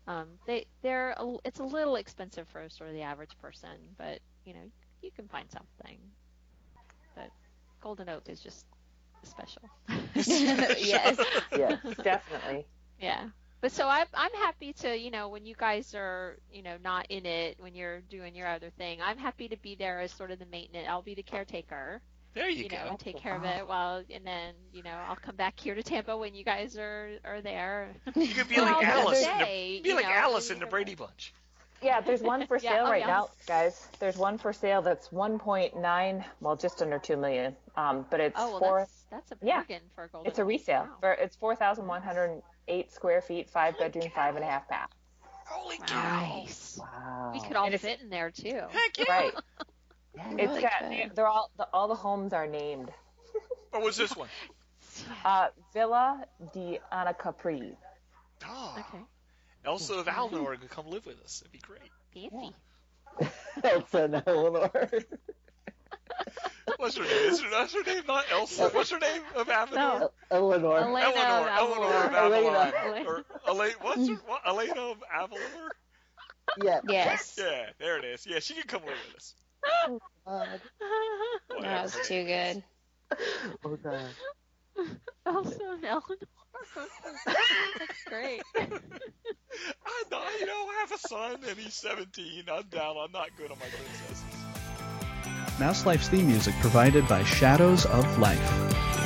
Um, 0.08 0.28
they, 0.46 0.66
they're, 0.82 1.12
a, 1.18 1.36
it's 1.44 1.60
a 1.60 1.64
little 1.64 1.98
expensive 1.98 2.48
for 2.48 2.68
sort 2.70 2.90
of 2.90 2.96
the 2.96 3.02
average 3.02 3.38
person, 3.42 3.78
but 3.98 4.20
you 4.46 4.54
know, 4.54 4.72
you 5.02 5.12
can 5.12 5.28
find 5.28 5.50
something. 5.52 5.98
But 7.16 7.30
Golden 7.82 8.10
Oak 8.10 8.24
is 8.30 8.40
just 8.40 8.66
special. 9.24 9.64
yes. 10.16 11.20
Yes, 11.52 11.80
definitely. 12.04 12.66
Yeah. 13.00 13.26
But 13.60 13.72
so 13.72 13.88
I'm 13.88 14.06
I'm 14.14 14.34
happy 14.34 14.74
to, 14.74 14.98
you 14.98 15.10
know, 15.10 15.30
when 15.30 15.46
you 15.46 15.56
guys 15.56 15.96
are, 15.96 16.38
you 16.52 16.62
know, 16.62 16.78
not 16.84 17.08
in 17.10 17.26
it, 17.26 17.58
when 17.60 17.74
you're 17.74 18.02
doing 18.02 18.36
your 18.36 18.48
other 18.48 18.70
thing, 18.78 19.00
I'm 19.02 19.18
happy 19.18 19.48
to 19.50 19.58
be 19.58 19.76
there 19.76 20.00
as 20.00 20.12
sort 20.12 20.32
of 20.32 20.40
the 20.40 20.46
maintenance. 20.46 20.88
I'll 20.90 21.02
be 21.02 21.16
the 21.16 21.24
caretaker, 21.24 22.02
There 22.38 22.50
you, 22.50 22.64
you, 22.64 22.70
go. 22.70 22.78
know, 22.78 22.90
and 22.90 23.00
take 23.00 23.18
care 23.18 23.36
of 23.36 23.44
it 23.44 23.68
while, 23.68 24.04
and 24.14 24.26
then, 24.26 24.54
you 24.72 24.84
know, 24.84 24.96
I'll 25.10 25.16
come 25.16 25.36
back 25.36 25.60
here 25.60 25.76
to 25.76 25.84
Tampa 25.84 26.16
when 26.16 26.36
you 26.36 26.44
guys 26.44 26.78
are 26.78 27.10
are 27.26 27.42
there. 27.42 27.90
You 28.16 28.28
could 28.28 28.48
be 28.48 28.62
like 28.62 28.76
I'll 28.76 29.02
Alice. 29.08 29.24
In 29.24 29.40
the, 29.40 29.82
be 29.82 29.94
like 29.94 30.06
know, 30.06 30.12
Alice 30.12 30.50
in 30.52 30.60
the 30.60 30.66
Brady 30.66 30.96
Bunch. 30.96 31.34
Yeah, 31.82 32.02
there's 32.02 32.22
one 32.22 32.48
for 32.48 32.58
Yeah, 32.62 32.72
sale 32.72 32.86
oh, 32.88 32.92
right 32.92 33.02
yeah. 33.02 33.08
now, 33.08 33.30
guys. 33.48 33.88
There's 34.00 34.18
one 34.18 34.38
for 34.38 34.54
sale 34.54 34.82
that's 34.82 35.10
1.9, 35.10 36.26
well, 36.42 36.56
just 36.56 36.82
under 36.82 36.98
2 37.00 37.18
million. 37.18 37.56
Um, 37.76 38.06
but 38.10 38.20
it's 38.20 38.36
Oh 38.38 38.52
well, 38.52 38.60
four. 38.60 38.80
that's 38.80 39.06
that's 39.12 39.32
a 39.32 39.46
yeah. 39.46 39.58
bargain 39.58 39.82
for 39.96 40.06
a 40.06 40.08
golden. 40.08 40.30
It's 40.30 40.40
a 40.40 40.46
resale. 40.46 40.84
Wow. 40.84 40.98
For 41.02 41.12
it's 41.14 41.36
4,108 41.36 42.92
square 42.92 43.22
feet, 43.22 43.50
five 43.50 43.78
bedroom, 43.78 44.10
five 44.16 44.36
and 44.36 44.44
a 44.44 44.48
half 44.48 44.68
bath. 44.68 44.90
Holy 45.46 45.78
cow. 45.86 46.20
Nice. 46.20 46.80
Wow. 46.82 47.32
We 47.34 47.40
could 47.42 47.56
all 47.56 47.68
And 47.68 47.80
fit 47.80 48.02
in 48.02 48.10
there 48.10 48.32
too. 48.32 48.62
Heck 48.70 48.98
yeah. 48.98 49.06
Right. 49.08 49.34
Yeah. 50.18 50.24
It's 50.32 50.48
really 50.50 50.62
got 50.62 50.72
could. 50.90 51.16
they're 51.16 51.28
all 51.28 51.52
the, 51.58 51.68
all 51.74 51.88
the 51.88 51.96
homes 51.96 52.34
are 52.34 52.48
named. 52.48 52.92
What 53.72 53.84
was 53.84 53.98
this 53.98 54.16
one? 54.16 54.30
Uh, 55.24 55.50
Villa 55.74 56.26
di 56.54 56.80
Anacapri. 56.92 57.76
Oh, 58.48 58.76
Okay. 58.80 59.04
Elsa 59.64 59.94
of 59.96 60.08
Alnor 60.08 60.60
could 60.60 60.72
come 60.72 60.88
live 60.88 61.06
with 61.06 61.22
us. 61.22 61.44
It'd 61.44 61.52
be 61.52 61.60
great. 61.60 61.92
Fancy. 62.16 62.56
Elsa 63.64 64.04
and 64.06 64.24
Eleanor. 64.26 64.72
What's 66.78 66.98
her 66.98 67.04
name? 67.04 67.12
Is 67.12 67.42
her, 67.42 67.50
that's 67.52 67.74
her 67.74 67.84
name 67.84 68.04
not 68.08 68.26
Elsa? 68.32 68.70
What's 68.70 68.90
her 68.90 69.00
name 69.00 69.22
of 69.36 69.50
Avalon? 69.50 70.00
No. 70.00 70.12
Eleanor. 70.32 70.78
Elena 70.80 71.08
of 71.10 71.48
Eleanor. 71.48 71.54
Eleanor 71.58 72.06
of 72.06 72.14
Avalon. 72.14 72.56
Avalon. 72.56 72.74
Elena. 72.88 73.10
Or 73.10 73.26
Elena, 73.48 73.74
what's 73.82 74.08
her, 74.08 74.16
what, 74.26 74.42
Elena 74.48 74.82
of 74.82 75.04
Avalor? 75.16 75.70
Yeah. 76.64 76.80
Yes. 76.88 77.36
Yeah, 77.38 77.66
there 77.80 77.98
it 78.00 78.06
is. 78.06 78.26
Yeah, 78.26 78.40
she 78.40 78.56
can 78.56 78.64
come 78.64 78.82
live 78.82 78.98
with 79.08 79.16
us. 79.16 79.36
Uh, 79.66 79.98
Whatever. 80.26 80.62
That 81.62 81.84
was 81.84 81.98
too 82.06 82.24
good. 82.26 82.64
oh 83.66 83.78
god. 83.78 84.10
Elsa 85.26 85.60
and 85.72 85.86
Eleanor. 85.86 86.18
That's 87.26 88.04
great. 88.08 88.42
I 88.56 90.04
know, 90.12 90.24
you 90.40 90.46
know, 90.46 90.54
I 90.54 90.78
have 90.82 90.92
a 90.92 90.98
son 90.98 91.40
and 91.48 91.58
he's 91.58 91.74
17. 91.76 92.44
I'm 92.52 92.64
down. 92.64 92.96
I'm 92.98 93.12
not 93.12 93.30
good 93.38 93.52
on 93.52 93.58
my 93.60 93.66
princesses. 93.66 94.24
Mouse 95.60 95.86
Life's 95.86 96.10
theme 96.10 96.28
music 96.28 96.54
provided 96.62 97.08
by 97.08 97.24
Shadows 97.24 97.86
of 97.86 98.20
Life. 98.20 98.97